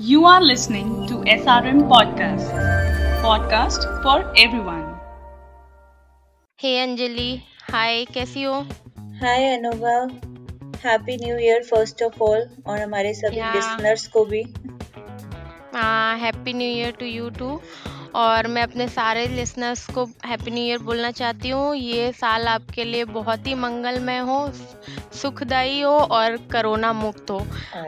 [0.00, 2.50] You are listening to SRM Podcast,
[3.24, 4.86] podcast for everyone.
[6.58, 7.28] हे अंजलि
[7.72, 8.54] हाय कैसी हो
[9.20, 9.94] hi Anubha
[10.84, 13.54] happy new year first of all और हमारे सभी Yeah.
[13.54, 14.42] Listeners को भी
[16.24, 17.48] happy new year to you too
[18.15, 22.83] और मैं अपने सारे लिसनर्स को हैप्पी न्यू ईयर बोलना चाहती हूँ। ये साल आपके
[22.83, 24.37] लिए बहुत ही मंगलमय हो
[25.15, 27.39] सुखदाई हो और कोरोना मुक्त हो।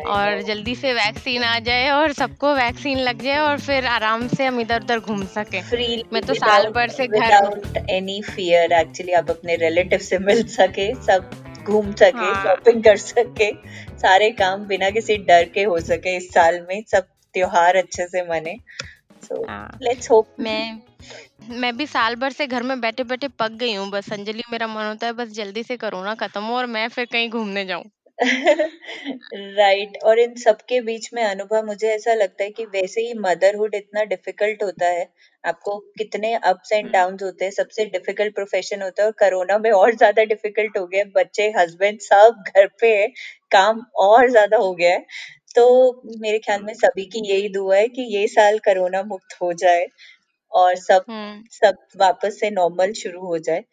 [0.07, 4.45] और जल्दी से वैक्सीन आ जाए और सबको वैक्सीन लग जाए और फिर आराम से
[4.45, 5.61] हम इधर उधर घूम सकें।
[6.13, 10.93] मैं तो साल भर से घर एनी फियर एक्चुअली आप अपने रिलेटिव से मिल सके
[11.03, 11.29] सब
[11.63, 13.51] घूम सके हाँ। शॉपिंग कर सके
[13.97, 18.21] सारे काम बिना किसी डर के हो सके इस साल में सब त्योहार अच्छे से
[18.23, 18.55] मने।
[19.29, 20.81] सो हाँ। लेट्स होप मैं
[21.51, 24.67] मैं भी साल भर से घर में बैठे बैठे पक गई हूँ बस अंजलि मेरा
[24.67, 27.83] मन होता है बस जल्दी से कोरोना खत्म हो और मैं फिर कहीं घूमने जाऊँ।
[28.19, 30.03] Right right.
[30.03, 34.03] और इन सबके बीच में अनुभव मुझे ऐसा लगता है कि वैसे ही मदरहुड इतना
[34.05, 35.07] डिफ़िकल्ट होता है।
[35.43, 39.71] आपको कितने अप्स एंड डाउन होते हैं सबसे डिफ़िकल्ट प्रोफेशन होता है और कोरोना में
[39.71, 43.07] और ज़्यादा डिफ़िकल्ट हो गया बच्चे हस्बैंड सब घर पे है
[43.51, 45.05] काम और ज़्यादा हो गया है।
[45.57, 45.65] तो
[46.21, 49.87] मेरे ख्याल में सभी की यही दुआ है कि ये साल कोरोना मुक्त हो जाए
[50.51, 53.63] और सब हम्म। सब वापस से नॉर्मल शुरू हो जाए।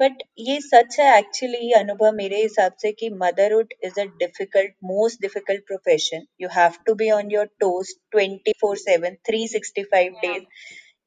[0.00, 5.20] बट ये सच है एक्चुअली अनुभव मेरे हिसाब से कि motherhood is a difficult most
[5.22, 10.44] difficult profession you have to be on your toes 24 7 365 days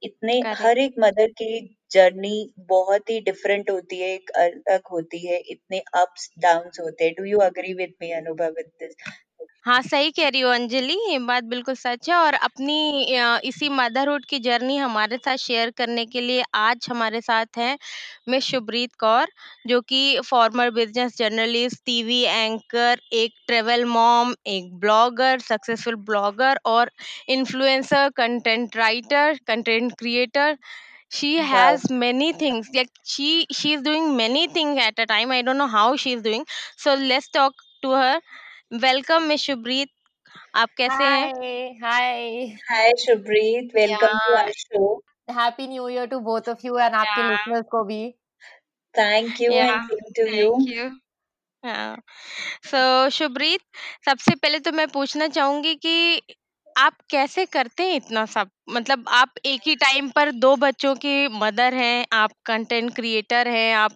[0.03, 0.39] इतने.
[0.57, 5.79] हर एक मदर की जर्नी बहुत ही डिफरेंट होती है एक अलग होती है इतने
[5.95, 8.95] अप्स डाउन्स होते हैं। Do you agree with me अनुभव विद दिस
[9.65, 13.69] हाँ सही कह रही हो अंजलि ये बात बिल्कुल सच है और अपनी अ, इसी
[13.69, 17.77] मदरहुड की जर्नी हमारे साथ शेयर करने के लिए आज हमारे साथ हैं
[18.29, 19.27] मिस शुभरीत कौर
[19.67, 26.91] जो कि former business journalist TV anchor एक ट्रेवल मॉम एक ब्लॉगर सक्सेसफुल ब्लॉगर और
[27.37, 30.57] influencer content writer content creator
[31.15, 31.45] she Wow.
[31.47, 33.25] has many things like she
[33.57, 36.45] she is doing many things at a time i don't know how she is doing
[36.77, 38.13] so let's talk to her
[38.71, 39.89] welcome miss Shubhreet
[40.57, 42.57] आप कैसे हैं Hi, hi.
[42.69, 44.37] Hi Shubhreet welcome to Yeah.
[44.37, 44.83] Our show
[45.29, 47.29] Happy New Year to both of you and आपके Yeah.
[47.29, 48.01] listeners को भी.
[48.95, 50.89] Thank you Yeah, and same to you thank you
[51.63, 52.01] हाँ
[52.65, 53.61] so शुभरीत
[54.05, 56.21] सबसे पहले तो मैं पूछना चाहूँगी कि
[56.75, 61.27] आप कैसे करते हैं इतना सब मतलब आप एक ही टाइम पर दो बच्चों की
[61.39, 63.95] मदर हैं आप कंटेंट क्रिएटर हैं आप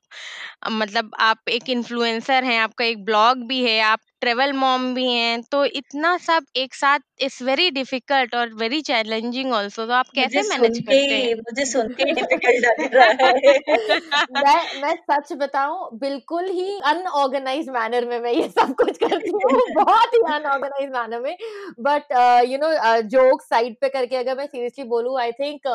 [0.71, 5.41] मतलब आप एक इन्फ्लुएंसर हैं आपका एक ब्लॉग भी है आप ट्रेवल मॉम भी हैं
[5.51, 10.43] तो इतना सब एक साथ इट्स वेरी डिफ़िकल्ट और वेरी चैलेंजिंग ऑल्सो तो आप कैसे
[10.45, 13.57] मैनेज करते हैं मुझे सुन के डिफ़िकल्ट लग रहा है।
[14.37, 19.59] मैं मैं सच बताऊँ बिल्कुल ही अनऑर्गेनाइज मैनर में मैं ये सब कुछ करती हूँ
[19.73, 21.35] बहुत ही अनऑर्गेनाइज मैनर में।
[21.81, 22.13] But
[22.49, 22.69] you know
[23.09, 25.67] joke side पे करके अगर मैं सीरियसली बोलूँ आई थिंक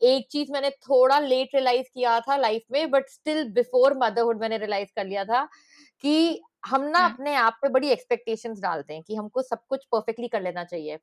[0.00, 4.58] एक चीज़ मैंने थोड़ा लेट रियलाइज़ किया था लाइफ में बट स्टिल बिफोर मदरहुड मैंने
[4.58, 5.44] रियलाइज़ कर लिया था
[6.04, 9.84] कि हम ना हम्म। अपने आप पे बड़ी एक्सपेक्टेशंस डालते हैं कि हमको सब कुछ
[9.92, 10.98] परफेक्टली कर लेना चाहिए।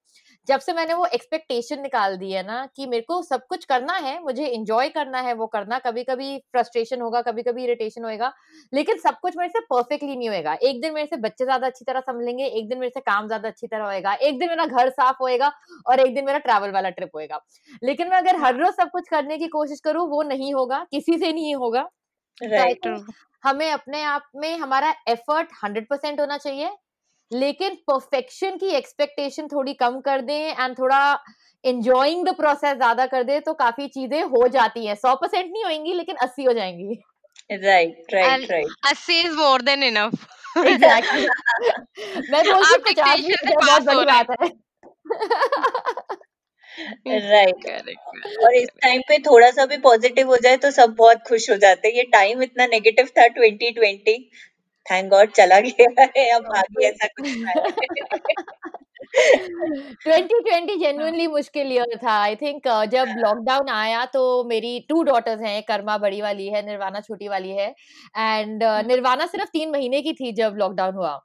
[0.48, 3.94] जब से मैंने वो एक्सपेक्टेशन निकाल दी है ना कि मेरे को सब कुछ करना
[3.98, 8.32] है मुझे इंजॉय करना है वो करना कभी कभी फ्रस्ट्रेशन होगा कभी कभी इरिटेशन होएगा
[8.74, 11.86] लेकिन सब कुछ मेरे से परफेक्टली नहीं होएगा। एक दिन मेरे से बच्चे ज़्यादा अच्छी
[11.86, 14.90] तरह संभलेंगे एक दिन मेरे से काम ज़्यादा अच्छी तरह होएगा एक दिन मेरा घर
[14.92, 15.52] साफ़ होएगा
[15.86, 17.40] और एक दिन मेरा ट्रैवल वाला ट्रिप होएगा।
[17.84, 21.18] लेकिन मैं अगर हर रोज सब कुछ करने की कोशिश करूँ वो नहीं होगा किसी
[21.18, 21.88] से नहीं होगा।
[22.38, 22.88] तो आई राइट
[23.44, 26.70] हमें अपने आप में हमारा एफर्ट हंड्रेड परसेंट होना चाहिए
[27.32, 31.00] लेकिन परफेक्शन की एक्सपेक्टेशन थोड़ी कम कर दें एंड थोड़ा
[31.64, 35.64] एंजॉइंग द प्रोसेस ज़्यादा कर दें तो काफ़ी चीज़ें हो जाती हैं। सौ परसेंट नहीं
[35.66, 37.02] होंगी लेकिन अस्सी हो जाएँगी।
[37.54, 41.28] राइट राइट राइट अस्सी is more than enough exactly
[42.32, 43.20] मैं बोलती आप हूँ पचास
[43.56, 44.50] बहुत बड़ी बात है।
[46.80, 51.22] राइट करेक्ट और इस टाइम पे थोड़ा सा भी पॉजिटिव हो जाए तो सब बहुत
[51.28, 54.20] खुश हो जाते हैं। ये टाइम इतना नेगेटिव था 2020
[54.86, 57.54] थैंक गॉड चला गया है अब आगे ऐसा कुछ है
[60.08, 65.42] 2020 जेन्युइनली मुश्किल ईयर था। आई थिंक uh, जब लॉकडाउन आया तो मेरी टू डॉटर्स
[65.42, 67.68] हैं कर्मा बड़ी वाली है निर्वाणा छोटी वाली है।
[68.18, 71.20] एंड uh, निर्वाणा सिर्फ़ तीन महीने की थी जब लॉकडाउन हुआ।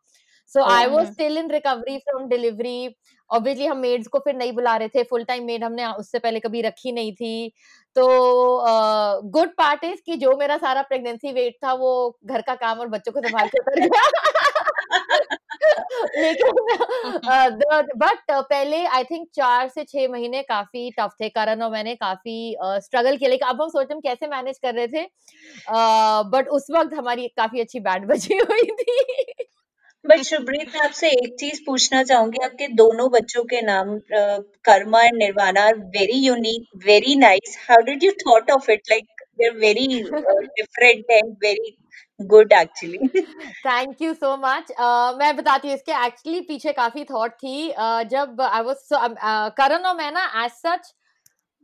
[0.55, 1.07] So I was.
[1.07, 2.95] Still in recovery from delivery
[3.31, 5.03] obviously हम मेड्स को फिर नहीं बुला रहे थे.
[5.05, 7.49] फुल टाइम मेड हमने उससे पहले कभी रखी नहीं थी.
[7.97, 8.07] तो
[9.33, 11.93] गुड पार्ट इज़ कि जो मेरा सारा प्रेगनेंसी वेट था वो
[12.27, 14.03] घर का काम और बच्चों को संभाल के उतर गया।
[16.17, 16.53] लेकिन
[17.99, 22.37] बट पहले आई थिंक चार से छह महीने काफ़ी टफ थे करण और मैंने काफ़ी
[22.83, 25.05] स्ट्रगल किया। लेकिन अब हम सोचते हम कैसे मैनेज कर रहे थे।
[26.33, 29.32] बट उस वक्त हमारी काफ़ी अच्छी बैंड बची हुई थी।
[30.05, 33.99] बट शुभ्रीत मैं आपसे एक चीज़ पूछना चाहूँगी। आपके दोनों बच्चों के नाम
[34.69, 39.23] Karma and Nirvana are very unique very nice how did you thought of it like
[39.39, 41.77] they are very different and very
[42.21, 43.09] good actually
[43.67, 44.73] thank you so much
[45.19, 48.89] मैं बताती हूँ इसके एक्चुअली पीछे काफ़ी थॉट थी। uh, जब आई वाज
[49.57, 50.93] करण और मैं ना एज सच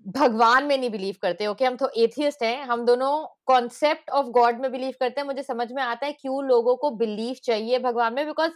[0.09, 3.11] भगवान में नहीं बिलीव करते ओके हम तो एथियस्ट हैं हम दोनों
[3.47, 6.91] कॉन्सेप्ट ऑफ़ गॉड में बिलीव करते हैं। मुझे समझ में आता है क्यों लोगों को
[6.97, 8.53] बिलीव चाहिए भगवान में बिकॉज़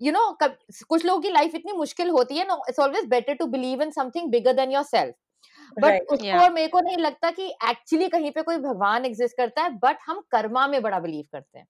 [0.00, 3.46] यू नो कुछ लोगों की लाइफ इतनी मुश्किल होती है no it's always better to
[3.48, 5.14] believe in something bigger than your self
[5.76, 6.48] but उसको.
[6.50, 10.20] मेरे को नहीं लगता कि एक्चुअली कहीं पे कोई भगवान एग्जिस्ट करता है बट हम
[10.32, 11.66] कर्मा में बड़ा बिलीव करते हैं।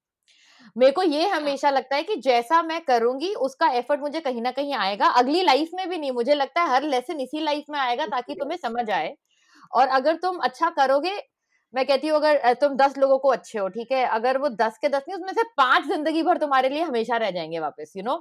[0.77, 4.51] मेरे को ये हमेशा लगता है कि जैसा मैं करूँगी उसका एफर्ट मुझे कहीं ना
[4.53, 7.79] कहीं आएगा। अगली लाइफ में भी नहीं मुझे लगता है हर लेसन इसी लाइफ में
[7.81, 9.15] आएगा ताकि तुम्हें समझ आए।
[9.73, 11.12] और अगर तुम अच्छा करोगे
[11.75, 14.05] मैं कहती हूँ अगर तुम दस लोगों को अच्छे हो ठीक है?
[14.07, 17.31] अगर वो दस के दस नहीं उसमें से पाँच ज़िंदगी भर तुम्हारे लिए हमेशा रह
[17.31, 18.17] जाएँगे वापस you know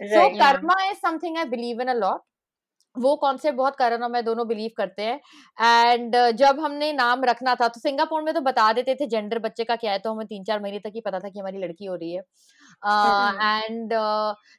[0.00, 2.20] so Karma is something I believe in a lot
[2.96, 5.20] वो कॉन्सेप्ट बहुत करण और मैं दोनों बिलीव करते हैं।
[5.58, 9.64] एंड जब हमने नाम रखना था तो सिंगापुर में तो बता देते थे जेंडर बच्चे
[9.64, 11.84] का क्या है तो हमें तीन चार महीने तक ही पता था कि हमारी लड़की
[11.84, 12.22] हो रही है।
[12.82, 13.92] एंड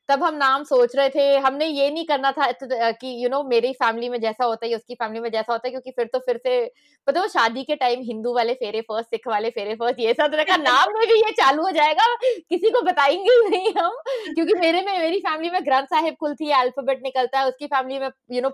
[0.09, 3.37] तब हम नाम सोच रहे थे हमने ये नहीं करना था कि यू you नो
[3.37, 6.09] know, मेरी फैमिली में जैसा होता है उसकी फैमिली में जैसा होता है क्योंकि फिर
[6.13, 6.55] तो फिर से
[7.07, 10.31] पता हो शादी के टाइम हिंदू वाले फेरे फ़र्स्ट सिख वाले फेरे फ़र्स्ट ये सब
[10.31, 13.97] तरह का नाम में भी ये चालू हो जाएगा किसी को बताएँगे ही नहीं हम
[14.35, 17.99] क्योंकि मेरे में मेरी फैमिली में ग्रंथ साहिब खुलती है अल्फ़ाबेट निकलता है उसकी फैमिली
[17.99, 18.49] में यू नो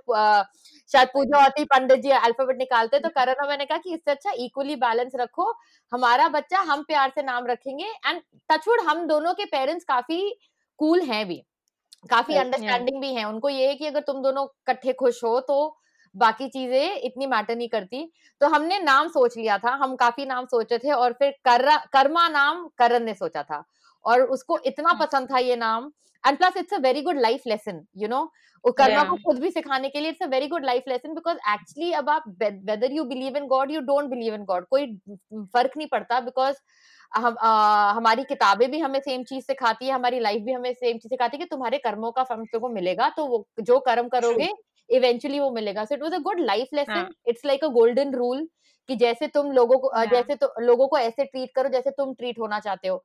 [0.91, 4.31] शायद पूजा होती पंडित जी अल्फ़ाबेट निकालते तो करण और मैंने कहा कि इससे अच्छा
[4.37, 5.51] इक्वली बैलेंस रखो।
[5.91, 10.21] हमारा बच्चा हम प्यार से नाम रखेंगे एंड टचवुड हम दोनों के पेरेंट्स काफ़ी
[10.79, 11.41] कूल हैं भी
[12.09, 15.57] काफ़ी अंडरस्टैंडिंग भी है। उनको ये है कि अगर तुम दोनों इकट्ठे खुश हो तो
[16.15, 18.11] बाकी चीज़ें इतनी मैटर नहीं करती।
[18.41, 22.27] तो हमने नाम सोच लिया था हम काफ़ी नाम सोचे थे और फिर कर, कर्मा
[22.29, 23.63] नाम करण ने सोचा था।
[24.05, 25.91] और उसको इतना हाँ। पसंद था ये नाम।
[26.23, 28.25] And plus it's a very good life lesson you know
[28.65, 31.91] Karma को खुद भी सिखाने के लिए it's a very good life lesson because actually
[31.93, 34.85] अब आप whether you believe in god you don't believe in god कोई
[35.33, 36.57] फ़र्क नहीं पड़ता बिकॉज़
[37.11, 40.97] हम आ, हमारी किताबें भी हमें सेम चीज़ सिखाती है हमारी लाइफ भी हमें सेम
[40.97, 44.49] चीज़ सिखाती है कि तुम्हारे कर्मों का फल तुमको मिलेगा तो वो जो कर्म करोगे
[44.89, 48.47] इवेंचुअली वो मिलेगा। So it was a good life lesson it's like a golden rule
[48.89, 50.11] कि जैसे तुम लोगों को yeah.
[50.11, 53.03] जैसे तो लोगों को ऐसे ट्रीट करो जैसे तुम ट्रीट होना चाहते हो।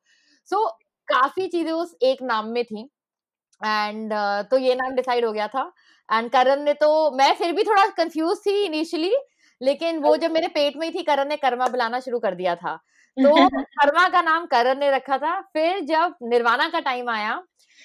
[0.49, 0.73] सो so,
[1.09, 2.83] काफ़ी चीज़ें उस एक नाम में थी।
[3.61, 5.73] एंड uh, तो ये नाम डिसाइड हो गया था।
[6.09, 9.15] एंड करण ने तो मैं फिर भी थोड़ा कंफ्यूज थी इनिशियली
[9.61, 12.55] लेकिन वो जब मेरे पेट में ही थी करण ने कर्मा बुलाना शुरू कर दिया
[12.55, 12.75] था।
[13.17, 13.35] तो
[13.81, 17.43] कर्मा का नाम करण ने रखा था। फिर जब निर्वाणा का टाइम आया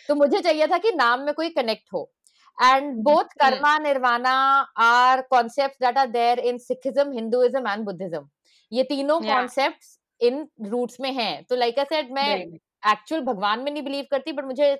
[0.10, 2.10] तो मुझे चाहिए था कि नाम में कोई कनेक्ट हो।
[2.58, 4.34] And both Karma Nirvana
[4.78, 8.28] are concept that are there in Sikhism Hinduism and Buddhism
[8.72, 13.72] ये तीनों कॉन्सेप्ट इन रूट्स में हैं। तो लाइक आई सेड मैं एक्चुअल भगवान में
[13.72, 14.72] नहीं बिलीव करती बट मुझे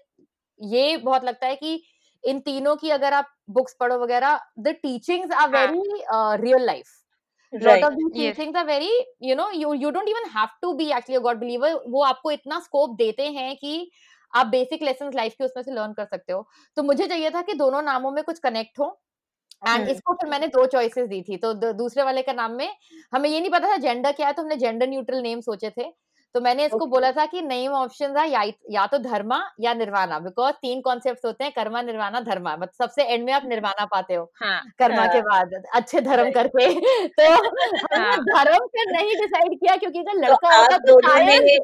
[0.60, 1.84] ये बहुत लगता है कि
[2.24, 6.04] इन तीनों की अगर आप बुक्स पढ़ो वगैरह the teachings are very
[6.44, 6.98] real life
[7.54, 8.36] lot of these yes.
[8.36, 11.40] things are very you know you you don't even have to be actually a god
[11.40, 11.72] believer.
[11.88, 13.92] वो आपको इतना स्कोप देते हैं कि
[14.34, 17.42] आप बेसिक लेसन लाइफ के उसमें से लर्न कर सकते हो। तो मुझे चाहिए था
[17.42, 18.88] कि दोनों नामों में कुछ कनेक्ट हो
[19.68, 22.70] एंड इसको फिर मैंने दो चॉइसेस दी थी। तो दूसरे वाले का नाम में
[23.14, 25.92] हमें ये नहीं पता था जेंडर क्या है तो हमने जेंडर न्यूट्रल नेम सोचे थे।
[26.36, 26.90] तो मैंने इसको okay.
[26.90, 31.26] बोला था कि नई ऑप्शन था या, या तो धर्मा या निर्वाणा बिकॉज़ तीन कॉन्सेप्ट
[31.26, 35.02] होते हैं कर्मा निर्वाणा धर्मा। मतलब सबसे एंड में आप निर्वाणा पाते हो हाँ, कर्मा
[35.02, 36.74] हाँ, के बाद अच्छे धर्म करके।
[37.08, 37.34] तो
[37.98, 41.62] हाँ, धर्म से नहीं डिसाइड किया क्योंकि अगर तो लड़का होता तो शायद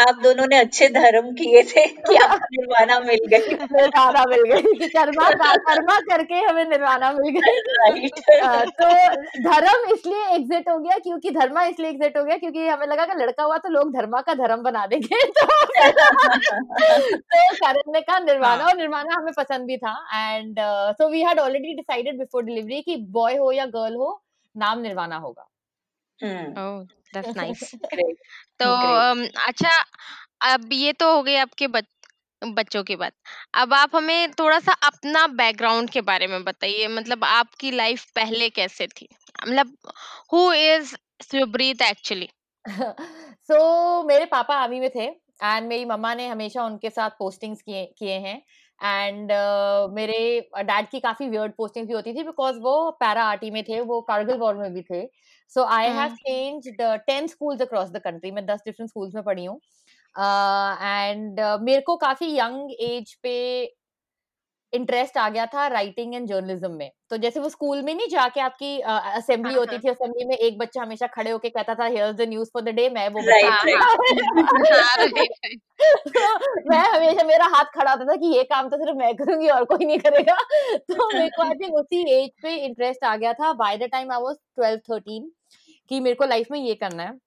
[0.00, 4.88] आप दोनों ने अच्छे धर्म किए थे कि आपको निर्वाणा मिल गई। निर्वाणा मिल गई।
[4.88, 5.28] कर्मा
[5.66, 8.08] कर्मा करके हमें निर्वाणा मिल गई।
[8.78, 8.88] तो
[9.42, 13.18] धर्म इसलिए एग्जिट हो गया क्योंकि धर्मा इसलिए एग्जिट हो गया क्योंकि हमें लगा कि
[13.22, 15.46] लड़का हुआ तो लोग धर्मा का धर्म बना देंगे। तो
[17.16, 20.56] तो करण ने कहा निर्वाणा और निर्वाणा हमें पसंद भी था। And
[20.98, 24.22] so we had already decided before delivery कि बॉय हो या गर्ल हो
[24.56, 25.48] नाम निर्वाणा होगा।
[27.14, 27.70] दैट्स नाइस
[28.62, 28.66] तो
[29.46, 29.84] अच्छा
[30.42, 31.84] अब ये तो हो गए आपके बच,
[32.42, 33.12] बच्चों की बात।
[33.54, 38.48] अब आप हमें थोड़ा सा अपना बैकग्राउंड के बारे में बताइए मतलब आपकी लाइफ पहले
[38.50, 39.08] कैसे थी?
[39.48, 39.76] मतलब
[40.32, 42.28] who is Subreet actually
[42.68, 45.04] so मेरे पापा आर्मी में थे
[45.44, 48.42] एंड मेरी मम्मा ने हमेशा उनके साथ पोस्टिंग्स किए किए हैं
[48.80, 50.18] एंड uh, मेरे
[50.58, 54.00] डैड की काफ़ी वियर्ड पोस्टिंग भी होती थी बिकॉज़ वो पैरा आर्टी में थे वो
[54.00, 55.02] कारगिल वॉर में भी थे।
[55.54, 59.44] So I have change ten schools across the country मैं दस डिफरेंट स्कूल्स में पढ़ी
[59.44, 59.60] हूँ।
[60.16, 63.74] एंड uh, uh, मेरे को काफ़ी यंग एज पे
[64.72, 68.40] इंटरेस्ट आ गया था राइटिंग एंड जर्नलिज्म में। तो जैसे वो स्कूल में नहीं जाके
[68.40, 71.84] आपकी असेंबली हाँ, होती हाँ। थी असेंबली में एक बच्चा हमेशा खड़े होके कहता था
[71.84, 73.64] here's the news for the day मैं वो हाँ,
[76.66, 79.64] मैं हमेशा मेरा हाथ खड़ा होता था कि ये काम तो सिर्फ़ मैं करूँगी और
[79.64, 80.34] कोई नहीं करेगा।
[80.76, 84.12] तो मेरे को आई थिंक उसी एज पे इंटरेस्ट आ गया था। By the time
[84.12, 85.30] I was 12 13
[85.92, 87.18] कि मेरे को लाइफ में ये करना है।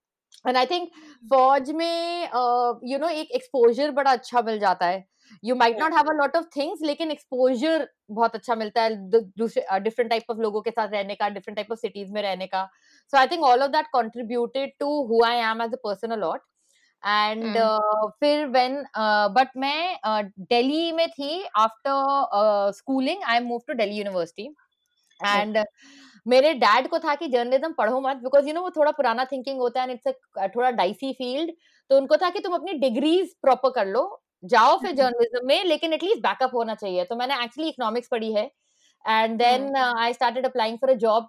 [0.48, 0.90] एंड आई थिंक
[1.24, 2.24] फौज में
[2.84, 5.04] यू नो एक एक्सपोजर बड़ा अच्छा मिल जाता है।
[5.44, 9.80] You might not have a lot of things लेकिन एक्सपोजर बहुत अच्छा मिलता है दूसरे
[9.80, 12.64] डिफरेंट टाइप ऑफ़ लोगों के साथ रहने का डिफरेंट टाइप ऑफ़ सिटीज़ में रहने का।
[13.14, 16.16] So I think all of that contributed to who I am as a person a
[16.18, 16.42] lot
[17.04, 17.58] and.
[18.20, 18.84] फिर वेन
[19.34, 19.98] बट मैं
[20.40, 24.50] दिल्ली में थी। After schooling I am move to Delhi university
[25.20, 25.58] and
[26.26, 29.60] मेरे dad को था कि जर्नलिज्म पढ़ो मत बिकॉज़ यू नो वो थोड़ा पुराना थिंकिंग
[29.60, 30.14] होता है इट्स
[30.56, 31.52] थोड़ा डाइसी फ़ील्ड
[31.92, 34.04] तो उनको था कि तुम अपनी डिग्रीज प्रॉपर कर लो
[34.44, 38.34] जाओ फिर हम्म। जर्नलिज्म में लेकिन एटलीस्ट बैकअप होना चाहिए तो मैंने एक्चुअली इकोनॉमिक्स पढ़ी
[38.34, 38.50] है
[39.06, 41.28] and then I started applying for a job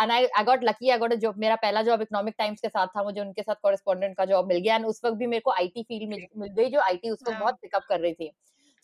[0.00, 2.68] and I I got lucky I got a job मेरा पहला जॉब इकोनॉमिक टाइम्स के
[2.68, 5.40] साथ था मुझे उनके साथ कॉरेस्पॉन्डेंट का जॉब मिल गया एंड उस वक्त भी मेरे
[5.40, 8.30] को आईटी फ़ील्ड मिल गई जो आईटी उस वक्त हाँ। बहुत पिकअप कर रही थी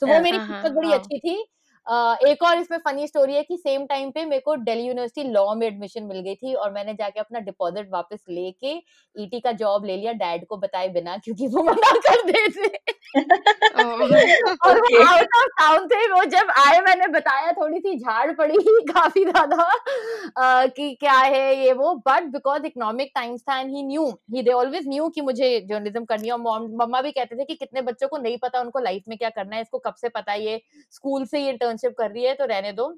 [0.02, 1.44] तो वो हाँ, मेरी हाँ, हाँ, बड़ी। अच्छी थी
[1.86, 5.54] एक और इसमें फनी स्टोरी है कि सेम टाइम पे मेरे को दिल्ली यूनिवर्सिटी लॉ
[5.54, 8.72] में एडमिशन मिल गई थी और मैंने जाके अपना डिपॉजिट वापस लेके
[9.16, 12.68] ईटी का जॉब ले लिया डैड को बताए बिना क्योंकि वो मना कर देते।
[13.16, 18.56] और वो आउट ऑफ़ टाउन थे वो जब आए मैंने बताया थोड़ी सी झाड़ पड़ी
[18.88, 24.08] काफ़ी ज़्यादा कि क्या है ये वो बट बिकॉज़ इकोनॉमिक टाइम्स था and he knew
[24.34, 27.54] he they always knew कि मुझे जर्नलिज्म करनी है। और मम्मा भी कहते थे कि
[27.54, 30.34] कितने बच्चों को नहीं पता उनको लाइफ में क्या करना है इसको कब से पता
[30.34, 30.60] ये
[30.92, 32.88] स्कूल से ही इंटर्नशिप कर रही है तो रहने दो।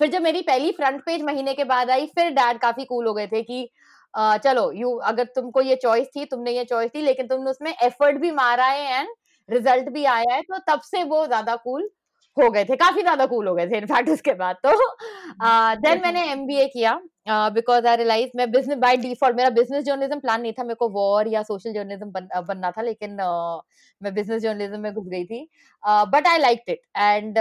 [0.00, 3.14] फिर जब मेरी पहली फ्रंट पेज महीने के बाद आई, फिर डैड काफ़ी कूल हो
[3.14, 3.68] गए थे कि
[4.14, 8.18] चलो यू अगर तुमको ये चॉइस थी, तुमने ये चॉइस थी, लेकिन तुमने उसमें एफर्ट
[8.20, 9.08] भी मारा है एंड
[9.48, 11.88] रिज़ल्ट भी आया है तो तब से वो ज़्यादा कूल
[12.36, 14.70] हो गए थे काफ़ी ज़्यादा कूल हो गए थे इनफैक्ट उसके बाद तो।
[15.80, 20.40] देन मैंने एमबीए किया बिकॉज़ आई रियलाइज़ मैं बिज़नेस बाय डिफ़ॉल्ट मेरा बिज़नेस जर्नलिज्म प्लान
[20.42, 23.60] नहीं था मेरे को वॉर या सोशल जर्नलिज्म बन, बनना था लेकिन uh,
[24.00, 25.48] मैं बिज़नेस जर्नलिज्म में घुस गई थी।
[25.82, 27.34] But I like it and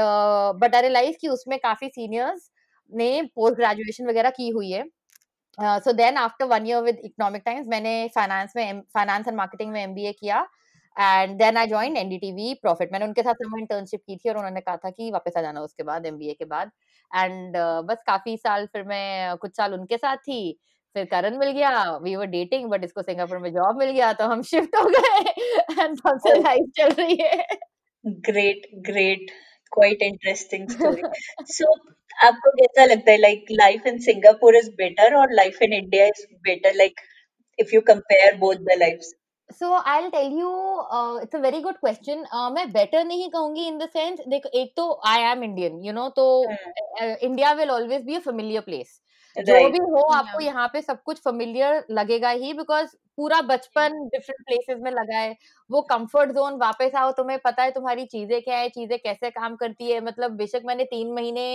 [0.61, 2.49] but I realise कि उसमें काफ़ी सीनियर्स
[2.93, 4.83] ने पोस्ट ग्रेजुएशन वगैरह की हुई है।
[5.79, 9.83] So then after one year with Economic Times मैंने फाइनेंस में फाइनेंस एंड मार्केटिंग में
[9.83, 10.47] एमबीए किया।
[10.99, 14.61] And then I join NDTV profit मैंने उनके साथ समर इंटर्नशिप की थी और उन्होंने
[14.61, 16.71] कहा था कि वापस आ जाना उसके बाद एमबीए के बाद
[17.15, 20.59] एंड uh, बस काफ़ी साल फिर मैं कुछ साल उनके साथ थी
[20.95, 24.27] फिर करण मिल गया वी वर डेटिंग बट इसको सिंगापुर में जॉब मिल गया तो
[24.27, 25.29] हम शिफ्ट हो गए
[25.83, 26.39] एंड तब से.
[26.39, 27.45] लाइफ चल रही है
[28.05, 29.31] Great, great.
[29.71, 31.03] Quite interesting story.
[31.57, 31.65] So,
[32.23, 36.25] आपको कैसा लगता है like life in Singapore is better or life in India is
[36.47, 36.71] better?
[36.77, 37.01] Like
[37.59, 39.13] if you compare both the lives.
[39.53, 40.49] So I tell you
[41.21, 44.89] it's a very good question मैं better नहीं कहूँगी in the sense देखो एक तो
[45.07, 46.25] I am Indian you know तो.
[47.01, 48.99] India will always be a familiar place
[49.37, 49.71] जो Right.
[49.71, 50.45] भी हो आपको Yeah.
[50.45, 55.35] यहाँ पे सब कुछ फेमिलियर लगेगा ही बिकॉज़ पूरा बचपन डिफरेंट प्लेसेस में लगा है
[55.69, 59.55] वो कंफर्ट जोन वापस आओ तुम्हें पता है तुम्हारी चीज़ें क्या है चीज़ें कैसे काम
[59.55, 61.45] करती है मतलब बेशक मैंने तीन महीने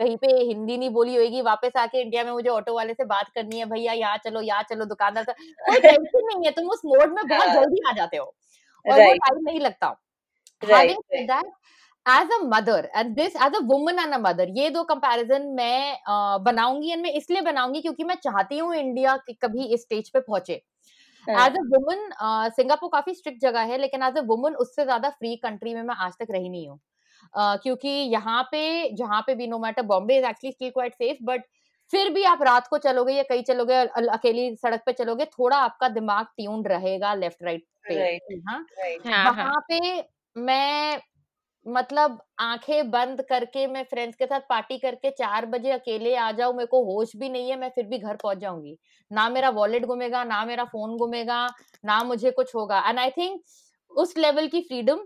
[0.00, 3.30] कहीं पे हिंदी नहीं बोली होगी वापस आके इंडिया में मुझे ऑटो वाले से बात
[3.34, 5.32] करनी है भैया यहाँ चलो यहाँ चलो दुकानदार से
[5.70, 9.00] कोई टेंशन नहीं है तुम उस मोड में बहुत हाँ। जल्दी आ जाते हो और
[9.00, 9.96] वो टाइम नहीं लगता
[10.62, 10.96] Right.
[12.06, 15.92] As a mother and this as a woman and a mother ये दो कंपैरिजन मैं
[15.94, 20.08] अ, बनाऊँगी एंड मैं इसलिए बनाऊँगी क्योंकि मैं चाहती हूँ इंडिया के कभी इस स्टेज
[20.10, 20.60] पे पहुँचे
[21.26, 21.46] हाँ.
[21.46, 22.08] एज अ वुमन
[22.52, 25.94] सिंगापुर काफ़ी स्ट्रिक्ट जगह है लेकिन एज अ वुमन उससे ज़्यादा फ्री कंट्री में मैं
[25.98, 26.78] आज तक रही नहीं हूँ
[27.34, 28.62] अ, क्योंकि यहाँ पे
[28.96, 31.44] जहाँ पे भी no matter Bombay is actually still quite safe but
[31.92, 33.74] फिर भी आप रात को चलोगे या कहीं चलोगे
[34.10, 38.40] अकेली सड़क पे चलोगे थोड़ा आपका दिमाग ट्यून्ड रहेगा लेफ़्ट राइट पे Right.
[38.48, 39.06] हाँ Right.
[39.06, 39.34] हाँ, हाँ.
[39.36, 39.80] वहाँ पे
[40.36, 41.00] मैं
[41.66, 46.54] मतलब आँखें बंद करके मैं फ्रेंड्स के साथ पार्टी करके चार बजे अकेले आ जाऊँ
[46.56, 48.76] मेरे को होश भी नहीं है मैं फिर भी घर पहुँच जाऊँगी।
[49.10, 51.46] ना मेरा वॉलेट घूमेगा ना मेरा फ़ोन घूमेगा
[51.84, 53.40] ना मुझे कुछ होगा। एंड आई थिंक
[53.92, 55.00] उस लेवल की freedom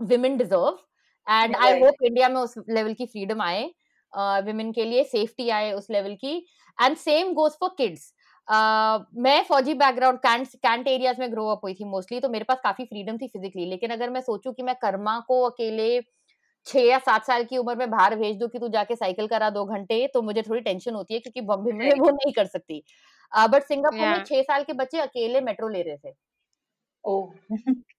[0.00, 0.78] women deserve
[1.26, 3.64] and I hope India में उस लेवल की फ्रीडम आए
[4.12, 6.36] विमेन uh, के लिए सेफ्टी आए उस लेवल की।
[6.78, 8.12] And same goes for kids
[8.48, 12.58] मैं फौजी बैकग्राउंड कैंट कैंट एरियाज़ में ग्रो अप हुई थी मोस्टली तो मेरे पास
[12.64, 16.00] काफ़ी फ्रीडम थी फिजिकली लेकिन अगर मैं सोचूं कि मैं कर्मा को अकेले
[16.66, 19.50] छह या सात साल की उम्र में बाहर भेज दूँ कि तू जाके साइकिल करा
[19.50, 21.92] दो घंटे तो मुझे थोड़ी टेंशन होती है क्योंकि बॉम्बे में.
[21.94, 22.82] वो नहीं कर सकती
[23.32, 26.14] बट सिंगापुर में छह साल के बच्चे अकेले मेट्रो ले रहे थे
[27.04, 27.32] Oh.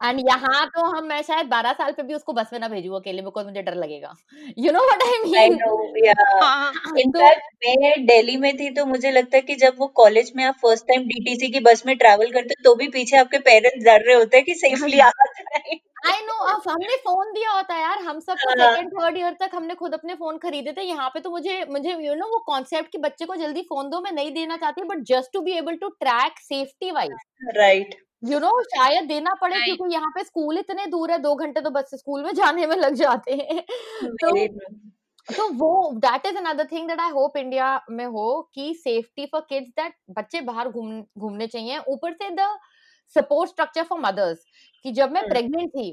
[0.00, 2.92] एंड यहाँ तो हम मैं शायद बारह साल पे भी उसको बस में ना भेजू
[2.94, 4.14] अकेले बिकॉज़ मुझे डर लगेगा
[4.58, 5.74] you know what I mean know.
[5.98, 6.22] Yeah.
[6.42, 9.86] हाँ, In तो fact, मैं दिल्ली में थी तो मुझे लगता है कि जब वो
[9.96, 13.38] कॉलेज में आप फ़र्स्ट टाइम डीटीसी की बस में ट्रैवल करते तो भी पीछे आपके
[13.46, 17.50] पेरेंट्स डर रहे होते हैं कि सेफली आ जाए आई नो अब हमने फ़ोन दिया
[17.52, 20.82] होता है यार हम सब। सेकंड थर्ड ईयर तक हमने खुद अपने फ़ोन खरीदे थे
[20.82, 24.00] यहाँ पे तो मुझे मुझे यू नो वो कॉन्सेप्ट कि बच्चे को जल्दी फ़ोन दो
[24.00, 28.38] मैं नहीं देना चाहती but just to be able to track safety wise right you
[28.38, 29.64] know शायद देना पड़े Right.
[29.66, 32.76] क्योंकि यहाँ पे स्कूल इतने दूर है दो घंटे तो बस स्कूल में जाने में
[32.76, 33.62] लग जाते हैं।
[34.22, 34.46] तो
[35.28, 39.40] तो वो that is another thing that I hope India में हो कि सेफ्टी फॉर
[39.48, 42.48] किड्स दैट बच्चे बाहर घूम घूमने चाहिए। ऊपर से the
[43.16, 44.44] support structure for mothers
[44.84, 45.90] कि जब मैं। प्रेग्नेंट थी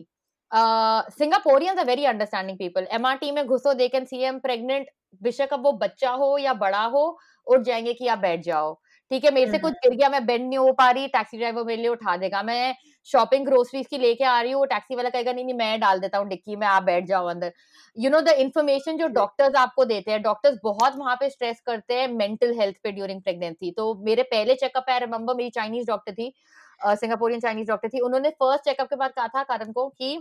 [1.13, 4.87] Singaporeans are very understanding people MRT में घुसो they can see am pregnant
[5.21, 7.03] बेशक अब वो बच्चा हो या बड़ा हो
[7.47, 8.73] उठ जाएँगे कि आप बैठ जाओ।
[9.11, 11.63] ठीक है मेरे से कुछ गिर गया मैं बेंड नहीं हो पा रही टैक्सी ड्राइवर
[11.63, 12.75] मेरे लिए उठा देगा। मैं
[13.07, 16.17] शॉपिंग ग्रोसरीज की लेके आ रही हूँ टैक्सी वाला कहेगा नहीं नहीं मैं डाल देता
[16.17, 17.53] हूँ डिक्की में आप बैठ जाओ अंदर।
[17.97, 21.93] यू नो द इन्फॉर्मेशन जो डॉक्टर्स आपको देते हैं डॉक्टर्स बहुत वहाँ पे स्ट्रेस करते
[21.93, 26.13] हैं मेंटल हेल्थ पे ड्यूरिंग प्रेगनेंसी तो मेरे पहले चेकअप आई रिमेम्बर मेरी चाइनीज़ डॉक्टर
[26.13, 26.33] थी
[26.81, 30.17] सिंगापोरियन चाइनीज़ डॉक्टर थी उन्होंने फ़र्स्ट चेकअप के बाद कहा था कारण को कि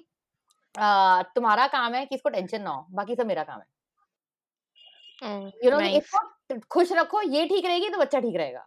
[0.75, 3.67] तुम्हारा काम है कि इसको टेंशन ना हो बाकी सब मेरा काम है।
[5.65, 8.67] यू नो इसको खुश रखो ये ठीक रहेगी तो बच्चा ठीक रहेगा।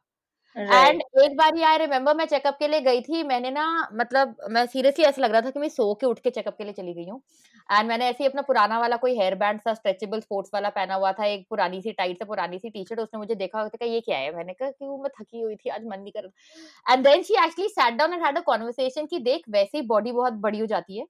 [0.55, 4.65] एंड एक बार आई रिमेम्बर मैं चेकअप के लिए गई थी मैंने ना मतलब मैं
[4.65, 6.93] सीरियसली ऐसा लग रहा था कि मैं सो के उठ के चेकअप के लिए चली
[6.93, 7.21] गई हूँ।
[7.69, 10.95] एंड मैंने ऐसे ही अपना पुराना वाला कोई हेयर बैंड सा स्ट्रेचेबल स्पोर्ट्स वाला पहना
[10.95, 13.69] हुआ था एक पुरानी सी टाइट से पुरानी सी टी शर्ट उसने मुझे देखा हुआ
[13.69, 14.35] था ये क्या है?
[14.35, 17.23] मैंने कहा कि वो मैं थकी हुई थी आज मन नहीं कर रहा and then
[17.23, 20.59] she actually sat down and had a conversation कि देख वैसे ही बॉडी बहुत बड़ी
[20.59, 21.05] हो जाती है।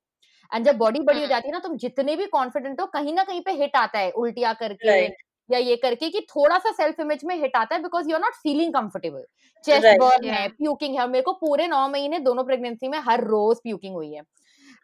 [0.51, 3.13] एंड जब बॉडी बड़ी हो हम्म। जाती है ना तुम जितने भी कॉन्फिडेंट हो कहीं
[3.13, 5.07] ना कहीं पे हिट आता है उल्टिया करके।
[5.49, 8.21] या ये करके कि थोड़ा सा सेल्फ इमेज में हिट आता है because you are
[8.21, 9.23] not feeling comfortable
[9.65, 13.57] chest burn है प्यूकिंग है मेरे को पूरे नौ महीने दोनों प्रेगनेंसी में हर रोज
[13.63, 14.21] प्यूकिंग हुई है।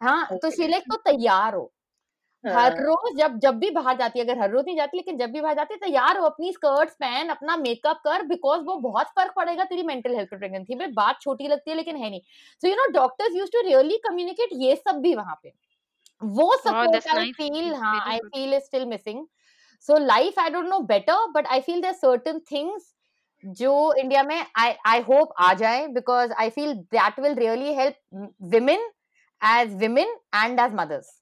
[0.02, 0.40] हाँ okay.
[0.40, 0.58] तो Okay.
[0.58, 1.72] शिलेक तो तैयार हो।
[2.44, 5.18] हर हाँ। रोज जब जब भी बाहर जाती है अगर हर रोज नहीं जाती लेकिन
[5.18, 8.76] जब भी बाहर जाती है तैयार हो अपनी स्कर्ट्स पहन अपना मेकअप कर बिकॉज़ वो
[8.82, 12.10] बहुत फ़र्क पड़ेगा तेरी मेंटल हेल्थ पे प्रेगनेंसी में बात छोटी लगती है लेकिन है
[12.10, 12.22] नहीं।
[12.62, 15.54] So you know doctors use to really communicate ये सब भी वहाँ पे।
[16.22, 19.26] वो सपोर्ट आई फील हाँ I feel is still missing
[19.88, 22.94] so life I don't know better but I feel there certain things
[23.44, 27.96] जो इंडिया में आई आई होप आ जाए because I feel that will really help
[28.51, 28.89] women
[29.42, 31.22] as women and as mothers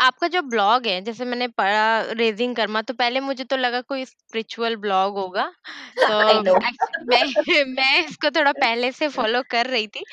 [0.00, 4.04] आपका जो blog है जैसे मैंने पढ़ा रेजिंग कर्मा तो पहले मुझे तो लगा कोई
[4.04, 5.44] स्पिरिचुअल ब्लॉग होगा।
[5.98, 10.04] तो मैं मैं इसको थोड़ा पहले से फॉलो कर रही थी।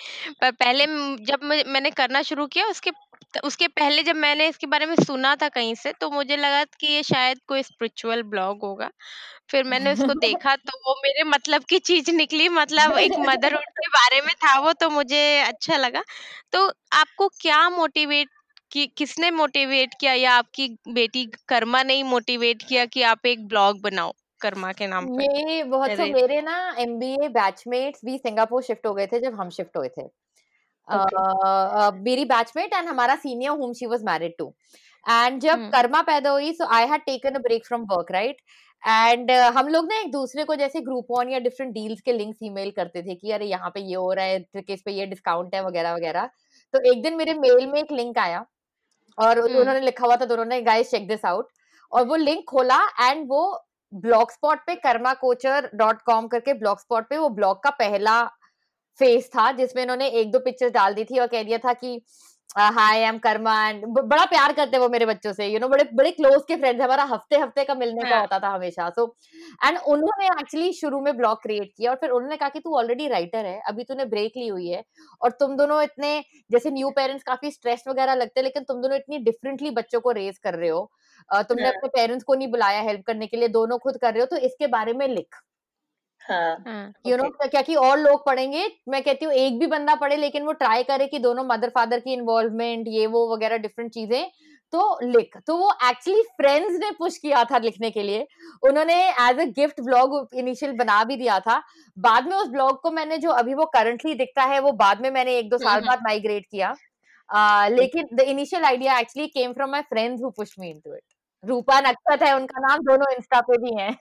[0.41, 0.85] पर पहले
[1.25, 2.91] जब मैंने करना शुरू किया उसके
[3.43, 6.87] उसके पहले जब मैंने इसके बारे में सुना था कहीं से तो मुझे लगा कि
[6.87, 8.89] ये शायद कोई स्पिरिचुअल ब्लॉग होगा।
[9.51, 13.87] फिर मैंने उसको देखा तो वो मेरे मतलब की चीज़ निकली मतलब एक मदरहुड के
[13.89, 16.03] बारे में था वो तो मुझे अच्छा लगा।
[16.53, 18.29] तो आपको क्या मोटिवेट
[18.71, 23.47] कि किसने मोटिवेट किया या आपकी बेटी कर्मा ने ही मोटिवेट किया कि आप एक
[23.47, 25.27] ब्लॉग बनाओ कर्मा के नाम पे?
[25.29, 29.49] ये बहुत तो मेरे ना एमबीए बैचमेट्स भी सिंगापुर शिफ्ट हो गए थे जब हम
[29.51, 30.07] शिफ्ट हुए थे।
[31.99, 34.51] मेरी बैचमेट एंड हमारा senior whom she was married to.
[35.05, 38.37] And जब हम्म। कर्मा पैदा हुई so I had taken a break from work right
[38.83, 42.39] and हम लोग ना एक दूसरे को जैसे ग्रुप ऑन या डिफरेंट डील्स के लिंक्स
[42.43, 45.55] ईमेल करते थे कि अरे यहाँ पे ये हो रहा है टिकट्स पे ये डिस्काउंट
[45.55, 46.29] है वगैरह वगैरह।
[46.73, 48.45] तो एक दिन मेरे मेल में एक लिंक आया
[49.17, 51.47] और हम्म। उन्होंने लिखा हुआ था दोनों ने गाइस चेक दिस आउट
[51.91, 53.41] और वो लिंक खोला एंड वो
[53.93, 58.19] ब्लॉग स्पॉट पे कर्मा कोचर डॉट कॉम करके ब्लॉग स्पॉट पे वो ब्लॉग का पहला
[58.99, 61.99] फेस था जिसमें इन्होंने एक दो पिक्चर्स डाल दी थी और कह दिया था कि
[62.57, 65.59] hi I am Karma and बड़ा प्यार करते हैं वो मेरे बच्चों से यू you
[65.61, 68.39] नो know, बड़े बड़े क्लोज के फ्रेंड्स हमारा हफ़्ते हफ़्ते का मिलने का हाँ। होता
[68.39, 69.05] था हमेशा सो
[69.65, 73.07] एंड उन्होंने एक्चुअली शुरू में ब्लॉग क्रिएट किया और फिर उन्होंने कहा कि तू ऑलरेडी
[73.07, 74.83] राइटर है अभी तूने ब्रेक ली हुई है
[75.21, 76.11] और तुम दोनों इतने
[76.51, 80.11] जैसे न्यू पेरेंट्स काफ़ी स्ट्रेस वगैरह लगते हैं लेकिन तुम दोनों इतनी डिफरेंटली बच्चों को
[80.11, 80.89] रेज कर रहे हो
[81.29, 84.21] तुमने हाँ। अपने पेरेंट्स को नहीं बुलाया हेल्प करने के लिए दोनों खुद कर रहे
[84.21, 85.35] हो तो इसके बारे में लिख।
[86.29, 89.95] हाँ हाँ यू नो क्या कि और लोग पढ़ेंगे मैं कहती हूँ एक भी बंदा
[89.95, 93.91] पढ़े लेकिन वो ट्राई करे कि दोनों मदर फादर की इन्वॉल्वमेंट ये वो वगैरह डिफरेंट
[93.93, 94.29] चीज़ें
[94.73, 98.25] तो लिख तो वो एक्चुअली फ्रेंड्स ने पुश किया था लिखने के लिए।
[98.63, 101.57] उन्होंने as a gift blog initial बना भी दिया था।
[101.97, 105.09] बाद में उस ब्लॉग को मैंने जो अभी वो करंटली दिखता है वो बाद में
[105.11, 106.73] मैंने एक दो साल हम्म बाद माइग्रेट किया।
[107.29, 111.03] uh, लेकिन the initial idea actually came from my friends who push me into it
[111.43, 113.91] Rupa Naksat है उनका नाम दोनों इंस्टा पे भी हैं।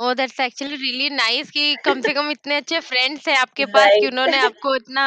[0.00, 3.86] Oh that's actually really nice कि कम से कम इतने अच्छे फ्रेंड्स हैं आपके पास
[3.86, 5.06] कि राइट उन्होंने आपको इतना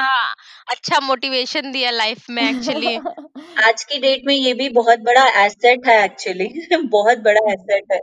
[0.71, 2.95] अच्छा मोटिवेशन दिया लाइफ में एक्चुअली
[3.65, 6.47] आज की डेट में ये भी बहुत बड़ा एसेट है एक्चुअली
[6.87, 7.99] बहुत बड़ा एसेट है.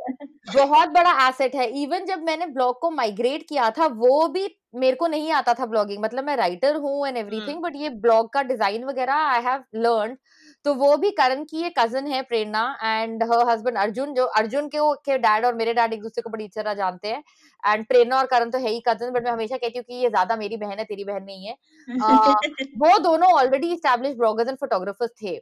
[0.56, 1.68] बहुत बड़ा एसेट है.
[1.82, 5.66] इवन जब मैंने ब्लॉग को माइग्रेट किया था वो भी मेरे को नहीं आता था
[5.66, 9.64] ब्लॉगिंग मतलब मैं राइटर हूँ एंड एवरीथिंग बट ये ब्लॉग का डिज़ाइन वगैरह आई हैव
[9.76, 10.16] लर्न
[10.64, 14.68] तो वो भी करण की एक कज़न है Prerna and her husband Arjun जो अर्जुन
[14.68, 17.22] के के डैड और मेरे डैड एक दूसरे को बड़ी अच्छी तरह जानते हैं
[17.62, 20.08] एंड प्रेरणा और करण तो है ही कज़न बट मैं हमेशा कहती हूँ कि ये
[20.08, 21.54] ज़्यादा मेरी बहन है तेरी बहन नहीं है।
[22.78, 25.36] वो दोनों already establish bloggers and photographers थे।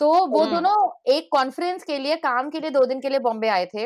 [0.00, 3.18] तो वो हम्म। दोनों एक कॉन्फ्रेंस के लिए काम के लिए दो दिन के लिए
[3.18, 3.82] बॉम्बे आए थे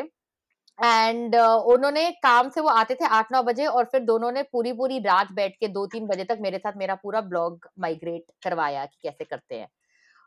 [0.79, 4.43] एंड uh, उन्होंने काम से वो आते थे आठ नौ बजे और फिर दोनों ने
[4.43, 8.23] पूरी पूरी रात बैठ के दो तीन बजे तक मेरे साथ मेरा पूरा ब्लॉग माइग्रेट
[8.43, 9.67] करवाया कि कैसे करते हैं।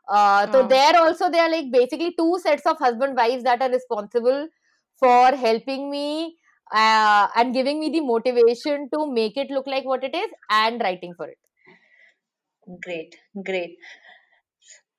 [0.09, 0.67] uh, so hmm.
[0.69, 4.47] there also there are like basically two sets of husband wives that are responsible
[4.99, 6.35] for helping me
[6.73, 10.81] uh, and giving me the motivation to make it look like what it is and
[10.81, 11.37] writing for it.
[12.83, 13.15] Great
[13.45, 13.77] great.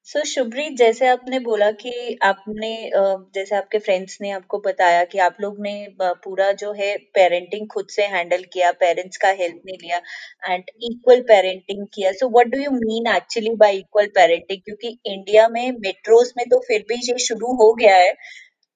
[0.09, 1.91] सो शुभ्रीत जैसे आपने बोला कि
[2.25, 3.01] आपने अ,
[3.35, 7.67] जैसे आपके friends ने आपको बताया कि आप लोग ने अ, पूरा जो है पेरेंटिंग
[7.75, 9.99] खुद से हैंडल किया पेरेंट्स का हेल्प नहीं लिया
[10.47, 12.13] एंड इक्वल पेरेंटिंग किया.
[12.13, 16.61] So what do you mean actually by equal parenting क्योंकि इंडिया में मेट्रोज में तो
[16.69, 18.13] फिर भी ये शुरू हो गया है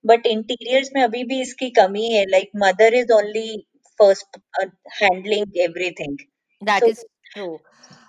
[0.04, 2.24] बट इंटीरियर्स में अभी भी इसकी कमी है.
[2.30, 3.48] Like mother is only
[4.00, 4.38] first
[5.02, 6.16] handling everything
[6.62, 7.46] that is true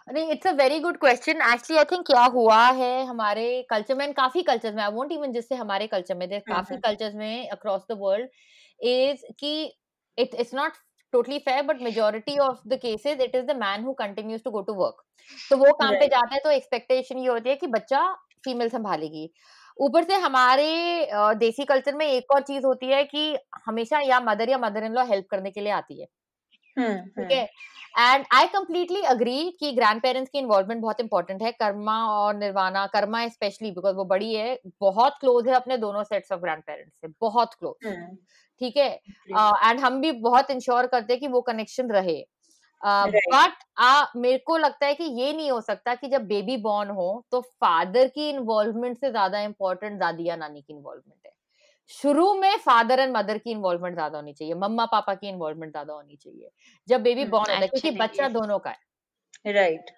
[0.08, 4.14] नहीं it's a very good question actually I think क्या हुआ है हमारे कल्चर में
[4.14, 7.98] काफ़ी कल्चर्स में आई वोंट इवन जिससे हमारे कल्चर में काफ़ी। कल्चर्स में अक्रॉस द
[8.00, 8.30] वर्ल्ड
[8.80, 9.54] इज़ कि
[10.18, 10.82] it it's not
[11.14, 14.62] totally fair but majority of the cases it is the man who continues to go
[14.70, 15.04] to work
[15.50, 16.08] तो वो काम पे.
[16.08, 18.00] जाता है तो एक्सपेक्टेशन ये होती है कि बच्चा
[18.46, 19.30] फीमेल संभालेगी
[19.78, 20.66] ऊपर से हमारे
[21.40, 23.26] देसी कल्चर में एक और चीज़ होती है कि
[23.68, 26.08] हमेशा या मदर या मदर इन लॉ हेल्प करने के लिए आती है
[27.18, 27.44] ठीक है
[28.00, 32.86] एंड आई कम्प्लीटली अग्री कि ग्रैंड पेरेंट्स की इन्वॉल्वमेंट बहुत इंपॉर्टेंट है। कर्मा और निर्वाणा
[32.94, 36.94] कर्मा स्पेशली बिकॉज़ वो बड़ी है बहुत क्लोज है अपने दोनों सेट्स ऑफ़ ग्रैंड पेरेंट्स
[37.02, 38.16] से बहुत क्लोज हम्म
[38.62, 38.90] ठीक है?
[39.64, 42.22] एंड हम भी बहुत इंश्योर करते हैं कि वो कनेक्शन रहे.
[42.82, 43.64] बट
[44.18, 47.42] मेरे को लगता है कि ये नहीं हो सकता कि जब बेबी बॉर्न हो तो
[47.42, 51.33] फादर की इन्वॉल्वमेंट से ज़्यादा इम्पोर्टेंट दादी या नानी की इन्वॉल्वमेंट है।
[51.92, 55.94] शुरू में फादर एंड मदर की इन्वॉल्वमेंट ज़्यादा होनी चाहिए मम्मा पापा की इन्वॉल्वमेंट ज़्यादा
[55.94, 56.50] होनी चाहिए।
[56.88, 59.92] जब बेबी बॉर्न होता है क्योंकि बच्चा दोनों का है। राइट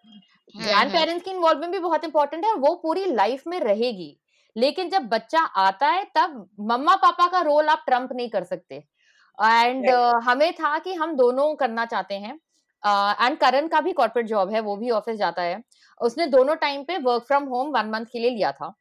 [0.55, 4.17] ग्रैंड पेरेंट्स की इन्वॉल्वमेंट भी बहुत इंपॉर्टेंट है वो पूरी लाइफ में रहेगी।
[4.55, 8.75] लेकिन जब बच्चा आता है तब मम्मा पापा का रोल आप ट्रंप नहीं कर सकते।
[8.75, 10.23] And Right.
[10.23, 14.53] हमें था कि हम दोनों करना चाहते हैं। एंड uh, करण का भी कॉर्पोरेट जॉब
[14.53, 15.61] है वो भी ऑफ़िस जाता है।
[15.99, 18.73] उसने दोनों टाइम पे work from home one month के लिए लिया था।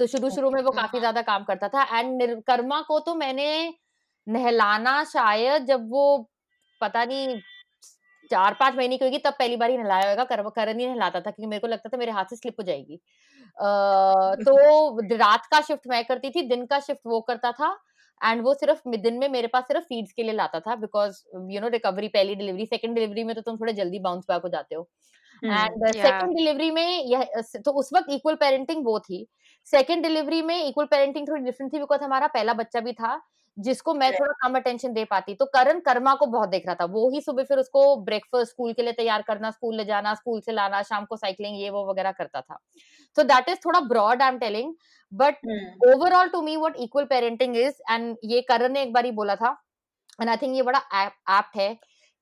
[0.00, 3.48] तो शुरू शुरू में वो काफ़ी। ज़्यादा काम करता था एंड कर्मा को तो मैंने
[4.26, 6.04] नहलाना शायद जब वो
[6.80, 7.40] पता नहीं
[8.30, 11.20] चार पाँच महीने की होगी तब पहली बार ही नहलाया होगा कर, करण ही नहलाता
[11.20, 14.56] था क्योंकि मेरे को लगता था मेरे हाथ से स्लिप हो जाएगी अ, तो
[15.16, 17.76] रात का शिफ्ट मैं करती थी दिन का शिफ्ट वो करता था
[18.20, 21.60] एंड वो सिर्फ़ दिन में मेरे पास सिर्फ़ फीड्स के लिए लाता था बिकॉज़ यू
[21.60, 24.74] नो रिकवरी पहली डिलीवरी सेकंड डिलीवरी में तो तुम थोड़े जल्दी बाउंस बैक हो जाते
[24.74, 24.88] हो
[25.44, 27.28] एंड सेकंड डिलीवरी में यह
[27.64, 29.26] तो उस वक्त इक्वल पेरेंटिंग वो थी।
[29.68, 33.20] सेकंड डिलीवरी में इक्वल पेरेंटिंग थोड़ी डिफरेंट थी बिकॉज़ हमारा पहला बच्चा भी था
[33.56, 34.10] जिसको मैं.
[34.12, 37.20] थोड़ा कम अटेंशन दे पाती। तो करण कर्मा को बहुत देख रहा था। वो ही
[37.20, 40.82] सुबह फिर उसको ब्रेकफास्ट स्कूल के लिए तैयार करना स्कूल ले जाना स्कूल से लाना
[40.82, 42.58] शाम को साइकिलिंग ये वो वगैरह करता था।
[43.16, 44.74] तो दैट इज़ थोड़ा broad I am telling
[45.12, 45.46] but
[45.86, 49.36] overall to me what equal parenting is and ये करण ने एक बार ही बोला
[49.36, 49.56] था
[50.20, 51.68] एंड आई थिंक ये बड़ा एप्ट है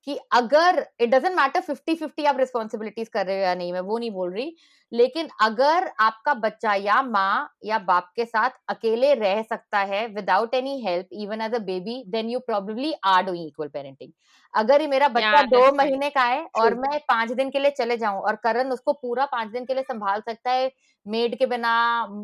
[0.09, 3.81] कि अगर it doesn't matter fifty fifty आप रिस्पॉन्सिबिलिटीज कर रहे हो या नहीं मैं
[3.81, 4.55] वो नहीं बोल रही
[4.93, 10.55] लेकिन अगर आपका बच्चा या माँ या बाप के साथ अकेले रह सकता है without
[10.55, 14.13] any help even as a baby then you probably are doing equal parenting
[14.55, 18.21] अगर मेरा बच्चा दो महीने का है और मैं पाँच दिन के लिए चले जाऊँ
[18.21, 20.71] और करण उसको पूरा पाँच दिन के लिए संभाल सकता है
[21.07, 21.75] मेड के बिना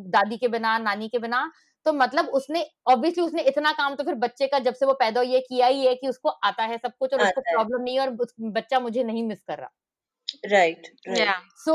[0.09, 1.51] दादी के बिना नानी के बिना
[1.87, 5.21] तो मतलब उसने ऑब्वियसली उसने इतना काम तो फिर बच्चे का जब से वो पैदा
[5.21, 7.99] हुई है किया ही है कि उसको आता है सब कुछ और उसको प्रॉब्लम नहीं
[8.01, 9.71] और बच्चा मुझे नहीं मिस कर रहा।
[10.47, 10.87] राइट
[11.59, 11.75] सो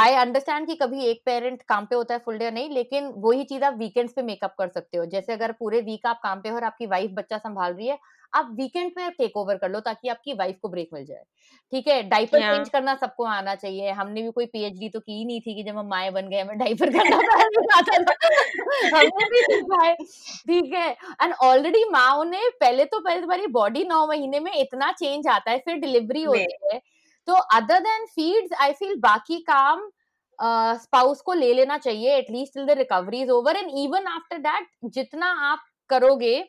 [0.00, 3.06] आई अंडरस्टैंड कि कभी एक पेरेंट काम पे होता है फुल डे या नहीं लेकिन
[3.16, 6.40] वही चीज़ आप वीकेंड्स पे मेकअप कर सकते हो। जैसे अगर पूरे वीक आप काम
[6.40, 7.98] पे हो और आपकी वाइफ बच्चा संभाल रही है
[8.34, 11.22] आप वीकेंड पे टेक ओवर कर लो ताकि आपकी वाइफ को ब्रेक मिल जाए।
[11.72, 12.02] ठीक है?
[12.02, 12.40] डाइपर.
[12.40, 15.62] चेंज करना सबको आना चाहिए। हमने भी कोई पीएचडी तो की ही नहीं थी कि
[15.62, 17.16] जब हम माए बन गए हमें डाइपर करना
[18.96, 20.90] हमने भी सीखा है ठीक है?
[21.22, 25.50] एंड ऑलरेडी माओ ने पहले तो पहले तुम्हारी बॉडी नौ महीने में इतना चेंज आता
[25.50, 26.80] है फिर डिलीवरी। होती है।
[27.28, 29.90] तो other than feeds I feel बाकी काम
[30.38, 34.38] स्पाउस uh, को ले लेना चाहिए at least till the recovery is over and even after
[34.38, 36.48] that जितना आप करोगे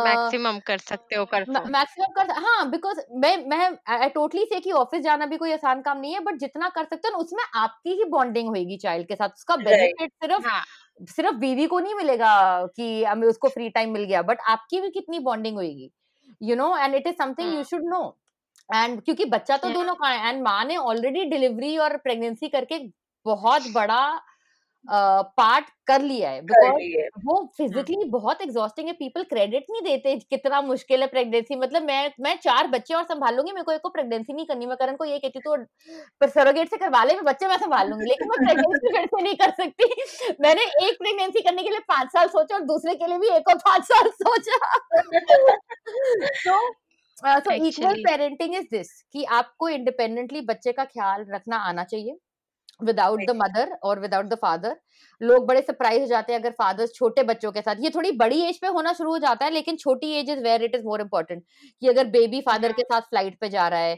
[0.00, 3.58] मैक्सिमम कर सकते हो कर मैक्सिमम कर हाँ बिकॉज़ मैं मैं
[3.94, 6.84] आई टोटली से कि ऑफ़िस जाना भी कोई आसान काम नहीं है बट जितना कर
[6.84, 10.62] सकते हो उसमें आपकी ही बॉन्डिंग होगी चाइल्ड के साथ। उसका बेनिफिट सिर्फ़ हाँ।
[11.08, 12.32] सिर्फ़ बीवी को नहीं मिलेगा
[12.76, 15.90] कि हमें उसको फ्री टाइम मिल गया बट आपकी भी कितनी बॉन्डिंग होगी
[16.40, 17.62] you know and it is something you.
[17.64, 18.02] Should know
[18.68, 19.74] and क्योंकि बच्चा तो Yeah.
[19.74, 22.78] दोनों का है एंड माँ ने ऑलरेडी डिलीवरी और प्रेगनेंसी करके
[23.26, 24.00] बहुत बड़ा
[24.86, 26.82] पार्ट कर लिया है। बिकॉज़
[27.24, 32.10] वो फिजिकली बहुत एग्जॉस्टिंग है। पीपल क्रेडिट नहीं देते कितना मुश्किल है प्रेगनेंसी मतलब मैं
[32.20, 34.96] मैं चार बच्चे और संभाल लूँगी मेरे को एक को प्रेगनेंसी नहीं करनी। मैं करण
[34.96, 35.56] को ये कहती तो
[36.20, 39.22] पर सरोगेट से करवा ले मैं बच्चे मैं संभाल लूँगी लेकिन मैं प्रेगनेंसी फिर से
[39.22, 43.06] नहीं कर सकती। मैंने एक प्रेगनेंसी करने के लिए पाँच साल सोचा और दूसरे के
[43.06, 44.58] लिए भी एक और पाँच साल सोचा।
[46.46, 46.58] तो
[47.40, 52.16] so equal parenting is this कि आपको इंडिपेंडेंटली बच्चे का ख्याल रखना आना चाहिए।
[52.80, 54.76] विदाउट द मदर और विदाउट द फादर
[55.20, 58.40] लोग बड़े सरप्राइज़ हो जाते हैं अगर फादर्स छोटे बच्चों के साथ। ये थोड़ी बड़ी
[58.42, 61.00] एज पे होना शुरू हो जाता है लेकिन छोटी age is where it is more
[61.00, 61.42] important
[61.82, 63.96] कि अगर बेबी फादर के साथ फ़्लाइट पे जा रहा है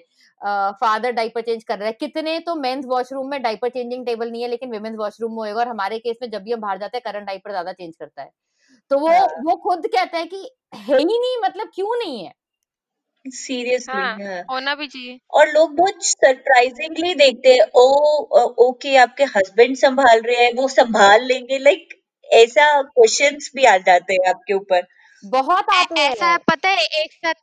[0.80, 4.42] फादर डाइपर चेंज कर रहा है। कितने तो मेंस वॉशरूम में डाइपर चेंजिंग टेबल नहीं
[4.42, 6.96] है लेकिन विमेन्स वॉशरूम में होएगा और हमारे केस में जब भी हम बाहर जाते
[6.96, 8.30] हैं करंट डाइपर ज़्यादा चेंज करता है।
[8.90, 9.08] तो वो।
[9.42, 12.32] वो खुद कहते हैं कि है ही नहीं मतलब क्यों नहीं है?
[13.30, 17.90] सीरियसली हाँ हाँ। होना भी चाहिए। और लोग बहुत सरप्राइजिंगली देखते हैं ओ
[18.68, 21.88] ओके आपके हस्बैंड संभाल रहे हैं वो संभाल लेंगे। लाइक
[22.30, 24.82] ऐसा क्वेश्चंस भी आ जाते हैं आपके ऊपर।
[25.24, 27.34] बहुत ऐ- आते ऐसा हैं। पता है एक साथ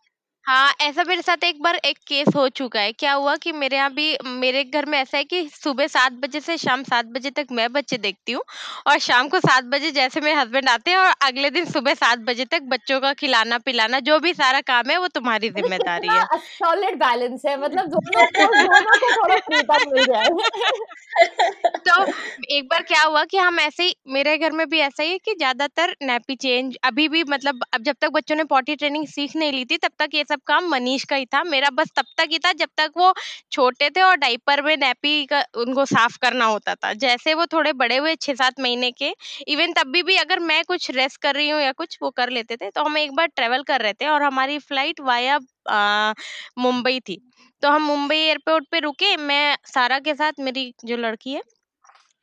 [0.46, 3.76] हाँ ऐसा मेरे साथ एक बार एक केस हो चुका है। क्या हुआ कि मेरे
[3.78, 7.30] यहाँ भी मेरे घर में ऐसा है कि सुबह सात बजे से शाम सात बजे
[7.30, 8.42] तक मैं बच्चे देखती हूँ
[8.88, 12.20] और शाम को सात बजे जैसे मेरे हस्बैंड आते हैं और अगले दिन सुबह सात
[12.22, 16.08] बजे तक बच्चों का खिलाना पिलाना जो भी सारा काम है वो तुम्हारी मतलब ज़िम्मेदारी
[16.08, 20.30] कितना है। सॉलिड बैलेंस है मतलब दोनों को दोनों को थोड़ा मिल जाए।
[21.88, 22.04] तो
[22.56, 25.18] एक बार क्या हुआ कि हम ऐसे ही मेरे घर में भी ऐसा ही है
[25.18, 29.36] कि ज़्यादातर नैपी चेंज अभी भी मतलब अब जब तक बच्चों ने पॉटी ट्रेनिंग सीख
[29.36, 32.06] नहीं ली थी तब तक ये सब काम मनीष का ही था। मेरा बस तब
[32.18, 33.14] तक ही था जब तक वो
[33.52, 37.74] छोटे थे और डाइपर में नैपी का उनको साफ़ करना होता था। जैसे वो थोड़े
[37.76, 39.14] बड़े हुए छह सात महीने के
[39.48, 42.30] इवन तब भी, भी अगर मैं कुछ रेस्ट कर रही हूँ या कुछ वो कर
[42.32, 45.40] लेते थे तो हम एक बार ट्रेवल कर रहे थे और हमारी फ़्लाइट वाया
[46.60, 47.20] मुंबई थी।
[47.64, 51.42] तो हम मुंबई एयरपोर्ट पे रुके मैं सारा के साथ मेरी जो लड़की है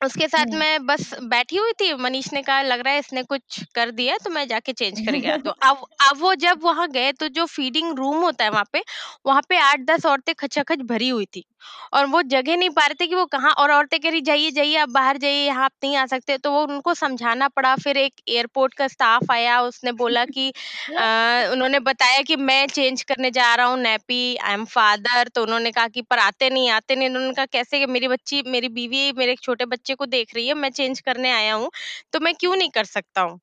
[0.03, 3.63] उसके साथ। मैं बस बैठी हुई थी मनीष ने कहा लग रहा है इसने कुछ
[3.75, 7.11] कर दिया तो मैं जाके चेंज कर गया। तो अब अब वो जब वहाँ गए
[7.15, 8.83] तो जो फीडिंग रूम होता है वहाँ पे
[9.27, 11.45] वहाँ पे आठ दस औरतें खचाखच भरी हुई थी
[11.93, 14.51] और वो जगह नहीं पा रहे थे कि वो कहाँ और औरतें कह रही जाइए
[14.51, 17.97] जाइए आप बाहर जाइए यहाँ आप नहीं आ सकते। तो वो उनको समझाना पड़ा। फिर
[17.99, 20.49] एक एयरपोर्ट का स्टाफ आया उसने बोला कि
[20.91, 25.43] आ, उन्होंने बताया कि मैं चेंज करने जा रहा हूँ नैपी आई एम फादर। तो
[25.43, 27.85] उन्होंने कहा कि पर आते नहीं आते नहीं। उन्होंने कहा कैसे?
[27.89, 31.31] मेरी बच्ची मेरी बीवी मेरे एक छोटे बच्चे को देख रही है मैं चेंज करने
[31.33, 31.71] आया हूँ
[32.13, 33.39] तो मैं क्यों नहीं कर सकता हूँ?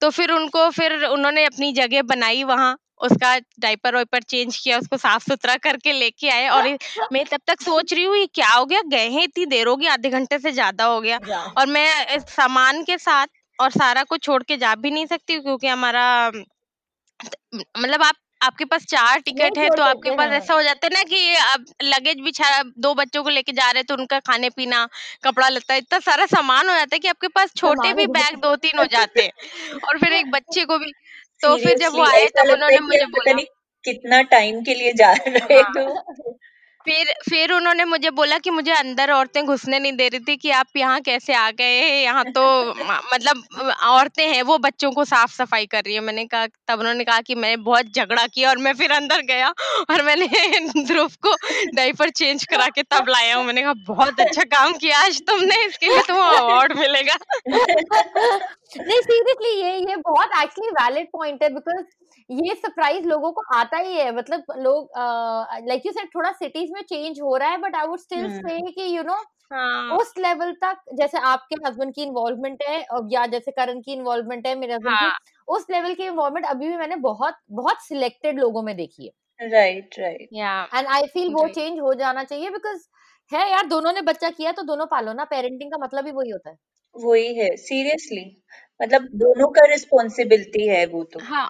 [0.00, 4.96] तो फिर उनको फिर उन्होंने अपनी जगह बनाई वहाँ उसका डाइपर वाइपर चेंज किया उसको
[4.98, 6.68] साफ़ सुथरा करके लेके आए और
[7.12, 8.80] मैं तब तक सोच रही हूँ ये क्या हो गया?
[8.86, 11.18] गए हैं इतनी देर हो गई आधे घंटे से ज़्यादा हो गया
[11.58, 13.26] और मैं सामान के साथ
[13.58, 16.04] और सारा कुछ छोड़ के जा भी नहीं सकती क्योंकि हमारा
[17.54, 21.02] मतलब आप आपके पास चार टिकट है तो आपके पास। ऐसा हो जाता है ना
[21.02, 24.50] कि अब लगेज भी छा- दो बच्चों को लेके जा रहे हैं तो उनका खाने
[24.50, 24.86] पीना
[25.24, 28.12] कपड़ा लता इतना सारा सामान हो जाता है कि आपके पास छोटे सामान भी हो
[28.12, 30.92] बैग दो तीन हो जाते हैं और फिर एक बच्चे को भी
[31.40, 33.32] तो फिर जब वो सीरियसली आए ऐसा तब लगता है उन्होंने कि मुझे पता बोला
[33.32, 33.46] नहीं
[33.84, 36.38] कितना टाइम के लिए जा रहे हाँ। हो
[36.86, 40.50] फिर फिर उन्होंने मुझे बोला कि मुझे अंदर औरतें घुसने नहीं दे रही थी कि
[40.50, 42.42] आप यहाँ कैसे आ गए यहाँ तो
[42.74, 43.42] म- मतलब
[43.84, 47.20] औरतें हैं वो बच्चों को साफ़ सफ़ाई कर रही है। मैंने कहा तब उन्होंने कहा
[47.20, 49.48] कि मैंने बहुत झगड़ा किया और मैं फिर अंदर गया
[49.90, 50.26] और मैंने
[50.86, 51.34] ध्रुव को
[51.74, 55.64] डाइपर चेंज करा के तब लाया हूँ। मैंने कहा बहुत अच्छा काम किया आज तुमने
[55.66, 57.14] इसके लिए तुम्हें अवार्ड मिलेगा।
[58.76, 61.84] नहीं सीरियसली ये ये बहुत एक्चुअली वैलिड पॉइंट है बिकॉज़
[62.30, 64.88] ये सरप्राइज़ लोगों को आता ही है। मतलब लोग
[65.68, 68.60] लाइक यू सेड थोड़ा सिटीज़ में चेंज हो रहा है बट आई वुड स्टिल। से
[68.70, 69.16] कि यू नो
[69.50, 73.92] हाँ। उस लेवल तक जैसे आपके हस्बैंड की इन्वॉल्वमेंट है और या जैसे करण की
[73.92, 75.12] इन्वॉल्वमेंट है मेरे हस्बैंड हाँ। की
[75.48, 79.98] उस लेवल की इन्वॉल्वमेंट अभी भी मैंने बहुत बहुत सिलेक्टेड लोगों में देखी है। Right
[79.98, 80.30] right
[80.74, 82.88] and I feel वो चेंज हो जाना चाहिए बिकॉज़
[83.32, 86.30] है यार दोनों ने बच्चा किया तो दोनों पालो ना। पेरेंटिंग का मतलब ही वही
[86.30, 86.56] होता है।
[86.96, 88.24] वही है सीरियसली
[88.80, 91.48] मतलब दोनों का रिस्पॉन्सिबिलिटी है वो तो। हाँ।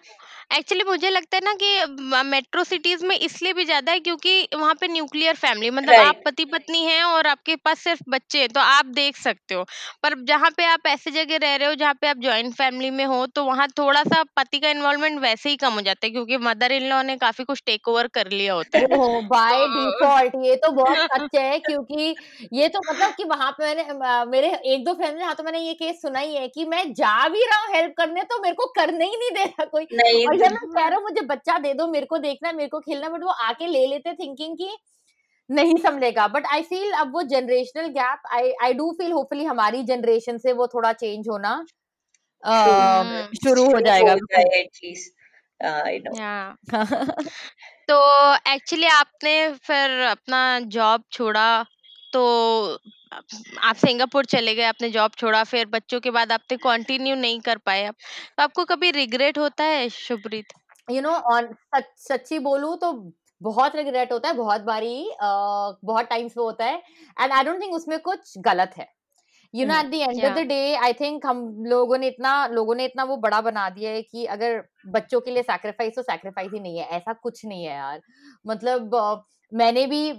[0.52, 4.74] एक्चुअली मुझे लगता है ना कि मेट्रो सिटीज़ में इसलिए भी ज़्यादा है क्योंकि वहाँ
[4.74, 6.16] पे न्यूक्लियर फैमिली मतलब आप.
[6.24, 9.64] पति पत्नी हैं और आपके पास सिर्फ़ बच्चे हैं तो आप देख सकते हो।
[10.02, 13.04] पर जहाँ पे आप ऐसे जगह रह रहे हो जहाँ पे आप जॉइंट फैमिली में
[13.06, 16.36] हो तो वहाँ थोड़ा सा पति का इन्वॉल्वमेंट वैसे ही कम हो जाता है क्योंकि
[16.42, 19.68] मदर इन लॉ ने काफ़ी कुछ टेक ओवर कर लिया होता है। ओह बाय तो
[19.68, 22.14] डिफ़ॉल्ट ये तो बहुत सच है क्योंकि
[22.52, 25.58] ये तो मतलब कि वहाँ पे मैंने अ, मेरे एक दो फ्रेंड्स यहाँ तो मैंने
[25.60, 28.54] ये केस सुना ही है कि मैं जा भी रहा हूँ हेल्प करने तो मेरे
[28.56, 31.20] को करने ही नहीं दे रहा कोई। नहीं और जब मैं कह रहा हूँ मुझे
[31.20, 34.12] बच्चा दे दो मेरे को देखना है, मेरे को खेलना बट वो आके ले लेते
[34.12, 34.76] थिंकिंग की
[35.50, 39.83] नहीं संभलेगा। बट आई फील अब वो generational gap I I do feel hopefully हमारी
[39.83, 41.66] जनरेशन से वो थोड़ा चेंज होना
[42.46, 44.16] हम्म शुरू हो जाएगा।
[46.16, 46.57] या
[47.88, 51.66] तो एक्चुअली आपने फिर अपना जॉब छोड़ा
[52.12, 52.22] तो
[53.12, 57.59] आप सिंगापुर चले गए आपने जॉब छोड़ा फिर बच्चों के बाद आपने कंटिन्यू नहीं कर
[57.59, 57.94] पाए आप
[58.37, 60.53] तो आपको कभी रिग्रेट होता है शुभ्रीत
[60.90, 61.18] यू नो
[61.75, 62.92] सच सच्ची बोलूँ तो
[63.40, 66.83] बहुत रिग्रेट होता है बहुत बारी uh, बहुत टाइम्स वो होता है।
[67.20, 68.87] एंड आई डोंट थिंक उसमें कुछ गलत है।
[69.55, 72.75] You know at the end of the day I think हम लोगों ने इतना लोगों
[72.75, 76.51] ने इतना वो बड़ा बना दिया है कि अगर बच्चों के लिए सैक्रिफाइस तो सैक्रिफाइस
[76.55, 78.01] ही नहीं है ऐसा कुछ नहीं है यार।
[78.46, 79.16] मतलब uh,
[79.52, 80.10] मैंने भी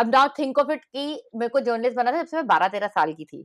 [0.00, 2.68] अब नाउ थिंक ऑफ़ इट कि मेरे को जर्नलिस्ट बना था जब से मैं बारह
[2.68, 3.42] तेरह साल की थी।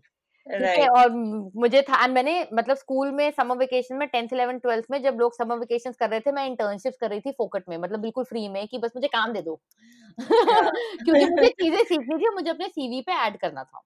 [0.48, 1.12] ठीक है और
[1.56, 5.18] मुझे था एंड मैंने मतलब स्कूल में समर वेकेशन में टेंथ इलेवन ट्वेल्थ में जब
[5.20, 8.24] लोग समर वेकेशन कर रहे थे मैं इंटर्नशिप कर रही थी फोकट में मतलब बिल्कुल
[8.24, 9.60] फ्री में कि बस मुझे काम दे दो।
[10.20, 13.82] क्योंकि मुझे चीज़ें सीखनी थी मुझे अपने सीवी पे ऐड करना था।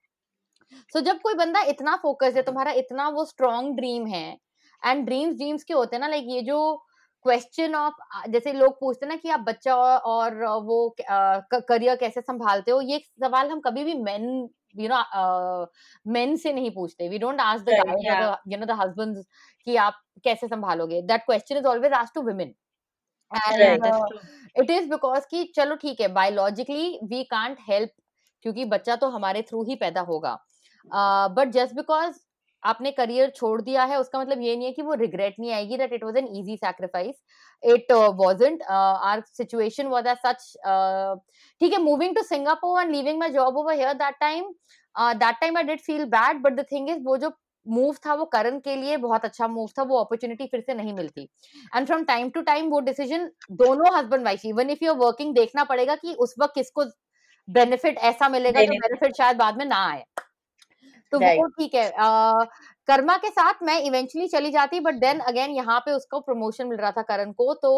[0.93, 4.38] सो so, जब कोई बंदा इतना फोकस है तुम्हारा इतना वो स्ट्रॉन्ग ड्रीम है
[4.84, 6.60] एंड ड्रीम्स ड्रीम्स के होते हैं ना लाइक ये जो
[7.26, 12.82] क्वेश्चन ऑफ़ जैसे लोग पूछते ना कि आप बच्चा और वो करियर कैसे संभालते हो
[12.82, 14.28] ये सवाल हम कभी भी मेन
[14.78, 14.98] यू नो
[16.06, 19.26] मेन से नहीं पूछते। We don't ask the you know the husbands
[19.68, 22.54] कि आप कैसे संभालोगे। That question is always asked to women
[23.32, 23.86] and
[24.56, 27.92] it is because कि चलो ठीक है बायोलॉजिकली वी कांट हेल्प
[28.46, 30.38] क्योंकि बच्चा तो हमारे थ्रू ही पैदा होगा।
[31.36, 32.20] बट जस्ट बिकॉज़
[32.63, 35.78] आपने करियर छोड़ दिया है उसका मतलब ये नहीं है कि वो रिग्रेट नहीं आएगी
[35.78, 37.15] that it was an easy sacrifice
[37.63, 40.54] it wasn't our situation was as such
[41.62, 44.54] ठीक है moving to Singapore and leaving my job over here that time
[44.95, 47.32] that time I did feel bad but the thing is वो जो
[47.65, 50.93] move था वो करण के लिए बहुत अच्छा मूव था वो अपॉर्चुनिटी फिर से नहीं
[50.93, 51.28] मिलती.
[51.76, 55.34] And from time to time वो डिसीज़न दोनों husband wife even if you are working
[55.36, 56.86] देखना पड़ेगा कि उस वक्त किसको
[57.47, 60.04] बेनिफिट ऐसा मिलेगा जो बेनिफिट शायद बाद में ना आए.
[61.12, 61.89] तो वो ठीक है
[62.88, 66.78] कर्मा के साथ मैं इवेंचुअली चली जाती बट देन अगेन यहाँ पे उसको प्रमोशन मिल
[66.78, 67.74] रहा था करण को तो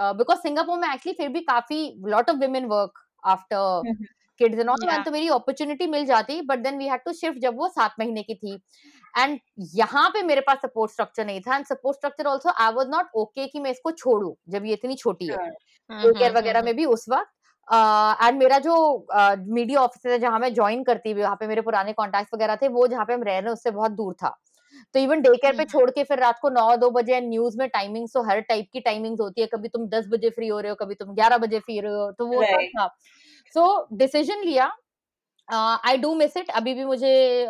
[0.00, 3.92] बिकॉज़ सिंगापुर में एक्चुअली फिर भी काफ़ी lot of women work after
[4.40, 7.56] kids and all तो मेरी अपॉर्चुनिटी मिल जाती but then we had to shift जब
[7.58, 8.54] वो सात महीने की थी।
[9.14, 9.38] एंड
[9.74, 13.10] यहाँ पे मेरे पास सपोर्ट स्ट्रक्चर नहीं था and support structure also I was not
[13.16, 15.50] okay कि मैं इसको छोड़ू जब ये इतनी छोटी है।
[15.90, 17.30] केयर वगैरह में भी उस वक्त
[17.72, 19.06] एंड uh, मेरा जो
[19.54, 22.56] मीडिया uh, ऑफ़िस है जहाँ मैं ज्वाइन करती हुई वहाँ पे मेरे पुराने कॉन्टेक्ट वगैरह
[22.56, 24.36] थे वो जहाँ पे हम रह रहे हैं उससे बहुत दूर था।
[24.94, 27.58] तो इवन डे केयर पे हम्म। छोड़ के फिर रात को नौ दो बजे न्यूज़
[27.58, 30.60] में टाइमिंग तो हर टाइप की टाइमिंग्स होती है। कभी तुम दस बजे फ्री हो
[30.60, 32.86] रहे हो कभी तुम ग्यारह बजे फ्री हो रहे हो तो वो सब था।
[33.54, 34.70] सो डिसीज़न लिया।
[35.88, 37.46] आई डू मिस इट अभी भी मुझे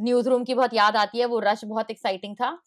[0.00, 2.58] न्यूज़ uh, रूम की बहुत याद आती है वो रश बहुत एक्साइटिंग था।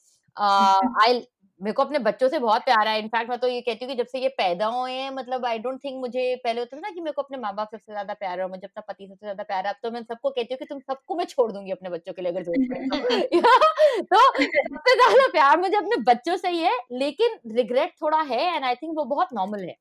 [1.06, 1.22] आई
[1.62, 3.98] मेरे को अपने बच्चों से बहुत प्यार है इनफैक्ट मैं तो ये कहती हूँ कि
[3.98, 6.90] जब से ये पैदा हुए हैं मतलब आई डोंट थिंक मुझे पहले होता था ना
[6.90, 9.44] कि मेरे को अपने माँ बाप सबसे ज़्यादा प्यार है मुझे अपना पति सबसे ज़्यादा
[9.44, 11.90] प्यार है। अब तो मैं सबको कहती हूँ कि तुम सबको मैं छोड़ दूँगी अपने
[11.90, 13.30] बच्चों के लिए अगर ज़रूरत
[14.14, 18.66] तो। सबसे ज़्यादा प्यार मुझे अपने बच्चों से ही है लेकिन रिग्रेट थोड़ा है एंड
[18.66, 19.76] आई थिंक वो बहुत नॉर्मल है।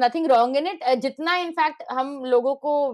[0.00, 2.92] नथिंग रॉन्ग इन इट जितना इनफैक्ट हम लोगों को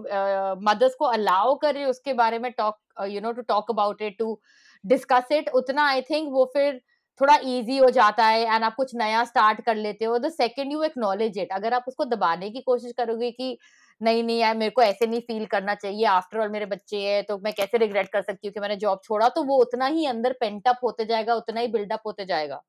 [0.61, 4.17] मदर्स uh, को अलाउ करे उसके बारे में talk you know to talk about it
[4.19, 4.39] to
[4.83, 6.81] discuss it उतना आई थिंक वो फिर
[7.19, 10.71] थोड़ा इजी हो जाता है एंड आप कुछ नया स्टार्ट कर लेते हो the second
[10.71, 13.57] you acknowledge it अगर आप उसको दबाने की कोशिश करोगे कि
[14.01, 17.23] नहीं नहीं, यार मेरे को ऐसे नहीं फील करना चाहिए आफ्टर ऑल मेरे बच्चे हैं
[17.23, 20.05] तो मैं कैसे रिग्रेट कर सकती हूँ कि मैंने जॉब छोड़ा तो वो उतना ही
[20.07, 22.61] अंदर पेंटअप होते जाएगा, उतना ही बिल्डअप होते जाएगा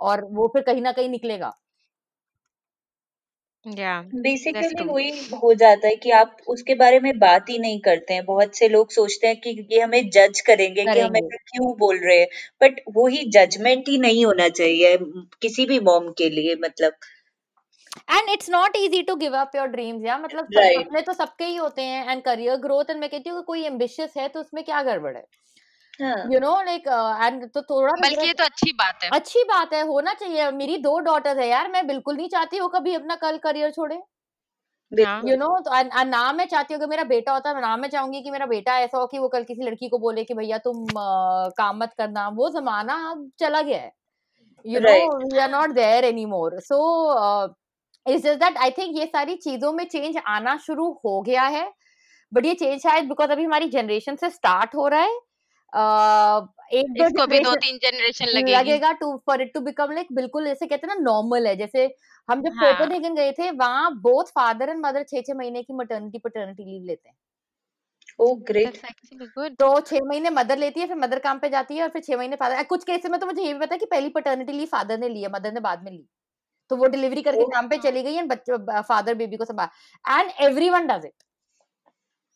[0.00, 1.52] और वो फिर कहीं ना कहीं निकलेगा।
[4.14, 5.10] बेसिकली वही
[5.42, 8.68] हो जाता है कि आप उसके बारे में बात ही नहीं करते हैं। बहुत से
[8.68, 12.28] लोग सोचते हैं कि ये हमें जज करेंगे कि हम ऐसा क्यों बोल रहे हैं।
[12.62, 14.98] बट वो ही जजमेंट ही नहीं होना चाहिए
[15.42, 16.92] किसी भी मॉम के लिए मतलब।
[18.10, 20.86] And it's not easy to give up your dreams या मतलब right.
[20.86, 24.14] सपने तो सबके ही होते हैं। एंड करियर ग्रोथ एंड मैं कहती हूँ कोई एम्बिशियस
[24.18, 25.24] है तो उसमें क्या गड़बड़ है?
[26.00, 26.88] यू नो लाइक
[27.22, 30.76] एंड तो थोड़ा बल्कि ये तो अच्छी बात है। अच्छी बात है होना चाहिए। मेरी
[30.78, 34.00] दो डॉटर्स है यार मैं बिल्कुल नहीं चाहती वो कभी अपना कल करियर छोड़े।
[34.92, 38.20] यू नो तो ना मैं चाहती हूँ कि मेरा बेटा होता है ना मैं चाहूँगी
[38.22, 40.84] कि मेरा बेटा ऐसा हो कि वो कल किसी लड़की को बोले कि भैया तुम
[40.84, 43.92] uh, काम मत करना। वो जमाना अब चला गया है।
[44.64, 44.92] You know
[45.24, 46.78] we are not there any more so
[48.06, 51.70] it's just that I think ये सारी चीज़ों में चेंज आना शुरू हो गया है।
[52.32, 55.18] बट ये चेंज शायद बिकॉज़ अभी हमारी जनरेशन से स्टार्ट हो रहा है।
[55.72, 60.44] एक इसको भी दो तीन जनरेशन लगेगी। लगेगा to for it to become like बिल्कुल
[60.44, 61.84] जैसे कहते हैं ना नॉर्मल है। जैसे
[62.28, 62.72] हम जब हाँ.
[62.72, 66.84] कोपेनहेगन गए थे वहाँ बोथ फादर एंड मदर छह छह महीने की मटर्निटी पटर्निटी लीव
[66.84, 67.16] लेते हैं।
[68.18, 68.76] ओ ग्रेट
[69.58, 72.16] तो छह महीने मदर लेती है फिर मदर काम पे जाती है और फिर छह
[72.16, 74.68] महीने फादर कुछ केसेस में तो मुझे ये भी पता है कि पहली पटर्निटी लीव
[74.72, 76.04] फादर ने ली है मदर ने बाद में ली।
[76.70, 78.32] तो वो डिलीवरी करके काम पे चली गई एंड
[78.80, 79.68] फादर बेबी को संभाल।
[80.04, 80.30] And
[80.70, 81.22] everyone does it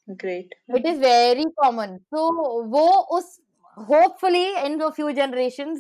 [0.09, 2.29] great it is very common तो
[2.69, 2.87] वो
[3.19, 3.39] उस
[3.79, 5.77] hopefully in few generation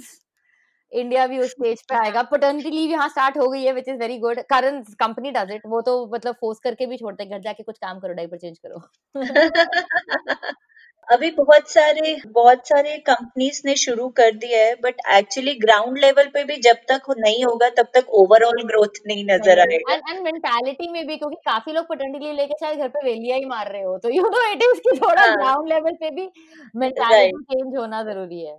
[0.93, 2.23] India भी उस स्टेज पे आएगा.
[2.23, 5.63] पटर्निटी लीव यहाँ स्टार्ट हो गई है which is very good Karan company does it
[5.67, 8.83] वो तो मतलब फोर्स करके भी छोड़ते घर जाके कुछ काम करो डाइपर चेंज करो.
[11.09, 16.29] अभी बहुत सारे बहुत सारे कंपनीज़ ने शुरू कर दिया है बट एक्चुअली ग्राउंड लेवल
[16.35, 20.89] पे भी जब तक नहीं होगा तब तक ओवरऑल ग्रोथ नहीं नज़र आएगा। एंड मेंटालिटी
[20.89, 23.83] में भी क्योंकि काफ़ी लोग पटंडली लीव लेके शायद घर पे वेलिया ही मार रहे
[23.83, 26.29] हो तो यू नो इट इज़ की थोड़ा हाँ। ग्राउंड लेवल पे भी
[26.77, 28.59] मेंटालिटी चेंज होना ज़रूरी है।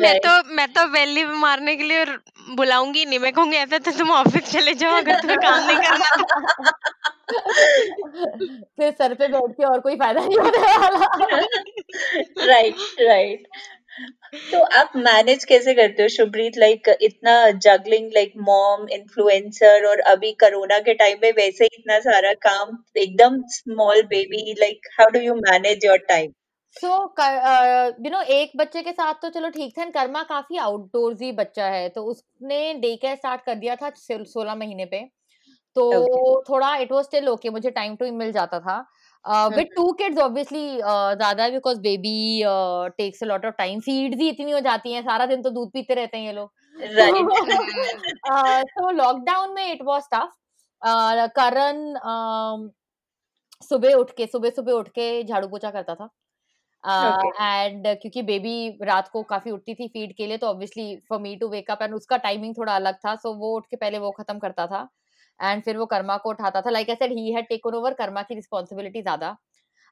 [0.00, 2.04] मैं तो मैं तो वैली मारने के लिए
[2.56, 6.08] बुलाऊँगी नहीं मैं कहूँगी ऐसा तो तुम ऑफ़िस चले जाओ अगर तुम्हें काम नहीं करना
[6.16, 6.24] तो.
[8.76, 11.06] फिर सर पे बैठ के और कोई फ़ायदा नहीं होने वाला।
[12.46, 13.46] राइट राइट
[14.50, 17.34] तो आप मैनेज कैसे करते हो शुभ्रीत लाइक इतना
[17.66, 22.76] जगलिंग लाइक मॉम इन्फ्लुएंसर और अभी कोरोना के टाइम में वैसे ही इतना सारा काम
[22.96, 26.32] एकदम small baby like how do you manage your time
[26.76, 26.88] so
[28.04, 31.88] you know एक बच्चे के साथ तो चलो ठीक था कर्मा काफ़ी आउटडोर्स बच्चा है
[31.88, 35.00] तो उसने डे केयर स्टार्ट कर दिया था सोलह महीने पे।
[35.76, 38.78] तो ओके थोड़ा इट वाज स्टिल ओके मुझे टाइम टू मिल जाता था।
[39.48, 42.42] विद टू किड्स ऑब्वियसली ज़्यादा because baby
[42.98, 45.70] takes a lot of time feeds ही इतनी हो जाती हैं सारा दिन तो दूध
[45.72, 46.50] पीते रहते हैं ये लोग।
[48.70, 50.32] तो लॉकडाउन में इट वाज टफ
[51.36, 51.98] करण
[53.62, 56.08] सुबह उठ के सुबह सुबह उठ के झाड़ू पोछा करता था।
[56.84, 61.34] एंड क्योंकि बेबी रात को काफ़ी उठती थी फ़ीड के लिए तो obviously for me
[61.36, 64.38] to wake up and उसका टाइमिंग थोड़ा अलग था सो वो उठ के पहले वो खत्म
[64.38, 64.88] करता था।
[65.40, 68.22] एंड फिर वो कर्मा को उठाता था। Like I said he had taken over Karma
[68.22, 69.36] की रिस्पॉन्सिबिलिटी ज़्यादा।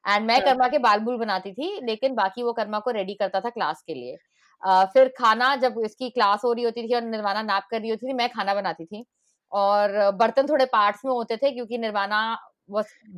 [0.04, 3.40] एंड मैं कर्मा के बाल बुल बनाती थी लेकिन बाकी वो कर्मा को रेडी करता
[3.40, 4.16] था क्लास के लिए।
[4.62, 7.90] अ, फिर खाना जब इसकी क्लास हो रही होती थी और निर्वाणा नाप कर रही
[7.90, 9.04] होती थी मैं खाना बनाती थी।
[9.52, 12.20] और बर्तन थोड़े पार्ट्स में होते थे क्योंकि निर्वाणा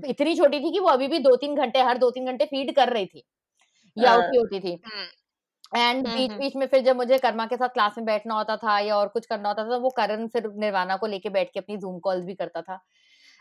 [0.07, 2.75] इतनी छोटी थी कि वो अभी भी दो तीन घंटे हर दो तीन घंटे फ़ीड
[2.77, 3.23] कर रही थी।
[3.97, 4.73] या उठी होती थी।
[5.73, 8.79] एंड बीच। बीच में फिर जब मुझे कर्मा के साथ क्लास में बैठना होता था
[8.81, 11.61] या और कुछ करना होता था तो वो करण फिर निर्वाणा को लेके बैठ के
[11.61, 12.81] अपनी जूम कॉल्स भी करता था।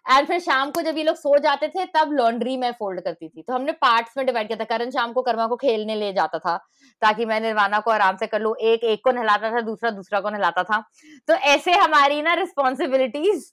[0.07, 3.29] एंड फिर शाम को जब ये लोग सो जाते थे तब लॉन्ड्री मैं फोल्ड करती
[3.29, 6.13] थी। तो हमने पार्ट्स में डिवाइड किया था। करण शाम को कर्मा को खेलने ले
[6.13, 6.57] जाता था
[7.01, 10.19] ताकि मैं निर्वाणा को आराम से कर लू। एक एक को नहलाता था दूसरा दूसरा
[10.19, 10.83] को नहलाता था।
[11.27, 13.51] तो ऐसे हमारी ना रिस्पॉन्सिबिलिटीज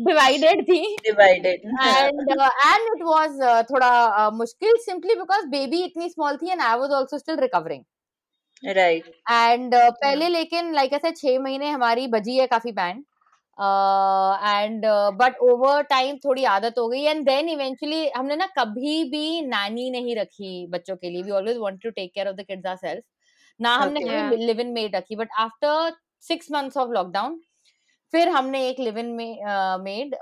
[0.00, 5.82] डिवाइडेड थी। Divided and and it it was uh, थोड़ा uh, मुश्किल सिंपली बिकॉज़ बेबी
[5.84, 7.84] इतनी स्मॉल थी and I was also still recovering
[8.74, 13.04] right and uh, पहले लेकिन like ऐसे छह महीने हमारी बजी है काफ़ी band
[13.60, 14.84] and
[15.18, 19.90] but over time थोड़ी आदत हो गई। एंड देन इवेंचुअली हमने ना कभी भी नानी
[19.90, 23.02] नहीं रखी बच्चों के लिए। We always want to take care of the kids our
[23.60, 24.00] ना हमने.
[24.02, 25.92] कभी लिव इन मेड रखी। But after
[26.22, 27.40] six months of lockdown
[28.12, 29.06] फिर हमने एक लिव इन
[29.82, 30.14] मेड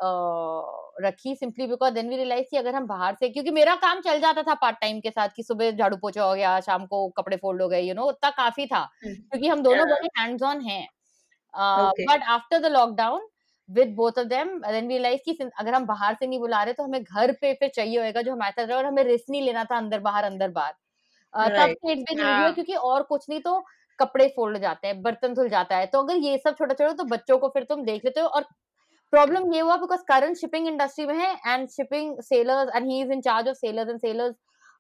[1.03, 4.21] रखी simply because then we realise कि अगर हम बाहर से क्योंकि मेरा काम चल
[4.21, 7.37] जाता था पार्ट टाइम के साथ कि सुबह झाड़ू पोछा हो गया शाम को कपड़े
[7.37, 9.87] फोल्ड हो गए यू नो उतना काफ़ी था। क्योंकि हम दोनों.
[9.87, 10.87] बड़े हैंड्स ऑन हैं।
[11.59, 12.07] Okay.
[12.09, 13.27] But after the lockdown
[13.69, 16.75] with both of them then realise कि सिं- अगर हम बाहर से नहीं बुला रहे
[16.75, 19.65] तो हमें घर पे फिर चाहिए होएगा जो हमारे साथ और हमें रिस्क नहीं लेना
[19.65, 20.73] था अंदर बाहर अंदर बाहर
[21.35, 21.75] अ, तब Right.
[22.11, 23.61] ज़रूरी है हाँ। क्योंकि और कुछ नहीं तो
[23.99, 27.05] कपड़े फोल्ड जाते हैं बर्तन धुल जाता है तो अगर ये सब छोटा छोटा तो
[27.07, 28.45] बच्चों को फिर तुम देख लेते हो और
[29.13, 33.13] प्रॉब्लम ये हुआ बिकॉज़ करंट शिपिंग इंडस्ट्री में है and shipping sailors and he is
[33.13, 34.35] in charge of sailors and sailors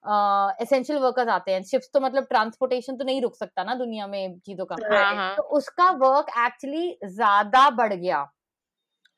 [0.05, 4.39] essential workers आते हैं। शिप्स तो मतलब ट्रांसपोर्टेशन तो नहीं रुक सकता ना दुनिया में
[4.41, 8.27] चीज़ों का। हाँ हाँ। तो उसका वर्क एक्चुअली ज़्यादा बढ़ गया।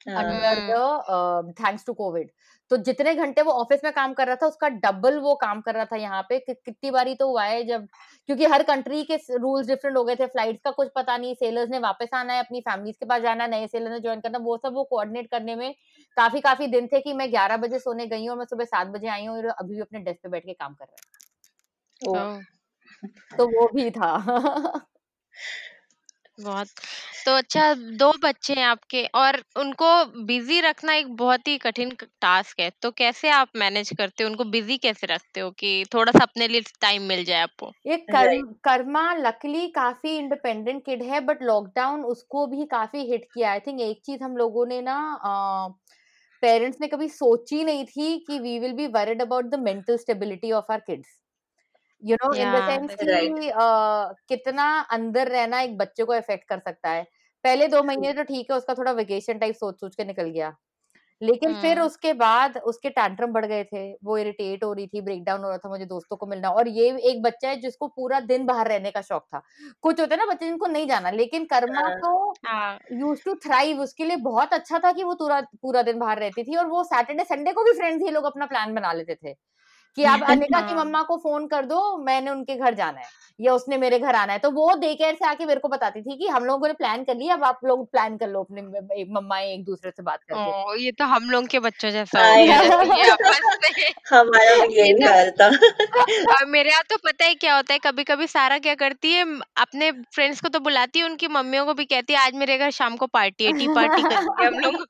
[0.07, 2.31] Under the thanks to covid
[2.71, 5.75] तो जितने घंटे वो ऑफ़िस में काम कर रहा था उसका डबल वो काम कर
[5.75, 7.87] रहा था यहाँ पे कि, कितनी बारी तो हुआ है जब
[8.27, 11.71] क्योंकि हर कंट्री के रूल्स डिफरेंट हो गए थे फ्लाइट्स का कुछ पता नहीं सेलर्स
[11.71, 14.39] ने वापस आना है अपनी फैमिलीज़ के पास जाना है नए सेलर ने ज्वाइन करना
[14.39, 15.75] वो सब वो कोऑर्डिनेट करने में
[16.17, 18.87] काफ़ी काफ़ी दिन थे कि मैं ग्यारह बजे सोने गई हूँ और मैं सुबह सात
[18.87, 22.39] बजे आई हूँ और अभी भी अपने डेस्क पे बैठ के काम कर रहा है।
[23.39, 24.11] तो वो भी था।
[26.41, 26.69] बहुत।
[27.23, 29.91] तो अच्छा दो बच्चे हैं आपके और उनको
[30.27, 34.31] बिज़ी रखना एक बहुत ही कठिन टास्क है। तो कैसे आप मैनेज करते हो?
[34.31, 37.73] उनको बिज़ी कैसे रखते हो कि थोड़ा सा अपने लिए टाइम मिल जाए आपको?
[37.87, 43.51] ये कर्म कर्मा लकली काफ़ी इंडिपेंडेंट किड है बट लॉकडाउन उसको भी काफ़ी हिट किया।
[43.51, 44.97] आई थिंक एक चीज़ हम लोगों ने ना
[46.43, 50.53] पेरेंट्स ने कभी सोची नहीं थी कि we will be worried about the mental stability
[50.55, 51.20] of our kids
[52.03, 53.51] you know in the sense कि
[54.29, 57.03] कितना अंदर रहना एक बच्चे को अफेक्ट कर सकता है।
[57.45, 60.55] पहले दो महीने तो ठीक है उसका थोड़ा वेकेशन टाइप सोच सोच के निकल गया।
[61.21, 65.01] लेकिन फिर हम्म। उसके बाद उसके टैंट्रम बढ़ गए थे वो इरिटेट हो रही थी
[65.03, 68.21] ब्रेकडाउन हो रहा था मुझे दोस्तों को मिलना। और ये एक बच्चा है जिसको पूरा
[68.23, 69.43] दिन बाहर रहने का शौक था।
[69.83, 72.35] कुछ होते हैं ना बच्चे जिनको नहीं जाना लेकिन कर्मा। तो
[72.95, 76.45] यूज़ टू थ्राइव उसके लिए बहुत अच्छा था कि वो पूरा पूरा दिन बाहर रहती
[76.45, 79.35] थी और वो सैटरडे संडे को भी फ्रेंड्स ये लोग अपना प्लान बना लेते थे।
[79.97, 83.07] कि आप अनिका की हाँ। मम्मा को फ़ोन कर दो मैंने उनके घर जाना है
[83.41, 86.03] या उसने मेरे घर आना है। तो वो डे केयर से आके मेरे को बताती
[86.03, 88.63] थी कि हम लोगों ने प्लान कर लिया अब आप लोग प्लान कर लो अपने
[89.05, 92.35] मम्मा एक दूसरे से बात करके। ओ, ये तो हम लोग के बच्चों जैसा हो
[92.45, 95.49] में। हमारा यही तो हाल था।
[96.35, 99.25] और मेरे यहाँ तो पता है क्या होता है कभी कभी सारा क्या करती है
[99.57, 102.71] अपने फ्रेंड्स को तो बुलाती है उनकी मम्मियों को भी कहती है आज मेरे घर
[102.71, 104.03] शाम को पार्टी है टी पार्टी
[104.45, 104.87] हम लोग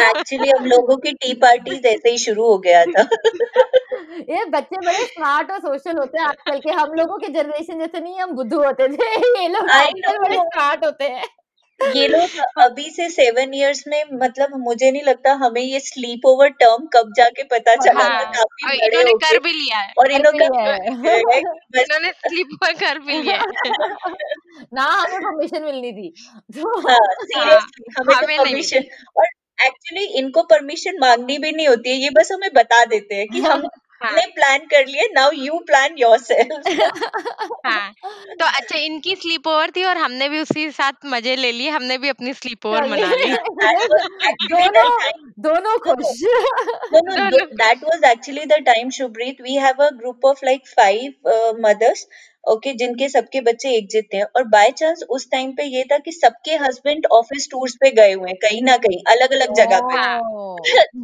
[0.00, 3.02] एक्चुअली हम लोगों की टी पार्टी जैसे ही शुरू हो गया था।
[4.32, 8.00] ये बच्चे बड़े स्मार्ट और सोशल होते हैं आजकल के। हम लोगों के जनरेशन जैसे
[8.00, 11.24] नहीं हम बुद्धू होते थे। ये लोग आजकल बड़े स्मार्ट होते हैं।
[11.80, 16.48] ये लोग अभी से सेवन इयर्स में मतलब मुझे नहीं लगता हमें ये स्लीप ओवर
[16.48, 22.10] टर्म कब जाके पता चला हाँ। काफ़ी और इन्होंने कर भी लिया है। और इन्होंने
[22.10, 23.46] स्लीप पर कर भी लिया है।
[24.74, 26.14] ना हमें परमिशन मिलनी थी।
[26.54, 28.84] तो हाँ हाँ सीरियसली हमें तो हमें परमिशन
[29.16, 29.26] और
[29.66, 33.40] एक्चुअली इनको परमिशन मांगनी भी नहीं होती है ये बस हमें बता देते हैं कि
[34.02, 36.68] हाँ। हमने प्लान कर लिए नाउ यू प्लान योरसेल्फ
[37.66, 37.92] हाँ
[38.40, 41.98] तो अच्छा इनकी स्लीप ओवर थी और हमने भी उसी साथ मज़े ले लिए हमने
[41.98, 43.32] भी अपनी स्लीप ओवर मना ली।
[44.52, 44.88] दोनों
[45.38, 46.20] दोनों खुश।
[47.54, 52.06] That was actually the time Shubhreet we have a group of like five mothers
[52.50, 55.98] okay, जिनके सबके बच्चे एक जितने हैं और बाय चांस उस टाइम पे ये था
[55.98, 59.80] कि सबके हस्बैंड ऑफ़िस टूर्स पे गए हुए हैं कहीं ना कहीं अलग अलग जगह
[59.82, 59.96] पे।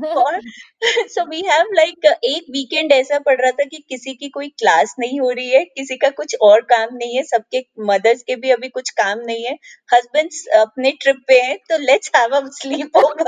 [0.15, 0.41] और
[0.85, 4.95] सो वी हैव लाइक एक वीकेंड ऐसा पड़ रहा था कि किसी की कोई क्लास
[4.99, 8.51] नहीं हो रही है किसी का कुछ और काम नहीं है सबके मदर्स के भी
[8.51, 9.57] अभी कुछ काम नहीं है।
[9.95, 13.25] हस्बैंड्स अपने ट्रिप पे हैं तो let's have a sleep over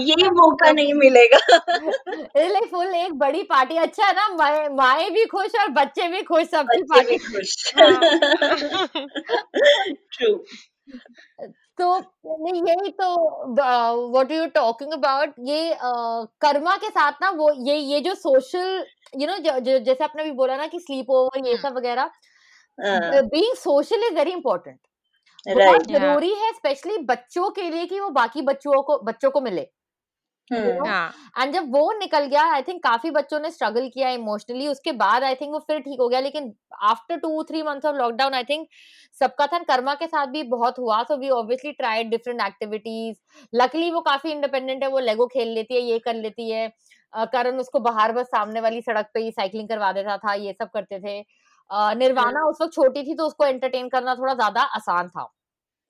[0.00, 1.58] ये मौका नहीं मिलेगा।
[2.70, 6.76] फुल एक बड़ी पार्टी अच्छा ना माए माए भी खुश और बच्चे भी खुश सबकी
[6.76, 7.07] भी पार्टी
[11.78, 15.76] तो नहीं यही तो व्हाट यू टॉकिंग अबाउट ये
[16.40, 18.84] कर्मा के साथ ना वो ये ये जो सोशल
[19.20, 22.10] यू नो जैसे आपने भी बोला ना कि स्लीप ओवर ये हम्म। सब वगैरह
[22.78, 24.78] being social is very important
[25.46, 29.68] बहुत ज़रूरी है स्पेशली बच्चों के लिए कि वो बाकी बच्चों को बच्चों को मिले।
[30.52, 35.24] एंड जब वो निकल गया आई थिंक काफ़ी बच्चों ने स्ट्रगल किया इमोशनली उसके बाद
[35.24, 36.52] आई थिंक वो फिर ठीक हो गया लेकिन
[36.84, 38.66] after two three months of lockdown I think
[39.16, 43.16] सबका था कर्मा के साथ भी बहुत हुआ so we obviously tried different activities
[43.52, 46.68] luckily वो काफ़ी इंडिपेंडेंट है वो लेगो खेल लेती है ये कर लेती है।
[47.26, 50.70] करण उसको बाहर बस सामने वाली सड़क पे ही साइकिलिंग करवा देता था ये सब
[50.74, 51.18] करते थे।
[51.70, 55.28] अ, निर्वाणा उस वक्त छोटी थी तो उसको एंटरटेन करना थोड़ा ज़्यादा आसान था।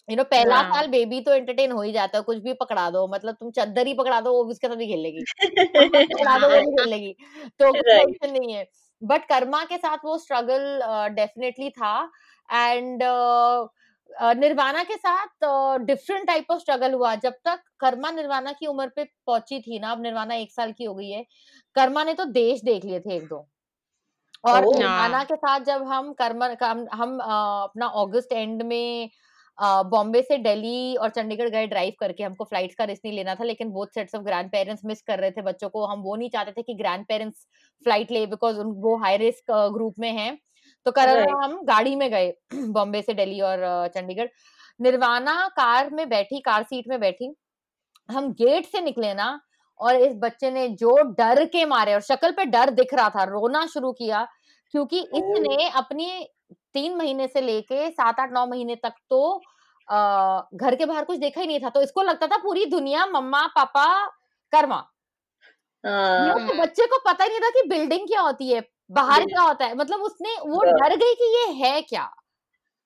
[0.08, 2.88] यू नो पहला हाँ। साल बेबी तो एंटरटेन हो ही जाता है कुछ भी पकड़ा
[2.90, 5.24] दो मतलब तुम चद्दर ही पकड़ा दो वो भी उसके साथ ही खेल लेगी
[6.12, 7.14] पकड़ा दो वो भी खेल लेगी
[7.60, 8.66] तो टेंशन नहीं है।
[9.02, 10.80] बट कर्मा के साथ वो स्ट्रगल
[11.14, 11.92] डेफिनेटली था।
[12.48, 13.02] एंड
[14.38, 15.44] निर्वाणा के साथ
[15.86, 19.90] डिफरेंट टाइप ऑफ़ स्ट्रगल हुआ। जब तक कर्मा निर्वाणा की उम्र पे पहुँची थी ना
[19.92, 21.24] अब निर्वाणा एक साल की हो गई है
[21.76, 23.46] कर्मा ने तो देश देख लिए थे एक दो।
[24.44, 29.10] और निर्वाणा हाँ। के साथ जब हम कर्मा हम, हम अपना अगस्त एंड में
[29.58, 33.44] बॉम्बे से दिल्ली और चंडीगढ़ गए ड्राइव करके हमको फ्लाइट्स का रिस्क नहीं लेना था
[33.44, 36.52] लेकिन both sets of grandparents miss कर रहे थे बच्चों को। हम वो नहीं चाहते
[36.52, 37.46] थे कि ग्रैंड पेरेंट्स
[37.86, 40.36] फ़्लाइट ले बिकॉज़ वो हाई रिस्क ग्रुप में हैं।
[40.86, 42.32] तो राइट और हम गाड़ी में गए
[42.72, 44.28] बॉम्बे से दिल्ली और चंडीगढ़।
[44.80, 47.34] निर्वाणा कार में बैठी कार सीट में बैठी।
[48.08, 49.38] हम गेट से निकले ना
[49.80, 53.24] और इस बच्चे ने जो डर के मारे और शक्ल पे डर दिख रहा था
[53.24, 54.26] रोना शुरू किया
[54.74, 56.08] क्योंकि इसने अपनी
[56.74, 59.42] तीन महीने से लेके सात आठ नौ महीने तक तो
[59.88, 63.06] आ, घर के बाहर कुछ देखा ही नहीं था। तो इसको लगता था पूरी दुनिया
[63.06, 63.86] मम्मा पापा
[64.52, 64.76] कर्मा।
[65.84, 68.60] यू हाँ तो बच्चे को पता ही नहीं था कि बिल्डिंग क्या होती है
[68.90, 72.10] बाहर क्या होता है। मतलब उसने वो डर गई कि ये है क्या?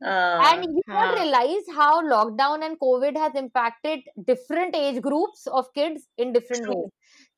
[0.02, 5.46] एंड and you don't हाँ। realize how lockdown and covid has impacted different age groups
[5.60, 6.90] of kids in different true ways.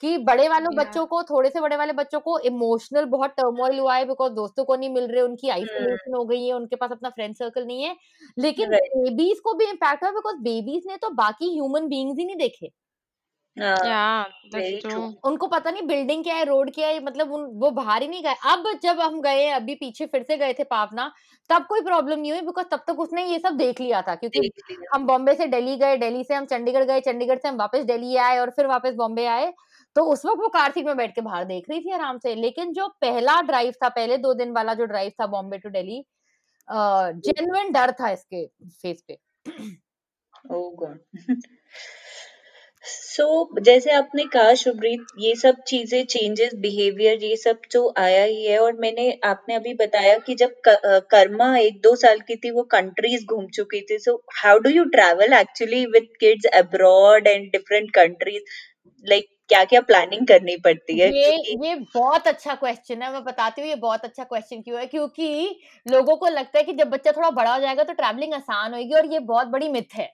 [0.05, 3.78] कि बड़े वालों या बच्चों को थोड़े से बड़े वाले बच्चों को इमोशनल बहुत टर्मोइल
[3.78, 6.92] हुआ है बिकॉज़ दोस्तों को नहीं मिल रहे उनकी आइसोलेशन हो गई है उनके पास
[6.92, 7.96] अपना फ्रेंड सर्कल नहीं है।
[8.38, 12.24] लेकिन राइट बेबीज को भी इम्पैक्ट हुआ बिकॉज़ बेबीज ने तो बाकी ह्यूमन बींग्स ही
[12.26, 12.70] नहीं देखे।
[13.57, 13.92] हाँ
[14.50, 18.02] ट्रू ट्रू उनको पता नहीं बिल्डिंग क्या है रोड क्या है मतलब उन वो बाहर
[18.02, 21.11] ही नहीं गए। अब जब हम गए अभी पीछे फिर से गए थे पावना
[21.50, 24.42] तब कोई प्रॉब्लम नहीं हुई बिकॉज़ तब तक उसने ये सब देख लिया था क्योंकि
[24.94, 28.16] हम बॉम्बे से दिल्ली गए दिल्ली से हम चंडीगढ़ गए चंडीगढ़ से हम वापस दिल्ली
[28.18, 29.52] आए और फिर वापस बॉम्बे आए।
[29.97, 32.34] तो उस वक्त वो कार सीट में बैठ के बाहर देख रही थी आराम से।
[32.36, 36.05] लेकिन जो पहला ड्राइव था, पहले दो दिन वाला जो ड्राइव था बॉम्बे टू दिल्ली
[36.68, 39.18] जेन्युइन डर था इसके फेस पे।
[40.51, 40.99] ओह गॉड
[42.84, 48.45] सो जैसे आपने कहा शुभ्रीत ये सब चीज़ें चेंजेस बिहेवियर ये सब जो आया ही
[48.45, 52.62] है, और मैंने, आपने अभी बताया कि जब कर्मा एक दो साल की थी, वो
[52.72, 57.90] कंट्रीज़ घूम चुकी थी। So how do you travel actually with kids abroad and different
[57.95, 58.42] countries
[59.05, 61.09] like क्या क्या प्लानिंग करनी पड़ती है?
[61.09, 64.87] ये ये बहुत अच्छा क्वेश्चन है। मैं बताती हूँ ये बहुत अच्छा क्वेश्चन क्यों है?
[64.87, 68.74] क्योंकि लोगों को लगता है कि जब बच्चा थोड़ा बड़ा हो जाएगा तो ट्रैवलिंग आसान
[68.74, 70.12] होगी और ये बहुत बड़ी मिथ है।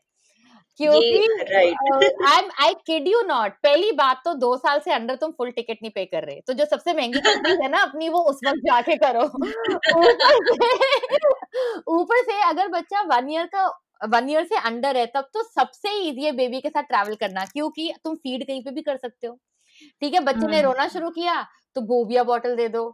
[0.80, 1.18] क्योंकि
[2.26, 5.78] I I kid you not पहली बात तो दो साल से अंडर तुम फुल टिकट
[5.82, 8.60] नहीं पे कर रहे। तो जो सबसे महँगी कंट्रीज़ है ना अपनी वो उस वक्त
[8.66, 9.22] जाके करो।
[9.98, 11.18] ऊपर से
[11.90, 13.66] ऊपर से अगर बच्चा वन ईयर का
[14.00, 17.44] वन ईयर से अंडर है तब तो सबसे इजी है बेबी के साथ ट्रैवल करना
[17.46, 19.38] क्योंकि तुम फ़ीड कहीं पे भी कर सकते हो।
[20.02, 21.42] ठीक है बच्चे ने हम्म। रोना शुरू किया
[21.76, 22.88] तो बोबिया बॉटल दे दो।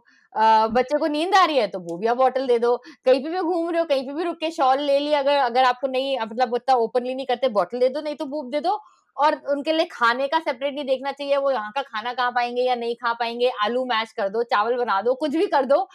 [0.73, 3.69] बच्चे को नींद आ रही है तो बोबिया बॉटल दे दो। कहीं पे भी घूम
[3.69, 6.53] रहे हो कहीं पे भी रुक के शॉल ले लिया अगर अगर आपको नहीं मतलब
[6.53, 8.79] उतना ओपनली नहीं करते बॉटल दे दो नहीं तो बूब दे दो।
[9.17, 12.61] और उनके लिए खाने का सेपरेट नहीं देखना चाहिए वो यहाँ का खाना खा पाएँगे
[12.61, 15.87] या नहीं खा पाएँगे आलू मैश कर दो चावल बना दो कुछ भी कर दो।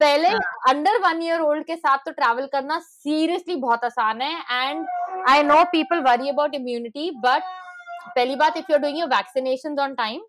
[0.00, 0.28] पहले
[0.68, 4.32] अंडर वन ईयर ओल्ड के साथ तो ट्रैवल करना सीरियसली बहुत आसान है
[4.62, 4.86] and
[5.28, 7.42] I know people worry about immunity but
[8.16, 10.20] पहली बात if you are doing your vaccination on time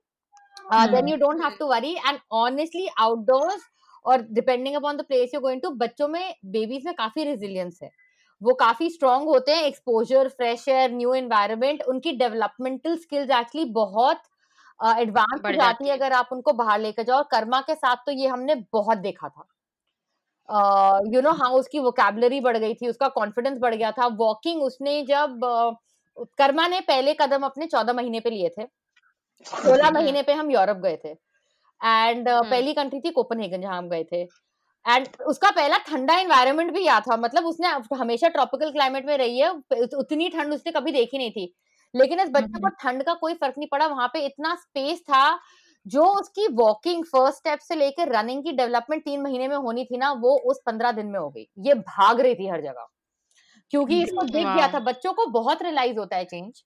[0.91, 3.65] then you don't have to worry and honestly outdoors
[4.05, 7.89] और depending upon the place you going to बच्चों में babies में काफ़ी resilience है।
[8.41, 14.22] वो काफ़ी स्ट्रांग होते हैं exposure fresh air new environment उनकी डेवलपमेंटल स्किल्स एक्चुअली बहुत
[14.80, 18.11] एडवांस हो जाती है। अगर आप उनको बाहर लेकर जाओ और कर्मा के साथ तो
[18.13, 19.47] ये हमने बहुत देखा था।
[21.13, 25.03] यू नो हाँ उसकी वोकेबलरी बढ़ गई थी उसका कॉन्फिडेंस बढ़ गया था। वॉकिंग उसने
[25.03, 25.75] जब uh,
[26.37, 28.63] कर्मा ने पहले कदम अपने चौदह महीने पे लिए थे।
[29.45, 31.09] सोलह महीने पे हम यूरोप गए थे।
[31.85, 34.21] And hmm. पहली कंट्री थी कोपनहेगन जहाँ हम गए थे।
[34.87, 37.67] एंड उसका पहला ठंडा एनवायरनमेंट भी याद था। मतलब उसने
[37.97, 39.49] हमेशा ट्रॉपिकल क्लाइमेट में रही है
[39.95, 41.55] उतनी ठंड उसने कभी देखी नहीं थी।
[41.95, 44.99] लेकिन इस बच्चे को हम्म ठंड का कोई फ़र्क नहीं पड़ा। वहाँ पे इतना स्पेस
[44.99, 45.39] था
[45.88, 49.97] जो उसकी वॉकिंग फ़र्स्ट स्टेप से लेकर रनिंग की डेवलपमेंट तीन महीने में होनी थी
[49.97, 52.88] ना वो उस पंद्रह दिन में हो गई। ये भाग रही थी हर जगह।
[53.73, 56.63] क्योंकि इसको दिख गया था बच्चों को बहुत रियलाइज़ होता है चेंज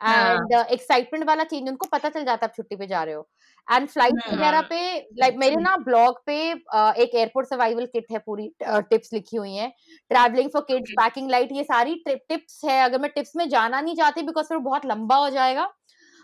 [0.00, 3.28] हाँ। एंड एक्साइटमेंट वाला चेंज उनको पता चल जाता है छुट्टी पे जा रहे हो।
[3.68, 4.78] एंड फ़्लाइट हम्म वगैरह हाँ पे
[5.20, 9.68] लाइक मेरे ना ब्लॉग पे एक एयरपोर्ट सर्वाइवल किट है पूरी टिप्स लिखी हुई है।
[10.10, 13.96] Travelling for kids packing light ये सारी टिप्स है। अगर मैं टिप्स में जाना नहीं
[13.96, 15.72] चाहती बिकॉज़ फिर बहुत लंबा हो जाएगा। हाँ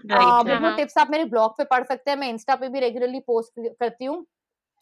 [0.05, 3.69] वो टिप्स आप मेरे ब्लॉग पे पढ़ सकते हैं मैं इंस्टा पे भी रेगुलरली पोस्ट
[3.81, 4.25] करती हूँ।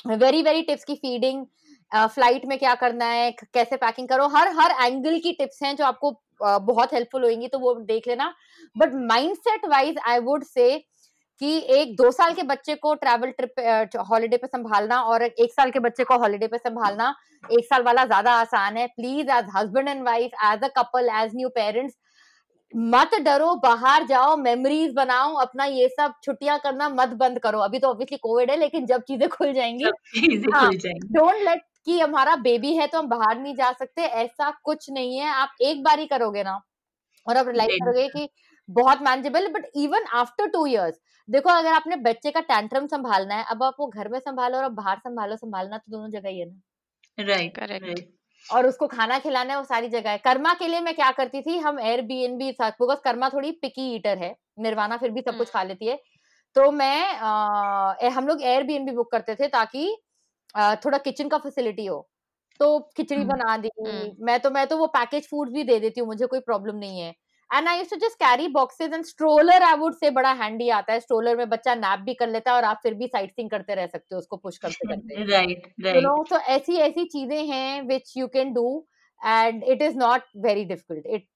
[0.08, 1.44] वेरी वेरी टिप्स की फीडिंग
[1.92, 5.84] फ़्लाइट में क्या करना है कैसे पैकिंग करो हर हर एंगल की टिप्स हैं जो
[5.84, 8.32] आपको अ, बहुत हेल्पफुल होंगी तो वो देख लेना।
[8.76, 10.78] But mindset wise I would say
[11.40, 15.52] कि एक दो साल के बच्चे को ट्रैवल ट्रिप हॉलीडे पे संभालना और एक एक
[15.52, 17.14] साल के बच्चे को हॉलीडे पे संभालना
[17.50, 21.34] एक साल वाला ज़्यादा आसान है। Please as husband and wife as a couple as
[21.36, 21.94] new parents
[22.74, 27.78] मत डरो बाहर जाओ मेमोरीज बनाओ अपना ये सब छुट्टियाँ करना मत बंद करो। अभी
[27.78, 31.62] तो ऑब्वियसली कोविड है लेकिन जब चीज़ें खुल जाएँगी चीज़ें हाँ खुल जाएँगी। डोंट लेट
[31.86, 35.54] कि हमारा बेबी है तो हम बाहर नहीं जा सकते ऐसा कुछ नहीं है। आप
[35.62, 36.60] एक बार ही करोगे ना
[37.26, 38.28] और आप रियलाइज़ देन करोगे कि
[38.68, 43.44] बहुत manageable but even after two years देखो अगर आपने बच्चे का टैंट्रम संभालना है
[43.50, 46.40] अब आप वो घर में संभालो और अब बाहर संभालो संभालना तो दोनों जगह ही
[46.40, 46.60] है ना।
[47.18, 48.00] राइट करेक्ट
[48.53, 51.40] और उसको खाना खिलाना है वो सारी जगह है। कर्मा के लिए मैं क्या करती
[51.42, 55.11] थी हम एयर बी एन बी साथ बिकॉज़ कर्मा थोड़ी पिकी ईटर है निर्वाणा फिर
[55.11, 55.97] भी सब कुछ हम्म। खा लेती है।
[56.57, 59.97] तो मैं आ, हम लोग Airbnb book करते थे ताकि
[60.55, 62.07] आ, थोड़ा किचन का फैसिलिटी हो।
[62.61, 65.78] तो खिचड़ी हम्म। बना दी हम्म। मैं तो मैं तो वो पैकेज फ़ूड भी दे
[65.80, 67.14] देती हूँ मुझे कोई प्रॉब्लम नहीं है।
[67.55, 71.00] And I too just carry boxes and stroller I would say बड़ा हैंडी आता है।
[71.00, 73.74] स्ट्रोलर में बच्चा नैप भी कर लेता है और आप फिर भी साइट सीइंग करते
[73.74, 77.44] रह सकते हो उसको पुश करते करते। Right you right know so ऐसी ऐसी चीज़ें
[77.46, 78.66] हैं which you can do
[79.20, 81.26] and it is not very difficult it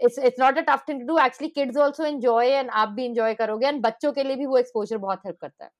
[0.00, 1.16] it's it's not a tough thing to do.
[1.18, 4.58] Actually kids also enjoy and आप भी enjoy करोगे and बच्चों के लिए भी वो
[4.60, 5.70] exposure बहुत help करता है।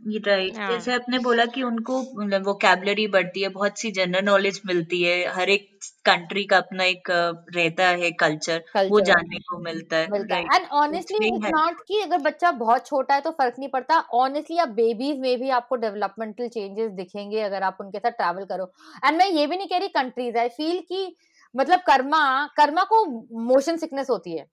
[0.00, 1.98] राइट हाँ जैसे आपने बोला कि उनको
[2.44, 5.68] वोकेबलरी बढ़ती है बहुत सी जनरल नॉलेज मिलती है हर एक
[6.06, 10.34] कंट्री का अपना एक अ, रहता है कल्चर वो कल्चर जानने को मिलता है मिलता
[10.34, 10.42] है.
[10.42, 13.98] Right and honestly it's not कि अगर बच्चा बहुत छोटा है तो फ़र्क नहीं पड़ता.
[14.14, 18.72] ऑनेस्टली आप बेबीज में भी आपको डेवलपमेंटल चेंजेस दिखेंगे अगर आप उनके साथ ट्रैवल करो.
[19.04, 21.16] एंड मैं ये भी नहीं कह रही कंट्रीज़ आई फील कि
[21.54, 22.22] मतलब कर्मा
[22.56, 23.04] कर्मा को
[23.44, 24.46] मोशन सिकनेस होती है.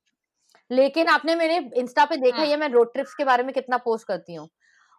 [0.71, 2.51] लेकिन आपने मेरे इंस्टा पे देखा ही.
[2.51, 4.47] है मैं रोड ट्रिप्स के बारे में कितना पोस्ट करती हूँ.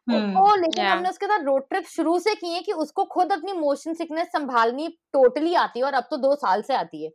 [0.08, 3.32] उसको लेकिन या हमने उसके साथ रोड ट्रिप शुरू से की है कि उसको खुद
[3.32, 7.10] अपनी मोशन सिकनेस संभालनी टोटली आती है और अब तो दो साल से आती है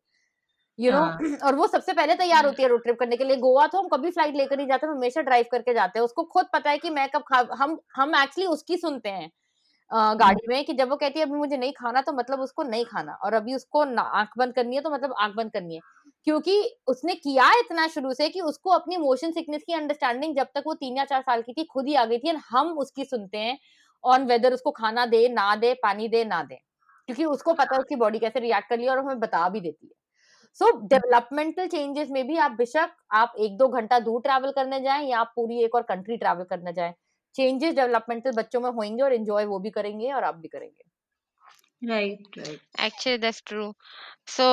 [0.80, 1.18] यू you नो हाँ।
[1.48, 3.80] और वो सबसे पहले तैयार हम्म। होती है रोड ट्रिप करने के लिए। गोवा तो
[3.80, 6.70] हम कभी फ़्लाइट लेकर नहीं जाते हम हमेशा ड्राइव करके जाते हैं। उसको खुद पता
[6.70, 9.32] है कि मैं कब खा हम हम एक्चुअली उसकी सुनते हैं
[9.92, 12.64] हम्म। गाड़ी में कि जब वो कहती है अभी मुझे नहीं खाना तो मतलब उसको
[12.66, 15.82] नहीं खाना। और अभी उसको आँख बंद करनी है तो मतलब आँख बंद करनी है।
[16.28, 16.56] क्योंकि
[16.88, 20.74] उसने किया इतना शुरू से कि उसको अपनी मोशन सिकनेस की अंडरस्टैंडिंग जब तक वो
[20.74, 23.38] तीन या चार साल की थी, खुद ही आ गई थी, and हम उसकी सुनते
[23.38, 23.58] हैं
[24.04, 26.56] ऑन वेदर उसको खाना दे, ना दे, पानी दे, ना दे।
[27.10, 29.60] क्योंकि उसको पता है उसकी बॉडी कैसे रिएक्ट कर रही है और हमें बता भी
[29.62, 29.94] देती है।
[30.60, 35.08] सो डेवलपमेंटल चेंजेस में भी आप बेशक आप एक दो घंटा दूर ट्रैवल करने जाएँ
[35.08, 36.94] या आप पूरी एक और कंट्री ट्रैवल करने जाएँ।
[37.36, 40.91] चेंजेस डेवलपमेंटल बच्चों में होंगे और एंजॉय वो भी करेंगे और आप भी करेंगे।
[41.82, 42.38] Right
[42.82, 43.72] actually that's true
[44.30, 44.44] so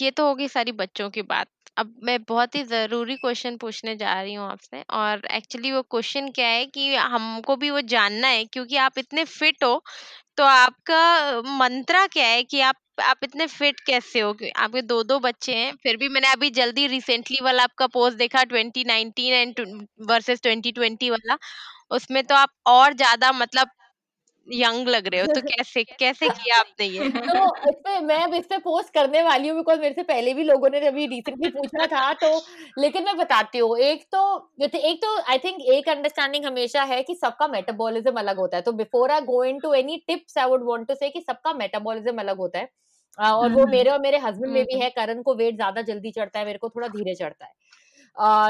[0.00, 1.48] ये तो होगी सारी बच्चों की बात।
[1.78, 6.28] अब मैं बहुत ही ज़रूरी क्वेश्चन पूछने जा रही हूँ आपसे और एक्चुअली वो क्वेश्चन
[6.32, 9.80] क्या है कि हमको भी वो जानना है क्योंकि आप इतने फिट हो
[10.36, 15.18] तो आपका मंत्रा क्या है कि आप आप इतने फिट कैसे हो आपके दो दो
[15.20, 19.60] बच्चे हैं, फिर भी मैंने अभी जल्दी रिसेंटली वाला आपका पोस्ट देखा 2019 एंड
[20.08, 21.36] वर्सेस 2020 वाला,
[21.92, 23.70] उसमें तो आप और ज़्यादा मतलब
[24.52, 27.08] यंग लग रहे हो तो कैसे कैसे किया आपने ये?
[27.10, 30.34] तो इस पे मैं अब इस पे पोस्ट करने वाली हूँ बिकॉज़ मेरे से पहले
[30.34, 32.30] भी लोगों ने अभी रिसेंटली पूछा था तो
[32.78, 34.22] लेकिन मैं बताती हूँ एक तो
[34.60, 38.72] एक तो आई थिंक एक अंडरस्टैंडिंग हमेशा है कि सबका मेटाबॉलिज्म अलग होता है तो
[38.72, 42.36] before I go into any tips I would want to say कि सबका मेटाबॉलिज्म अलग
[42.36, 42.68] होता है
[43.18, 46.38] और वो मेरे और मेरे हस्बैंड में भी है करण को वेट ज़्यादा जल्दी चढ़ता
[46.38, 47.52] है मेरे को थोड़ा धीरे चढ़ता है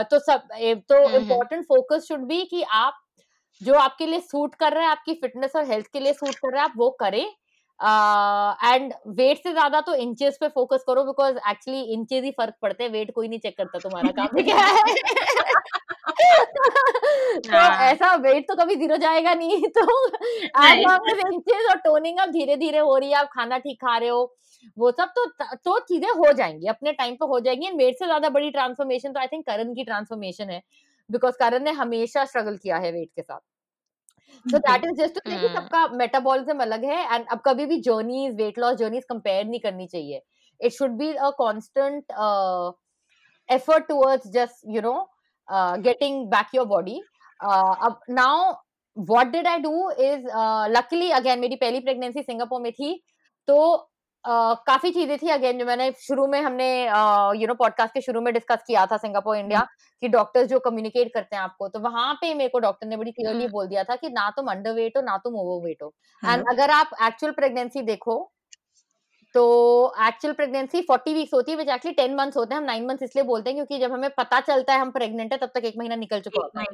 [0.05, 0.49] तो सब
[0.89, 3.01] तो इम्पोर्टेंट फोकस शुड बी कि आप
[3.61, 6.53] जो आपके लिए सूट कर रहा है आपकी फिटनेस और हेल्थ के लिए सूट कर
[6.53, 7.25] रहा है आप वो करें।
[7.81, 12.55] एंड uh, वेट से ज़्यादा तो इंचेस पे फोकस करो बिकॉज़ एक्चुअली इंचेस ही फ़र्क
[12.63, 14.57] पड़ते हैं। वेट कोई नहीं चेक करता तुम्हारा काम क्या?
[14.57, 14.95] है
[17.41, 19.85] तो हाँ। ऐसा वेट तो कभी ज़ीरो जाएगा नहीं। तो
[21.31, 24.35] इंचेस और टोनिंग अब धीरे धीरे हो रही है। आप खाना ठीक खा रहे हो।
[24.77, 25.25] वो सब तो
[25.57, 29.13] तो चीज़ें हो जाएँगी अपने टाइम पे हो जाएँगी। एंड वेट से ज़्यादा बड़ी ट्रांसफॉर्मेशन
[29.13, 30.63] तो आई थिंक करण की ट्रांसफॉर्मेशन है।
[31.11, 33.41] बिकॉज़ करण ने हमेशा स्ट्रगल किया है वेट के साथ।
[34.51, 38.59] So that is just to सबका मेटाबॉलिज्म अलग है एंड अब कभी भी journeys weight
[38.59, 40.23] loss journeys compare नहीं करनी चाहिए।
[40.61, 42.13] It should be a constant
[43.49, 44.99] effort towards just you know
[45.49, 46.93] uh, getting back your body.
[47.41, 48.53] Uh, अब now
[48.97, 52.93] what did I do is uh, again मेरी पहली प्रेगनेंसी सिंगापुर में थी
[53.49, 53.57] तो
[54.25, 56.67] Uh, काफ़ी चीज़ें थी अगेन जो मैंने शुरू में हमने
[57.41, 59.61] यू नो पॉडकास्ट के शुरू में डिस्कस किया था सिंगापुर इंडिया
[60.03, 63.13] कि डॉक्टर्स जो कम्युनिकेट करते हैं आपको तो वहाँ पे मेरे को डॉक्टर ने बड़ी
[63.13, 65.93] क्लियरली बोल दिया था कि ना तुम अंडर वेट हो ना तुम ओवर वेट हो
[66.23, 68.19] एंड अगर आप एक्चुअल प्रेगनेंसी देखो
[69.35, 69.43] तो
[70.07, 73.03] एक्चुअल प्रेगनेंसी फोर्टी वीक्स होती है विच एक्चुअली टेन मंथ्स होते हैं। हम नाइन मंथ्स
[73.03, 75.75] इसलिए बोलते हैं क्योंकि जब हमें पता चलता है हम प्रेग्नेंट है तब तक एक
[75.79, 76.67] महीना निकल चुका होता है।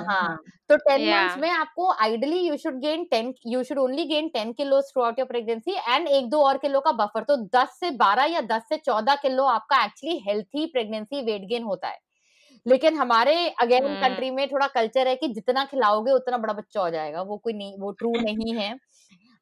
[0.00, 0.38] हाँ, हाँ
[0.70, 4.52] तो टेन मंथ्स में आपको ideally you should gain ten you should only gain ten
[4.54, 8.24] kilo throughout your pregnancy and एक दो और किलो का बफर तो दस से बारह
[8.26, 11.98] या दस से चौदह किलो आपका actually healthy pregnancy weight gain होता है।
[12.66, 16.90] लेकिन हमारे अगेन कंट्री में थोड़ा कल्चर है कि जितना खिलाओगे उतना बड़ा बच्चा हो
[16.90, 18.74] जाएगा। वो कोई नहीं वो ट्रू नहीं है।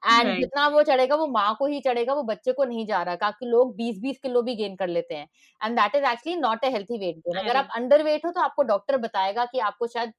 [0.04, 0.40] And right.
[0.40, 3.46] जितना वो चढ़ेगा वो माँ को ही चढ़ेगा वो बच्चे को नहीं जा रहा काफ़ी
[3.46, 5.28] लोग 20-20 किलो भी गेन कर लेते हैं
[5.60, 8.40] and that is actually not a healthy weight gain अगर आप अंडर वेट हो तो
[8.40, 10.12] आपको डॉक्टर बताएगा कि आपको शायद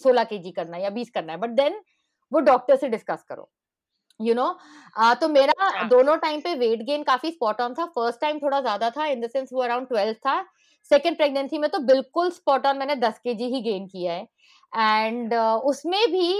[0.00, 1.80] 16 के करना है या 20 करना है बट देन
[2.32, 3.50] वो डॉक्टर से डिस्कस करो
[4.20, 5.04] you you know know?
[5.04, 8.38] uh, तो मेरा हाँ। दोनों टाइम पे वेट गेन काफ़ी स्पॉट ऑन था फ़र्स्ट टाइम
[8.38, 10.44] थोड़ा ज़्यादा था इन द सेंस वो अराउंड ट्वेल्व था
[10.90, 14.26] सेकेंड प्रेगनेंसी में तो बिल्कुल स्पॉट ऑन मैंने दस के ही गेन किया है
[14.72, 16.32] एंड uh, उसमें भी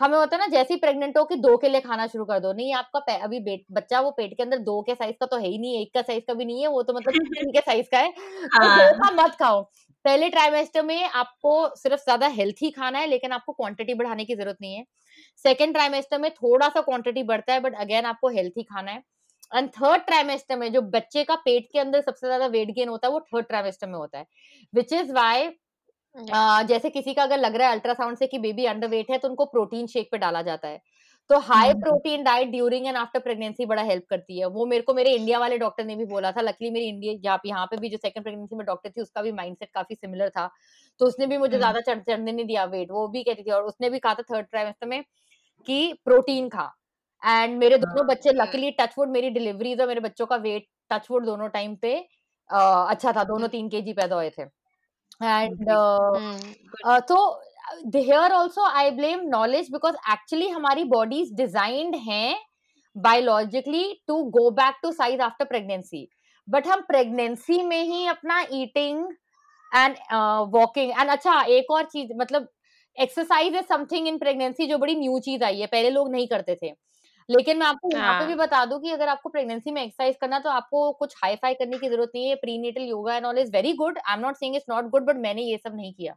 [0.00, 2.38] हमें होता है ना जैसे ही प्रेग्नेंट हो कि दो के लिए खाना शुरू कर
[2.40, 5.36] दो। नहीं आपका अभी बेट, बच्चा वो पेट के अंदर दो के साइज़ का तो
[5.38, 7.60] है ही नहीं एक का साइज़ का भी नहीं है वो तो मतलब तीन के
[7.62, 8.10] साइज़ का है।
[8.54, 9.62] तो दो का हाँ। मत खाओ।
[10.04, 14.56] पहले ट्राइमेस्टर में आपको सिर्फ़ ज़्यादा हेल्थी खाना है लेकिन आपको क्वांटिटी बढ़ाने की ज़रूरत
[14.60, 14.84] नहीं है।
[15.44, 19.02] सेकेंड ट्राइमेस्टर में थोड़ा सा क्वांटिटी बढ़ता है बट अगेन आपको हेल्थी खाना है।
[19.52, 23.08] एंड थर्ड ट्राइमेस्टर में जो बच्चे का पेट के अंदर सबसे ज़्यादा वेट गेन होता
[23.08, 24.26] है वो थर्ड ट्राइमेस्टर में होता है।
[24.72, 25.48] विच इज़ वाई
[26.14, 29.28] जैसे किसी का अगर लग रहा है अल्ट्रासाउंड से कि बेबी अंडर वेट है तो
[29.28, 30.80] उनको प्रोटीन शेक पे डाला जाता है।
[31.30, 34.94] तो high protein diet during and after pregnancy बड़ा हेल्प करती है। वो मेरे को
[34.94, 37.88] मेरे इंडिया वाले डॉक्टर ने भी बोला था। लकली मेरी इंडिया जहाँ यहाँ पे भी
[37.90, 40.48] जो सेकंड प्रेगनेंसी में डॉक्टर थी उसका भी माइंडसेट काफ़ी सिमिलर था।
[41.00, 43.62] तो उसने भी मुझे ज़्यादा चढ़ चढ़ने नहीं दिया वेट वो भी कहती थी और
[43.64, 45.02] उसने भी कहा था थर्ड ट्राइमेस्टर में
[45.68, 46.70] कि प्रोटीन खा।
[47.22, 51.48] एंड मेरे दोनों बच्चे लकीली टचवुड मेरी डिलीवरीज और मेरे बच्चों का वेट टचवुड दोनों
[51.50, 51.96] टाइम पे
[52.50, 54.44] अच्छा था। दोनों तीन के पैदा हुए थे।
[55.20, 57.38] And uh, mm, uh, so
[57.92, 62.34] here also i blame knowledge because actually हमारी bodies designed हैं
[62.96, 66.08] biologically to go back to size after pregnancy
[66.48, 69.04] but हम pregnancy में ही अपना eating
[69.72, 72.48] and uh, walking and अच्छा एक और चीज़ मतलब
[72.96, 76.54] exercise is something in pregnancy जो बड़ी न्यू चीज़ आई है पहले लोग नहीं करते
[76.62, 76.72] थे
[77.28, 80.16] लेकिन मैं आपको यहाँ पे भी हाँ। बता दूँ कि अगर आपको प्रेगनेंसी में एक्सरसाइज
[80.20, 83.38] करना तो आपको कुछ हाई फाई करने की ज़रूरत नहीं है prenatal yoga and all
[83.38, 85.92] is very good I am not saying it's not good but मैंने ये सब नहीं
[85.94, 86.14] किया।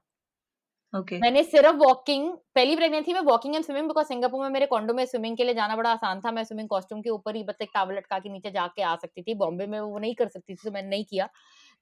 [0.94, 1.20] Okay.
[1.22, 5.04] मैंने सिर्फ़ वॉकिंग पहली प्रेगनेंसी में walking and swimming because Singapore में मेरे कॉन्डो में
[5.06, 7.70] स्विमिंग के लिए जाना बड़ा आसान था। मैं स्विमिंग कॉस्ट्यूम के ऊपर ही बस एक
[7.74, 10.60] टावल लटका के नीचे जाके आ सकती थी। बॉम्बे में वो नहीं कर सकती थी
[10.64, 11.28] तो मैंने नहीं किया।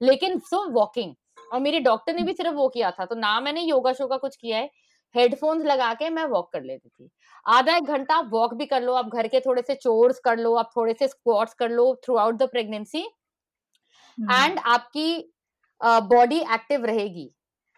[0.00, 1.14] लेकिन सो वॉकिंग
[1.52, 4.36] और मेरे डॉक्टर ने भी सिर्फ़ वो किया था। तो ना मैंने योगा शोगा कुछ
[4.36, 4.70] किया है।
[5.14, 7.08] हेडफोन्स लगा के मैं वॉक कर लेती थी।
[7.46, 10.54] आधा एक घंटा वॉक भी कर लो आप घर के थोड़े से चोर्स कर लो
[10.56, 13.00] आप थोड़े से स्क्वाट्स कर लो throughout the pregnancy
[14.18, 15.32] and आपकी
[15.80, 17.30] बॉडी uh, एक्टिव रहेगी।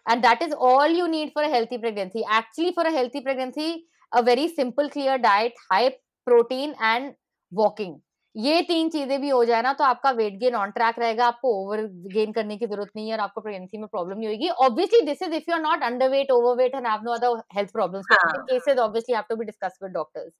[0.05, 2.19] And that is all you need for healthy pregnancy.
[2.37, 5.89] Actually for a healthy pregnancy a very simple clear diet high
[6.27, 7.13] protein and
[7.51, 7.95] walking.
[8.35, 11.53] ये तीन चीज़ें भी हो जाए ना तो आपका वेट गेन ऑन ट्रैक रहेगा आपको
[11.61, 11.81] ओवर
[12.13, 15.21] गेन करने की ज़रूरत नहीं है और आपको प्रेगनेंसी में प्रॉब्लम नहीं होगी। Obviously this
[15.21, 18.05] is if you are not under weight over weight and have no other health problems
[18.11, 20.33] cases obviously have to be discuss with doctors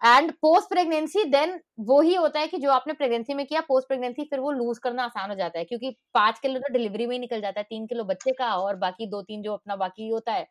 [0.00, 3.88] and post pregnancy then वो ही होता है कि जो आपने प्रेगनेंसी में किया पोस्ट
[3.88, 7.12] प्रेगनेंसी फिर वो लूज करना आसान हो जाता है क्योंकि पाँच किलो तो डिलीवरी में
[7.14, 10.08] ही निकल जाता है तीन किलो बच्चे का और बाकी दो तीन जो अपना बाकी
[10.08, 10.46] होता है।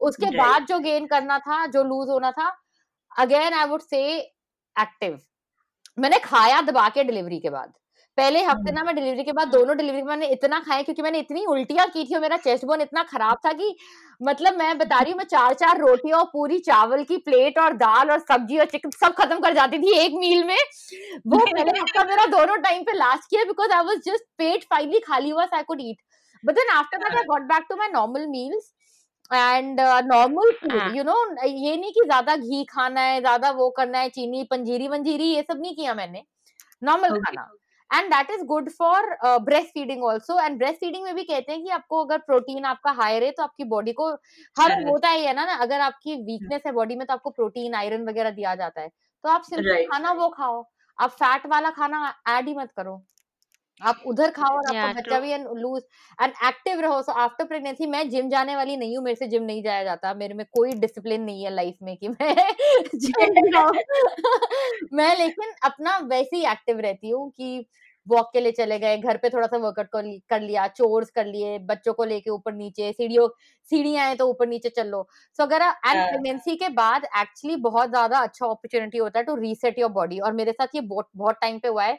[0.00, 2.48] उसके बाद जो गेन करना था जो लूज होना था
[3.16, 4.00] again I would say
[4.76, 5.18] active
[5.98, 7.72] मैंने खाया दबा के डिलीवरी के बाद।
[8.18, 11.44] पहले हफ़्ते ना मैं डिलीवरी के बाद दोनों डिलीवरी मैंने इतना खाया क्योंकि मैंने इतनी
[11.46, 13.74] उल्टियाँ की थी और मेरा चेस्ट बोन इतना खराब था कि
[14.20, 17.72] मतलब मैं बता रही हूँ मैं चार चार रोटियाँ और पूरी चावल की प्लेट और
[17.76, 20.56] दाल और सब्ज़ी और चिकन सब खत्म कर जाती थी एक मील में।
[21.26, 25.00] वो पहले हफ़्ता मेरा दोनों टाइम पे लास्ट किया बिकॉज़ आई वॉज़ जस्ट पेट फाइनली
[25.08, 25.96] खाली हुआ I could eat
[26.44, 28.72] but then after that I got back to my normal meals
[29.30, 33.98] and normal food you know ये नहीं कि ज़्यादा घी खाना है ज़्यादा वो करना
[33.98, 36.24] है चीनी पंजीरी वंजीरी ये सब नहीं किया मैंने।
[36.82, 37.24] Normal okay.
[37.26, 37.50] खाना।
[37.90, 39.16] And that is good for
[39.70, 43.30] breastfeeding also and breastfeeding में भी कहते हैं कि आपको अगर प्रोटीन आपका हायर है
[43.30, 44.08] तो आपकी बॉडी को
[44.56, 47.74] हर होता ही है ना ना अगर आपकी वीकनेस है बॉडी में तो आपको प्रोटीन
[47.74, 49.90] आयरन वगैरह दिया जाता है। तो आप सिर्फ़ right.
[49.92, 50.64] खाना वो खाओ।
[50.98, 52.96] आप फैट वाला खाना ऐड ही मत करो।
[53.80, 55.82] आप उधर खाओ और आपका बच्चा भी लूज
[56.18, 59.42] एंड एक्टिव रहो सो आफ्टर प्रेगनेंसी मैं जिम जाने वाली नहीं हूँ मेरे से जिम
[59.44, 62.34] नहीं जाया जाता मेरे में कोई डिसिप्लिन नहीं है लाइफ में कि मैं
[62.96, 63.72] जिम
[64.92, 67.66] मैं लेकिन अपना वैसे ही एक्टिव रहती हूँ कि
[68.06, 71.58] वॉक के लिए चले गए घर पे थोड़ा सा वर्कआउट कर लिया चोर्स कर लिए
[71.66, 73.28] बच्चों को लेके ऊपर नीचे सीढ़ियों
[73.68, 74.90] सीढ़ियाँ हैं तो ऊपर नीचे चल।
[75.38, 79.78] सो अगर एंड प्रेगनेंसी के बाद एक्चुअली बहुत ज़्यादा अच्छा अपॉर्चुनिटी होता है टू रीसेट
[79.78, 81.98] योर बॉडी और मेरे साथ ये बहुत बहुत टाइम पे हुआ है।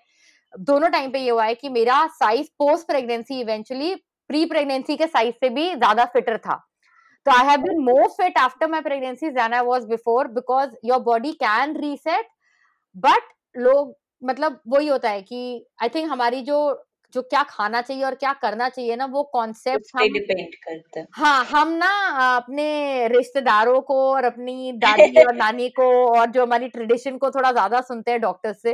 [0.60, 3.94] दोनों टाइम पे ये हुआ है कि मेरा size post pregnancy eventually
[4.30, 6.56] pre pregnancy के साइज़ से भी ज़्यादा फिटर था।
[7.26, 11.00] तो I have been more fit after my pregnancy than I was before because your
[11.04, 12.28] body can reset
[12.96, 16.60] but लोग मतलब वही होता है कि आई थिंक हमारी जो
[17.14, 21.06] जो क्या खाना चाहिए और क्या करना चाहिए ना वो कॉन्सेप्ट हम डिपेंड करता है।
[21.14, 21.90] हाँ हम ना
[22.36, 27.52] अपने रिश्तेदारों को और अपनी दादी और नानी को और जो हमारी ट्रेडिशन को थोड़ा
[27.52, 28.74] ज़्यादा सुनते हैं डॉक्टर से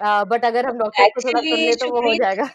[0.00, 2.48] बट अगर हम डॉक्टर को थोड़ा सुन ले तो वो हो जाएगा।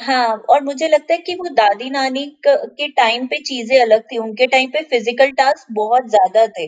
[0.00, 4.18] हाँ और मुझे लगता है कि वो दादी नानी के टाइम पे चीज़ें अलग थी।
[4.18, 6.66] उनके टाइम पे फ़िज़िकल टास्क बहुत ज़्यादा थे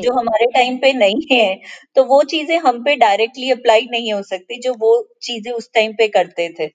[0.00, 1.54] जो हमारे टाइम पे नहीं है।
[1.96, 4.92] तो वो चीज़ें हम पे डायरेक्टली अप्लाई नहीं हो सकती जो वो
[5.22, 6.68] चीज़ें उस टाइम पे करते थे।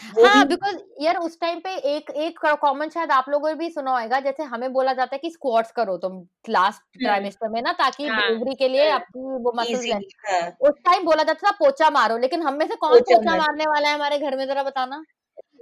[0.00, 3.98] हाँ बिकॉज़ यार उस टाइम पे एक एक कॉमन शायद आप लोगों ने भी सुना
[3.98, 8.04] होगा जैसे हमें बोला जाता है कि स्क्वाट्स करो तुम लास्ट ट्राइमेस्टर में ना ताकि
[8.04, 9.94] हाँ, डिलीवरी के लिए आपकी वो मसल्स
[10.28, 10.50] हाँ.
[10.60, 13.64] उस टाइम बोला जाता था पोचा मारो लेकिन हम में से कौन पोचा, पोचा मारने
[13.66, 15.02] वाला है हमारे घर में जरा बताना।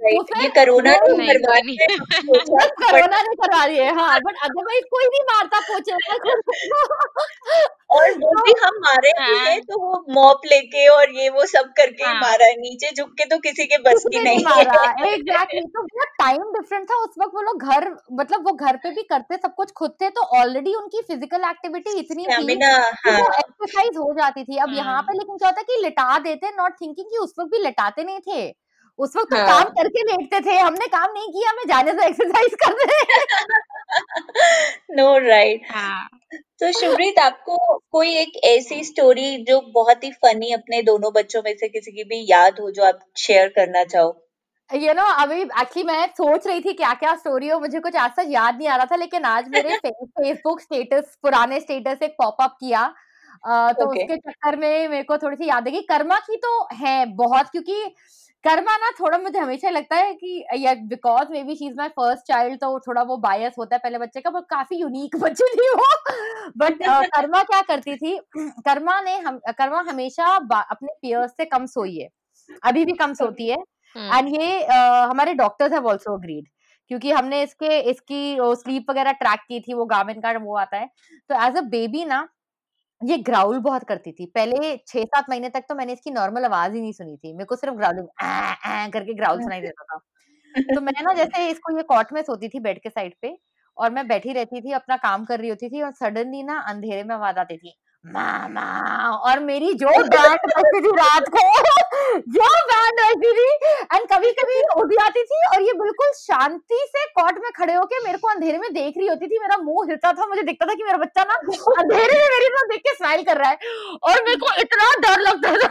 [0.01, 5.05] ये करोना नहीं करवा रही है करोना नहीं करवा रही है हाँ बट अदरवाइज़ कोई
[5.05, 5.91] नहीं मारता पोचे
[7.91, 9.59] और वो भी हम मारे हाँ.
[9.59, 12.13] तो वो मॉप लेके और ये वो सब करके हाँ.
[12.21, 14.39] मारा है नीचे झुक के तो किसी के बस की नहीं
[15.13, 15.85] एग्जैक्टली तो
[16.19, 19.53] टाइम डिफरेंट था उस वक्त वो लोग घर मतलब वो घर पे भी करते सब
[19.55, 22.81] कुछ खुद थे तो ऑलरेडी उनकी फ़िज़िकल एक्टिविटी इतनी थी हाँ.
[23.19, 26.73] एक्सरसाइज हो जाती थी। अब यहाँ पे लेकिन क्या होता है कि लिटा देते नॉट
[26.81, 29.45] थिंकिंग कि उस वक्त भी लिटाते नहीं थे। उस वक्त तो हाँ.
[29.47, 33.19] काम करके लेटते थे हमने काम नहीं किया हमें जाने से एक्सरसाइज कर रहे
[34.95, 36.09] नो राइट हाँ.
[36.61, 37.57] तो शुभ्रीत आपको
[37.91, 42.03] कोई एक ऐसी स्टोरी जो बहुत ही फनी अपने दोनों बच्चों में से किसी की
[42.03, 44.17] भी याद हो जो आप शेयर करना चाहो
[44.69, 47.79] यू you नो know, अभी एक्चुअली मैं सोच रही थी क्या क्या स्टोरी हो मुझे
[47.79, 52.03] कुछ आज तक याद नहीं आ रहा था लेकिन आज मेरे फेसबुक स्टेटस पुराने स्टेटस
[52.03, 54.01] एक पॉपअप किया uh, तो okay.
[54.01, 57.49] उसके चक्कर में मेरे को थोड़ी सी याद है कि कर्मा की तो है बहुत
[57.49, 57.83] क्योंकि
[58.43, 62.25] कर्मा ना थोड़ा मुझे हमेशा लगता है कि या because maybe she is my first
[62.27, 65.69] child तो थोड़ा वो बायस होता है पहले बच्चे का बट काफ़ी यूनिक बच्चे थी
[65.69, 65.89] वो।
[66.57, 68.17] बट uh, कर्मा क्या करती थी?
[68.37, 70.25] कर्मा ने हम कर्मा हमेशा
[70.61, 72.09] अपने पियर्स से कम सोई है।
[72.63, 73.57] अभी भी कम सोती है।
[73.95, 76.47] एंड ये uh, हमारे डॉक्टर्स हैव आल्सो अग्रीड
[76.87, 80.89] क्योंकि हमने इसके इसकी स्लीप वगैरह ट्रैक की थी वो गार्मेंट का वो आता है।
[81.29, 82.27] तो एज अ बेबी ना
[83.01, 86.73] ये ग्राउल बहुत करती थी। पहले छह सात महीने तक तो मैंने इसकी नॉर्मल आवाज़
[86.73, 88.07] ही नहीं सुनी थी। मेरे को सिर्फ़ ग्राउलिंग
[88.93, 89.97] करके ग्राउल सुनाई देता था।
[90.69, 93.37] तो मैं ना जैसे इसको ये कॉट में सोती थी बेड के साइड पे
[93.77, 97.03] और मैं बैठी रहती थी अपना काम कर रही होती थी और सडनली ना अंधेरे
[97.05, 97.75] में आवाज़ आती थी।
[98.05, 98.61] मामा
[99.29, 101.43] और मेरी जो बैंड बजती थी रात को
[102.35, 103.45] जो बैंड बजती थी।
[103.95, 107.99] एंड कभी कभी उठ जाती थी और ये बिल्कुल शांति से कॉट में खड़े होके
[108.05, 110.73] मेरे को अंधेरे में देख रही होती थी। मेरा मुँह हिलता था मुझे दिखता था
[110.73, 111.33] कि मेरा बच्चा ना
[111.81, 113.57] अंधेरे में मेरी तरफ़ देख के स्माइल कर रहा है।
[114.03, 115.69] और मेरे को इतना डर लगता था।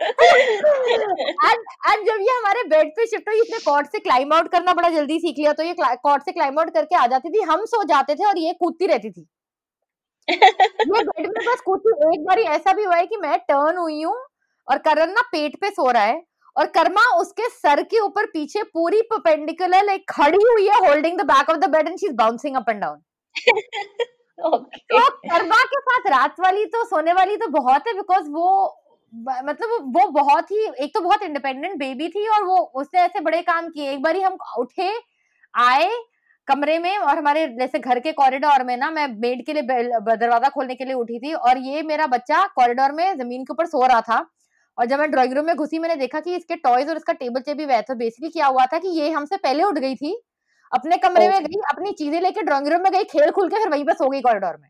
[0.00, 4.72] एंड एंड जब ये हमारे बेड पे शिफ्ट हुई इसने कॉट से क्लाइम आउट करना
[4.72, 7.64] बड़ा जल्दी सीख लिया तो ये कॉट से क्लाइम आउट करके आ जाती थी। हम
[7.64, 9.26] सो जाते थे और ये कूदती रहती थी।
[10.30, 14.02] ये बेड में बस कूदती एक बार ऐसा भी हुआ है कि मैं टर्न हुई
[14.02, 14.16] हूँ
[14.68, 16.22] और करण ना पेट पे सो रहा है
[16.56, 21.24] और कर्मा उसके सर के ऊपर पीछे पूरी परपेंडिकुलर लाइक खड़ी हुई है holding the
[21.26, 23.00] back of the bed and she is bouncing up and down
[24.38, 28.50] okay तो कर्मा के साथ रात वाली तो सोने वाली तो बहुत है बिकॉज़ वो
[29.12, 33.42] मतलब वो बहुत ही एक तो बहुत इंडिपेंडेंट बेबी थी और वो उसने ऐसे बड़े
[33.42, 34.90] काम किए एक बार हम उठे
[35.54, 35.88] आए
[36.48, 40.48] कमरे में और हमारे जैसे घर के कॉरिडोर में ना मैं मेड के लिए दरवाज़ा
[40.48, 43.84] खोलने के लिए उठी थी और ये मेरा बच्चा कॉरिडोर में ज़मीन के ऊपर सो
[43.86, 44.18] रहा था
[44.78, 47.40] और जब मैं ड्राइंग रूम में घुसी मैंने देखा कि इसके टॉयज और इसका टेबल
[47.40, 50.16] चेयर भी वैसे तो बेसिकली क्या हुआ था कि ये हमसे पहले उठ गई थी
[50.72, 53.68] अपने कमरे में गई अपनी चीज़ें लेके ड्राइंग रूम में गई खेल खुल के फिर
[53.68, 54.68] वहीं पे सो गई कॉरिडोर में!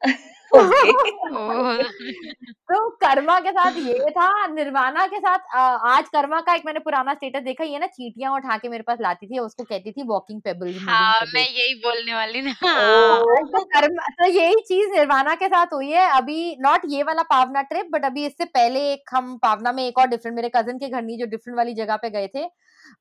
[2.66, 5.38] तो कर्मा के साथ ये था निर्वाणा के साथ
[5.86, 8.98] आज कर्मा का एक मैंने पुराना स्टेटस देखा ये ना चीटियाँ उठा के मेरे पास
[9.00, 13.66] लाती थी उसको कहती थी वॉकिंग पेबल हाँ, मैं यही बोलने वाली ना हाँ। तो
[13.66, 17.88] कर्मा तो यही चीज़ निर्वाणा के साथ हुई है अभी नॉट ये वाला पावना ट्रिप
[17.92, 21.02] बट अभी इससे पहले एक हम पावना में एक और डिफरेंट मेरे कज़न के घर
[21.02, 22.48] नहीं जो डिफरेंट वाली जगह पे गए थे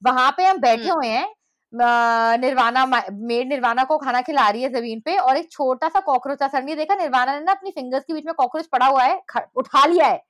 [0.01, 1.33] वहाँ पे हम बैठे हम्म। हुए हैं
[1.73, 6.41] निर्वाणा मेड निर्वाणा को खाना खिला रही है ज़मीन पे और एक छोटा सा कॉकरोच
[6.43, 9.19] था नहीं देखा, निर्वाणा ने ना अपनी फिंगर्स के बीच में कॉकरोच पड़ा हुआ है
[9.55, 10.21] उठा लिया है।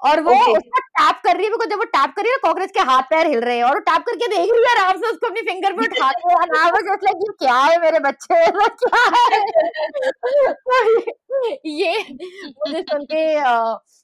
[0.00, 0.56] और वो Okay.
[0.56, 3.26] उसको टैप कर रही है जब वो टैप कर रही है कॉकरोच के हाथ पैर
[3.26, 5.72] हिल रहे हैं और वो टैप करके देख रही है आराम से उसको अपनी फिंगर
[5.72, 6.34] पे उठा के
[6.70, 9.36] was just like, ये क्या है मेरे बच्चे ये क्या है
[11.66, 11.92] ये
[12.58, 13.22] मुझे सुन के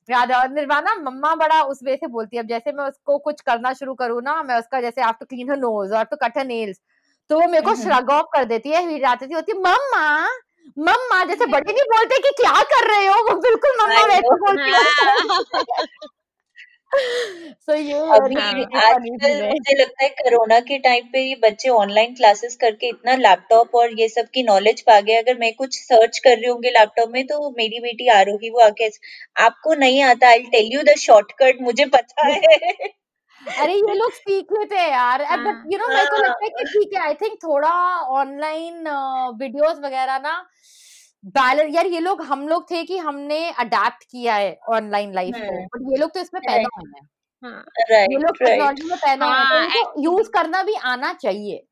[0.08, 3.40] याद आया निर्वाणा मम्मा बड़ा उस वे से बोलती है अब जैसे मैं उसको कुछ
[3.42, 6.38] करना शुरू करूँ ना मैं उसका जैसे आप टू क्लीन हर नोज़ और टू कट
[6.38, 6.80] हर नेल्स
[7.30, 10.06] तो वो मेरे को हम्म। श्रग ऑफ़ कर देती है आती थी होती मम्मा
[10.80, 14.36] मम्मा जैसे बड़े नहीं बोलते कि क्या कर रहे हो वो बिल्कुल मम्मा वैसे.
[14.38, 16.10] बोलती है
[16.92, 22.56] सो ये हाँ। आजकल मुझे लगता है कोरोना के टाइम पे ये बच्चे ऑनलाइन क्लासेस
[22.56, 26.36] करके इतना लैपटॉप और ये सब की नॉलेज पा गए अगर मैं कुछ सर्च कर
[26.36, 28.90] रही होंगी लैपटॉप में तो मेरी बेटी आरोही वो आके
[29.42, 33.01] आपको नहीं आता I tell you the shortcut मुझे पता है
[33.42, 36.44] अरे ये लोग सीख लेते हैं यार बट हाँ। यू नो मेरे को हाँ। लगता
[36.44, 37.70] है कि ठीक है आई थिंक थोड़ा
[38.12, 38.84] ऑनलाइन
[39.38, 40.36] वीडियोस वगैरह ना
[41.24, 45.66] बैलेंस यार ये लोग हम लोग थे कि हमने अडेप्ट किया है ऑनलाइन लाइफ को।
[45.66, 46.68] बट ये लोग तो इसमें पैदा.
[46.78, 47.08] हुए हैं
[47.42, 47.64] हाँ।
[48.02, 51.62] ये लोग टेक्नोलॉजी में पैदा हुए हैं हाँ, तो यूज़ करना भी आना चाहिए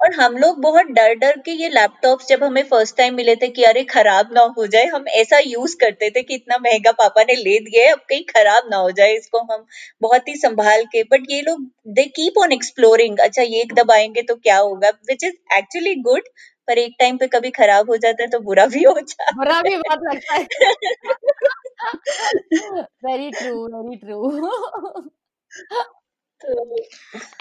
[0.00, 3.48] और हम लोग बहुत डर डर के ये लैपटॉप्स जब हमें फ़र्स्ट टाइम मिले थे
[3.48, 7.22] कि अरे खराब ना हो जाए हम ऐसा यूज़ करते थे कि इतना महँगा पापा
[7.22, 9.64] ने ले दिया है अब कहीं खराब ना हो जाए इसको हम
[10.02, 11.62] बहुत ही संभाल के बट ये लोग
[11.96, 16.28] दे कीप ऑन एक्सप्लोरिंग अच्छा ये एक दबाएँगे तो क्या होगा विच इज़ एक्चुअली गुड
[16.68, 19.32] पर एक टाइम पे कभी खराब हो जाता है तो बुरा भी हो जाता है।
[19.36, 20.46] बुरा भी बहुत लगता है।
[23.04, 24.20] Very true very true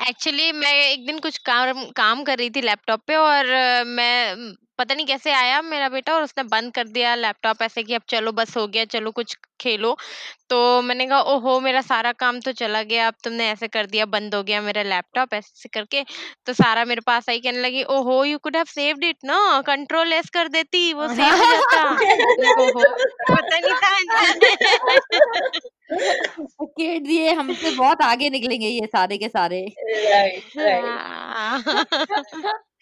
[0.10, 3.46] actually मैं एक दिन कुछ काम काम कर रही थी लैपटॉप पे और
[3.88, 7.94] म, पता नहीं कैसे आया मेरा बेटा और उसने बंद कर दिया लैपटॉप ऐसे कि
[7.94, 9.96] अब चलो बस हो गया चलो कुछ खेलो।
[10.50, 14.06] तो मैंने कहा ओहो मेरा सारा काम तो चला गया अब तुमने ऐसे कर दिया
[14.06, 16.04] बंद हो गया मेरा लैपटॉप ऐसे करके
[16.46, 20.14] तो सारा मेरे पास आई कहने लगी ओहो you could have saved it ना कंट्रोल
[20.14, 21.84] एस कर देती वो सेव हो जाता
[22.64, 22.84] ओहो
[23.32, 23.94] पता नहीं था।
[26.68, 30.84] किड्स ये हमसे बहुत आगे निकलेंगे ये सारे के सारे। राइट राइट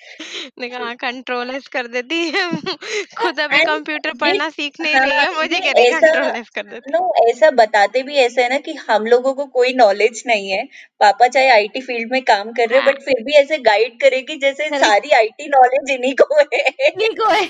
[0.04, 2.49] हाँ। ने कहा कंट्रोल एस कर देती है
[3.18, 5.99] खुद अभी एंड कंप्यूटर ये पढ़ना सीखने नहीं रही हाँ है मुझे कह रही ऐसा
[5.99, 9.45] कंट्रोल एस कर देती नो ऐसा बताते भी ऐसा है ना कि हम लोगों को
[9.45, 10.64] कोई नॉलेज नहीं है।
[10.99, 14.36] पापा चाहे आईटी फ़ील्ड में काम कर रहे हाँ बट फिर भी ऐसे गाइड करेगी
[14.38, 17.43] जैसे सारी आईटी नॉलेज इन्हीं को है। ठीक है हाँ।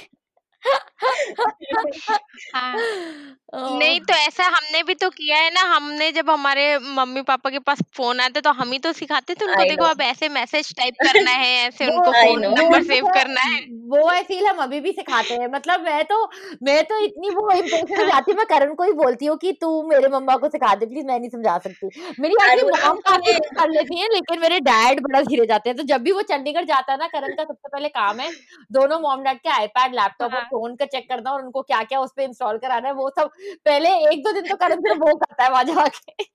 [3.55, 7.59] नहीं तो ऐसा हमने भी तो किया है ना हमने जब हमारे मम्मी पापा के
[7.59, 10.29] पास फ़ोन आते तो हम ही तो सिखाते थे उनको आई देखो नो। अब ऐसे
[10.29, 13.41] मैसेज टाइप करना है ऐसे वो उनको आई फ़ोन नो। वो नंबर सेव है करना
[13.41, 16.29] है। वो है फील हम अभी भी सिखाते हैं। मतलब मैं तो
[16.63, 19.51] मैं तो इतनी वो इम्प्रेशन हो जाती हूँ मैं करण को ही बोलती हूँ कि
[19.51, 21.87] तू मेरे मम्मा को सिखा दे प्लीज़ मैं नहीं समझा सकती।
[22.19, 25.45] मेरी एक्चुअली आरोही मॉम काफ़ी तुम्हें कुछ कर लेती है लेकिन मेरे डैड बड़ा धीरे
[25.45, 28.19] जाते हैं। तो जब भी वो चंडीगढ़ जाता है ना करण का सबसे पहले काम
[28.19, 28.31] है
[28.71, 31.83] दोनों मॉम डैड के आईपैड लैपटॉप और हाँ। फ़ोन का चेक करना और उनको क्या
[31.85, 33.29] क्या उस पर इंस्टॉल कराना है वो सब
[33.65, 36.31] पहले एक दो दिन तो करण सिर्फ़ वो करता है वहाँ जाके।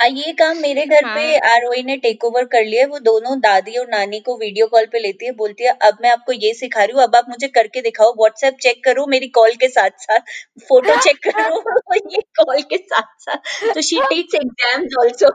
[0.00, 2.98] आ, ये काम मेरे घर हाँ। पे आरोही ने टेक ओवर कर लिया है वो
[3.00, 6.32] दोनों दादी और नानी को वीडियो कॉल पे लेती है बोलती है अब मैं आपको
[6.34, 9.68] ये सिखा रही हूँ अब आप मुझे करके दिखाओ व्हाट्सएप चेक करो मेरी कॉल के
[9.68, 10.34] साथ साथ
[10.68, 11.62] फ़ोटो चेक करो
[12.12, 15.30] ये कॉल के साथ साथ तो शी टेक्स एग्ज़ाम्स आल्सो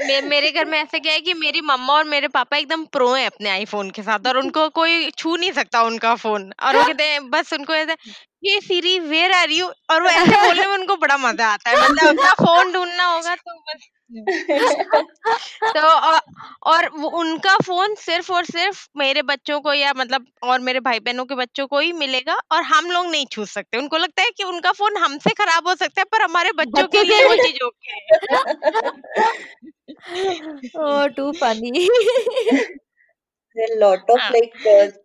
[0.00, 3.12] मे, मेरे घर में ऐसा क्या है कि मेरी मम्मा और मेरे पापा एकदम प्रो
[3.14, 6.84] हैं अपने आईफोन के साथ और उनको कोई छू नहीं सकता उनका फ़ोन और वो
[6.84, 7.94] कहते हैं बस उनको ऐसे
[8.42, 11.76] ये सीरी वेयर आर यू और वो ऐसे बोलने में उनको बड़ा मज़ा आता है।
[11.78, 13.88] मतलब अपना फ़ोन ढूंढना होगा तो बस
[15.76, 15.80] तो
[16.70, 21.00] और वो उनका फ़ोन सिर्फ़ और सिर्फ़ मेरे बच्चों को या मतलब और मेरे भाई
[21.00, 24.30] बहनों के बच्चों को ही मिलेगा और हम लोग नहीं छू सकते। उनको लगता है
[24.36, 27.64] कि उनका फ़ोन हमसे खराब हो सकता है पर हमारे बच्चों के लिए वो चीज़
[27.64, 28.00] ओके है।
[30.76, 31.88] oh too funny
[33.76, 34.26] lot of.
[34.32, 34.52] Like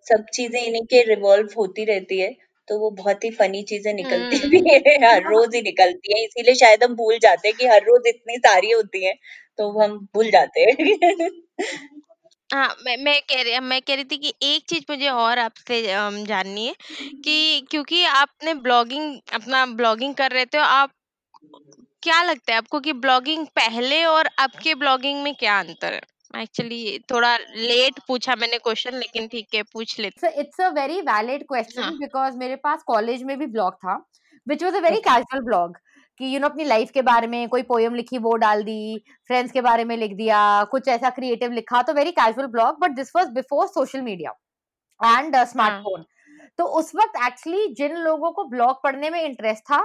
[0.08, 2.30] सब चीज़ें इन्हीं के रिवॉल्व होती रहती है।
[2.72, 6.24] तो वो बहुत ही फनी चीज़ें निकलती हम्म। भी है हर रोज ही निकलती है
[6.24, 9.16] इसीलिए शायद हम भूल जाते हैं कि हर रोज इतनी सारी होती हैं
[9.58, 11.30] तो हम भूल जाते हैं
[12.50, 15.82] हाँ मैं मैं कह रही मैं कह रही थी कि एक चीज़ मुझे और आपसे
[15.92, 16.74] अम, जाननी है
[17.24, 20.94] कि क्योंकि आपने ब्लॉगिंग अपना ब्लॉगिंग कर रहे थे आप
[22.04, 26.02] क्या लगता है आपको कि ब्लॉगिंग पहले और अब के ब्लॉगिंग में क्या अंतर है
[26.34, 31.00] एक्चुअली थोड़ा लेट पूछा मैंने क्वेश्चन लेकिन ठीक है पूछ लेते so it's a very
[31.04, 33.98] valid question हाँ। because मेरे पास कॉलेज में भी ब्लॉग था
[34.48, 35.10] which was a very Okay.
[35.10, 35.80] casual blog
[36.20, 38.64] कि यू you नो know, अपनी लाइफ के बारे में कोई पोयम लिखी वो डाल
[38.64, 42.80] दी फ्रेंड्स के बारे में लिख दिया कुछ ऐसा क्रिएटिव लिखा तो very casual blog
[42.80, 44.32] but this was before social media
[45.00, 46.04] and smartphone
[46.58, 49.82] तो उस वक्त एक्चुअली जिन लोगों को ब्लॉग पढ़ने में इंटरेस्ट था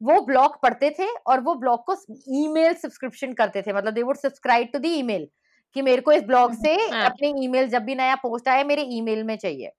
[0.00, 1.96] वो ब्लॉग पढ़ते थे और वो ब्लॉग को
[2.36, 5.28] ईमेल सब्सक्रिप्शन करते थे मतलब they would subscribe to the email
[5.76, 8.82] कि मेरे को इस ब्लॉग से हाँ। अपने ईमेल जब भी नया पोस्ट आया मेरे
[8.92, 9.70] ईमेल में चाहिए।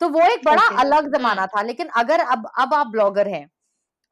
[0.00, 3.48] तो वो एक बड़ा अलग जमाना था लेकिन अगर अब अब आप ब्लॉगर हैं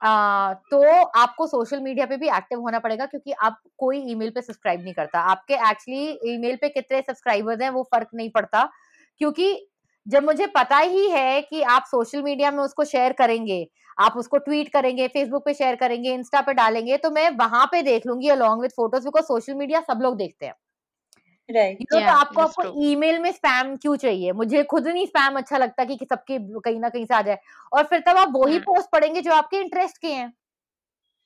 [0.01, 0.83] आ, तो
[1.19, 4.95] आपको सोशल मीडिया पे भी एक्टिव होना पड़ेगा क्योंकि आप कोई ईमेल पे सब्सक्राइब नहीं
[4.95, 8.69] करता। आपके एक्चुअली ईमेल पे कितने सब्सक्राइबर्स हैं वो फ़र्क नहीं पड़ता
[9.21, 9.49] क्योंकि
[10.07, 13.67] जब मुझे पता ही है कि आप सोशल मीडिया में उसको शेयर करेंगे
[13.99, 17.83] आप उसको ट्वीट करेंगे फेसबुक पे शेयर करेंगे इंस्टा पे डालेंगे तो मैं वहाँ पे
[17.83, 20.55] देख लूँगी along with photos because social media सब लोग देखते हैं।
[21.49, 22.83] राइट नो तो Yeah, आपको आपको true.
[22.85, 26.81] ईमेल में स्पैम क्यों चाहिए मुझे खुद नहीं स्पैम अच्छा लगता कि, कि सबके कहीं
[26.81, 27.39] ना कहीं से आ जाए
[27.73, 30.33] और फिर तब आप वही हाँ। पोस्ट पढ़ेंगे जो आपके इंटरेस्ट के हैं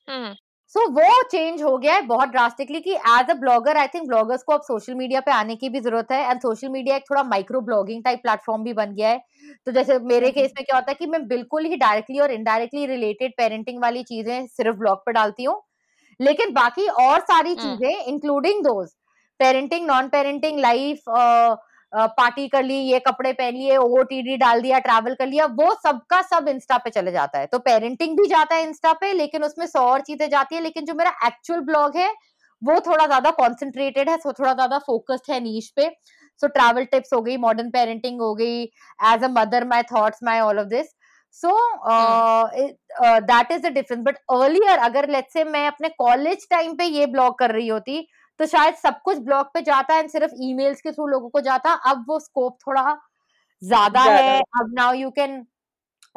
[0.09, 0.35] हम्म
[0.75, 4.07] सो so, वो चेंज हो गया है बहुत ड्रास्टिकली कि as a blogger I think
[4.07, 7.03] bloggers को अब सोशल मीडिया पे आने की भी ज़रूरत है एंड सोशल मीडिया एक
[7.11, 9.21] थोड़ा माइक्रो ब्लॉगिंग टाइप प्लेटफॉर्म भी बन गया है
[9.67, 12.33] तो जैसे मेरे हम्म। केस में क्या होता है कि मैं बिल्कुल ही डायरेक्टली और
[12.33, 15.61] इनडायरेक्टली रिलेटेड पेरेंटिंग वाली चीज़ें सिर्फ़ ब्लॉग पर डालती हूँ
[16.21, 18.89] लेकिन बाकी और सारी हम्म। चीज़ें including those
[19.43, 21.03] parenting non parenting life
[21.93, 24.03] party कर ली ये कपड़े पहन लिए ओ
[24.39, 28.17] डाल दिया ट्रैवल कर लिया वो सबका सब इंस्टा पे चले जाता है। तो पेरेंटिंग
[28.19, 31.11] भी जाता है इंस्टा पे लेकिन उसमें सौ और चीज़ें जाती है लेकिन जो मेरा
[31.27, 32.09] एक्चुअल ब्लॉग है
[32.63, 35.89] वो थोड़ा ज़्यादा कॉन्सेंट्रेटेड है so थोड़ा ज़्यादा फोकस्ड है नीच पे।
[36.41, 38.63] सो ट्रैवल टिप्स हो गई मॉडर्न पेरेंटिंग हो गई
[39.13, 40.87] as a mother my thoughts my all of this
[41.37, 41.53] so
[43.23, 47.07] that is the difference but earlier अगर लेट्स से मैं अपने कॉलेज टाइम पे ये
[47.13, 48.07] ब्लॉग कर रही होती
[48.41, 51.73] तो शायद सब कुछ ब्लॉग पे जाता है सिर्फ़ ईमेल्स के थ्रू लोगों को जाता।
[51.87, 52.99] अब वो स्कोप थोड़ा
[53.63, 55.45] ज़्यादा है। अब now you can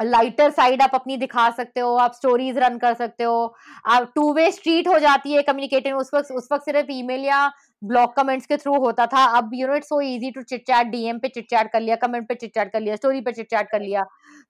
[0.00, 3.54] lighter side आप अपनी दिखा सकते हो आप स्टोरीज रन कर सकते हो।
[3.86, 7.46] आप टू वे स्ट्रीट हो जाती है कम्युनिकेटिंग उस वक्त उस वक्त सिर्फ़ ईमेल या
[7.82, 10.86] ब्लॉग कमेंट्स के थ्रू होता था। अब you know it's so easy to chit chat
[10.86, 13.50] DM पे चिट चैट कर लिया कमेंट पे चिट चैट कर लिया स्टोरी पे चिट
[13.50, 14.04] चैट कर लिया।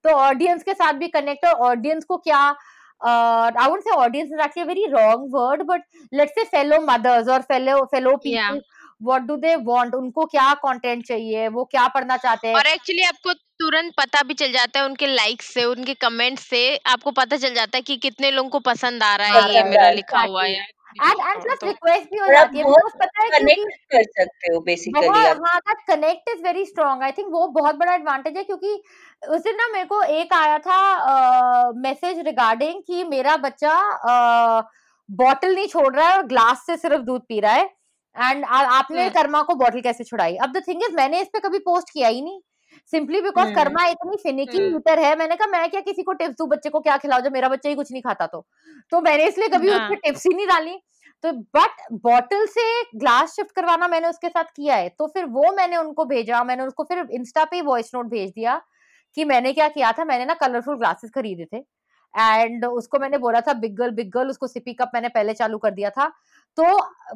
[0.05, 2.49] तो ऑडियंस के साथ भी कनेक्ट और ऑडियंस को क्या
[3.01, 5.81] I would say audience is actually very wrong word but
[6.13, 8.51] let's say fellow mothers और fellow fellow Yeah.
[8.51, 11.47] People do they want उनको क्या कंटेंट चाहिए?
[11.47, 12.55] वो क्या पढ़ना चाहते हैं?
[12.55, 16.61] और एक्चुअली आपको तुरंत पता भी चल जाता है उनके लाइक से उनके कमेंट से
[16.85, 19.89] आपको पता चल जाता है कि कितने लोगों को पसंद आ रहा है ये मेरा
[19.91, 20.65] लिखा हुआ है।
[21.01, 24.59] एंड एंड प्लस रिक्वेस्ट भी हो जाती है बिकॉज़ पता है कनेक्ट कर सकते हो
[24.61, 28.43] बेसिकली आप। हाँ that connect is very strong I think वो बहुत बड़ा एडवांटेज है
[28.43, 28.73] क्योंकि
[29.29, 33.73] उस दिन ना मेरे को एक आया था मैसेज रिगार्डिंग कि मेरा बच्चा
[35.09, 37.63] बॉटल नहीं छोड़ रहा है और ग्लास से सिर्फ़ दूध पी रहा है।
[38.15, 40.35] एंड आपने हम्म। कर्मा को बॉटल कैसे छुड़ाई?
[40.37, 42.39] अब द थिंग इज़ मैंने इस पे कभी पोस्ट किया ही नहीं।
[42.93, 46.13] सिंपली बिकॉज़ हम्म। कर्मा इतनी फिनिकी हम्म। ईटर है मैंने कहा मैं क्या किसी को
[46.13, 46.47] टिप्स दूँ?
[46.47, 48.45] बच्चे को क्या खिलाओ जब मेरा बच्चा ही कुछ नहीं खाता तो।
[48.91, 50.77] तो मैंने इसलिए कभी हाँ। उसमें टिप्स ही नहीं डाली।
[51.23, 52.63] तो बट बॉटल से
[52.95, 56.63] ग्लास शिफ्ट करवाना मैंने उसके साथ किया है। तो फिर वो मैंने उनको भेजा मैंने
[56.63, 58.61] उसको फिर इंस्टा पे वॉइस नोट भेज दिया
[59.17, 61.63] कि मैंने क्या किया था मैंने ना कलरफुल ग्लासेस खरीदे थे।
[62.13, 65.57] एंड उसको मैंने बोला था बिग गर्ल बिग गर्ल उसको सिपी कप मैंने पहले चालू
[65.57, 66.11] कर दिया था।
[66.57, 66.65] तो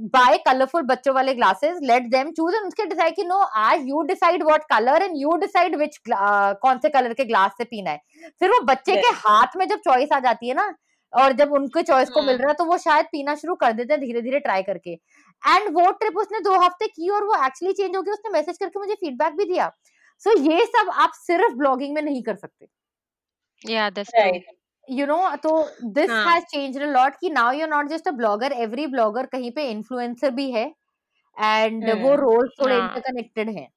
[0.09, 4.01] बाय कलरफुल बच्चों वाले glasses let them choose and उसके डिसाइड कि नो आज you
[4.07, 8.29] decide what colour and you decide which कौन से कलर के ग्लास से पीना है।
[8.39, 10.73] फिर वो बच्चे के हाथ में जब चॉइस आ जाती है ना
[11.13, 13.73] और जब उनके चॉइस को मिल हम्म। रहा है तो वो शायद पीना शुरू कर
[13.73, 17.43] देते हैं धीरे धीरे ट्राई करके। एंड वो ट्रिप उसने दो हफ़्ते की और वो
[17.45, 19.71] एक्चुअली चेंज हो गया उसने मैसेज करके मुझे फीडबैक भी दिया।
[20.21, 22.67] सो so, ये सब आप सिर्फ़ ब्लॉगिंग में नहीं कर सकते।
[23.63, 24.45] या that's true right
[24.91, 25.51] you know तो
[25.93, 26.09] this.
[26.09, 29.51] Has changed a lot कि now you are not just a blogger every blogger कहीं
[29.51, 33.67] पे इन्फ्लुएंसर भी है एंड वो हम्म, रोल्स थोड़े हाँ। इंटरकनेक्टेड हैं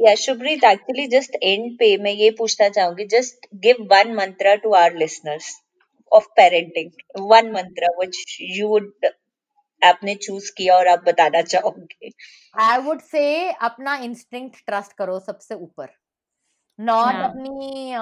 [0.00, 4.72] या शुभ्रीत एक्चुअली जस्ट एंड पे मैं ये पूछना चाहूँगी just give one mantra to
[4.74, 5.52] our listeners
[6.12, 6.90] of parenting
[7.30, 8.92] one mantra which you would
[9.82, 12.10] आपने चूज़ किया और आप बताना चाहोगे
[12.54, 13.24] आई वुड से
[13.62, 15.88] अपना इंस्टिंक्ट ट्रस्ट करो सबसे ऊपर
[16.78, 17.94] नॉट हाँ। अपनी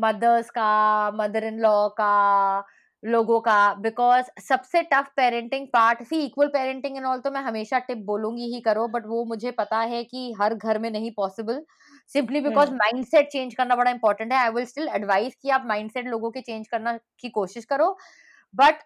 [0.00, 2.64] मदर्स का मदर इन लॉ का
[3.02, 7.78] लोगों का बिकॉज़ सबसे tough parenting part see equal parenting and all तो मैं हमेशा
[7.78, 11.62] टिप बोलूँगी ही करो बट वो मुझे पता है कि हर घर में नहीं possible
[12.14, 12.78] simply because hmm.
[12.78, 16.40] Mindset change करना बड़ा इंपॉर्टेंट है आई विल स्टिल एडवाइस कि आप माइंडसेट लोगों के
[16.40, 17.96] चेंज करना की कोशिश करो
[18.54, 18.82] बट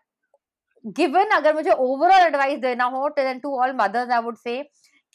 [0.96, 4.62] गिवन अगर मुझे ओवरऑल एडवाइस देना हो to all mothers I would say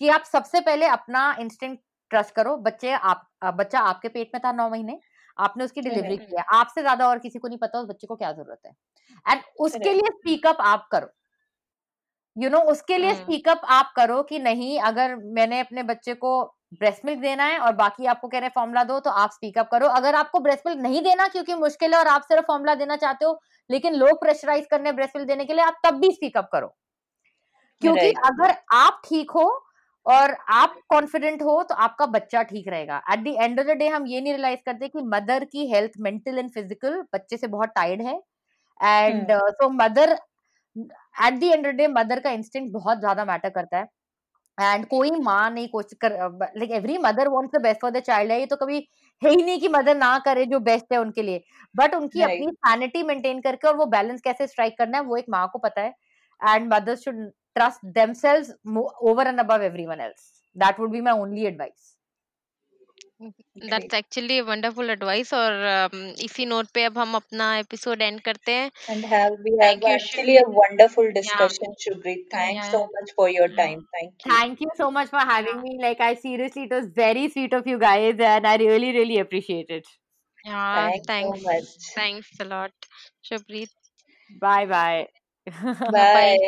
[0.01, 4.51] कि आप सबसे पहले अपना इंस्टिंक्ट ट्रस्ट करो बच्चे आप बच्चा आपके पेट में था
[4.53, 4.99] नौ महीने
[5.37, 6.29] आपने उसकी डिलीवरी Correct.
[6.29, 8.71] की है आपसे ज़्यादा और किसी को नहीं पता उस बच्चे को क्या ज़रूरत है।
[9.25, 11.07] एंड उसके लिए स्पीकअप आप करो।
[12.37, 15.83] यू you नो know, उसके लिए हम्म। स्पीकअप आप करो कि नहीं अगर मैंने अपने
[15.85, 16.41] बच्चे को
[16.73, 19.69] ब्रेस्ट मिल्क देना है और बाकी आपको कह रहे हैं फॉर्मूला दो तो आप स्पीकअप
[19.71, 22.95] करो। अगर आपको ब्रेस्ट मिल्क नहीं देना क्योंकि मुश्किल है और आप सिर्फ़ फॉर्मूला देना
[22.97, 26.49] चाहते हो लेकिन लोग प्रेशराइज करने ब्रेस्ट मिल्क देने के लिए आप तब भी स्पीकअप
[26.51, 26.67] करो।
[27.81, 29.47] क्योंकि अगर आप ठीक हो
[30.05, 33.87] और आप कॉन्फिडेंट हो तो आपका बच्चा ठीक रहेगा। At the end of the day
[33.87, 37.69] हम ये नहीं रियलाइज़ करते कि मदर की हेल्थ मेंटल एंड फ़िज़िकल बच्चे से बहुत
[37.75, 38.19] टायर्ड है।
[38.79, 43.49] And so mother at the end of the day mother का इंस्टिंक्ट बहुत ज़्यादा मैटर
[43.51, 43.87] करता है।
[44.57, 46.11] एंड कोई माँ नहीं कोशिश कर
[46.57, 48.77] like every mother wants the best for the child है। ये तो कभी
[49.21, 51.43] है ही नहीं कि मदर ना करे जो बेस्ट है उनके लिए।
[51.75, 52.33] बट उनकी Right.
[52.33, 55.59] अपनी सैनिटी मेंटेन करके और वो बैलेंस कैसे स्ट्राइक करना है वो एक माँ को
[55.59, 55.93] पता है।
[56.41, 58.51] And mothers should trust themselves
[59.11, 60.27] over and above everyone else
[60.65, 61.87] that would be my only advice
[63.71, 65.95] that's actually wonderful advice और um,
[66.25, 69.87] इसी नोट पे अब हम अपना एपिसोड एंड करते हैं And have we have Thank
[69.87, 72.25] you, actually a wonderful discussion, Shubhrit.
[72.35, 72.75] Thanks Yeah.
[72.75, 73.63] so much for your Yeah.
[73.63, 73.85] time.
[73.99, 74.37] Thank you.
[74.37, 77.67] thank you so much for having me like i seriously it was very sweet of
[77.71, 79.87] you guys and i really really appreciate it
[80.73, 81.97] Thanks so thanks much.
[81.97, 82.85] Thanks a lot
[83.29, 83.69] Shubhreet
[84.29, 85.07] bye bye
[85.87, 86.39] Bye.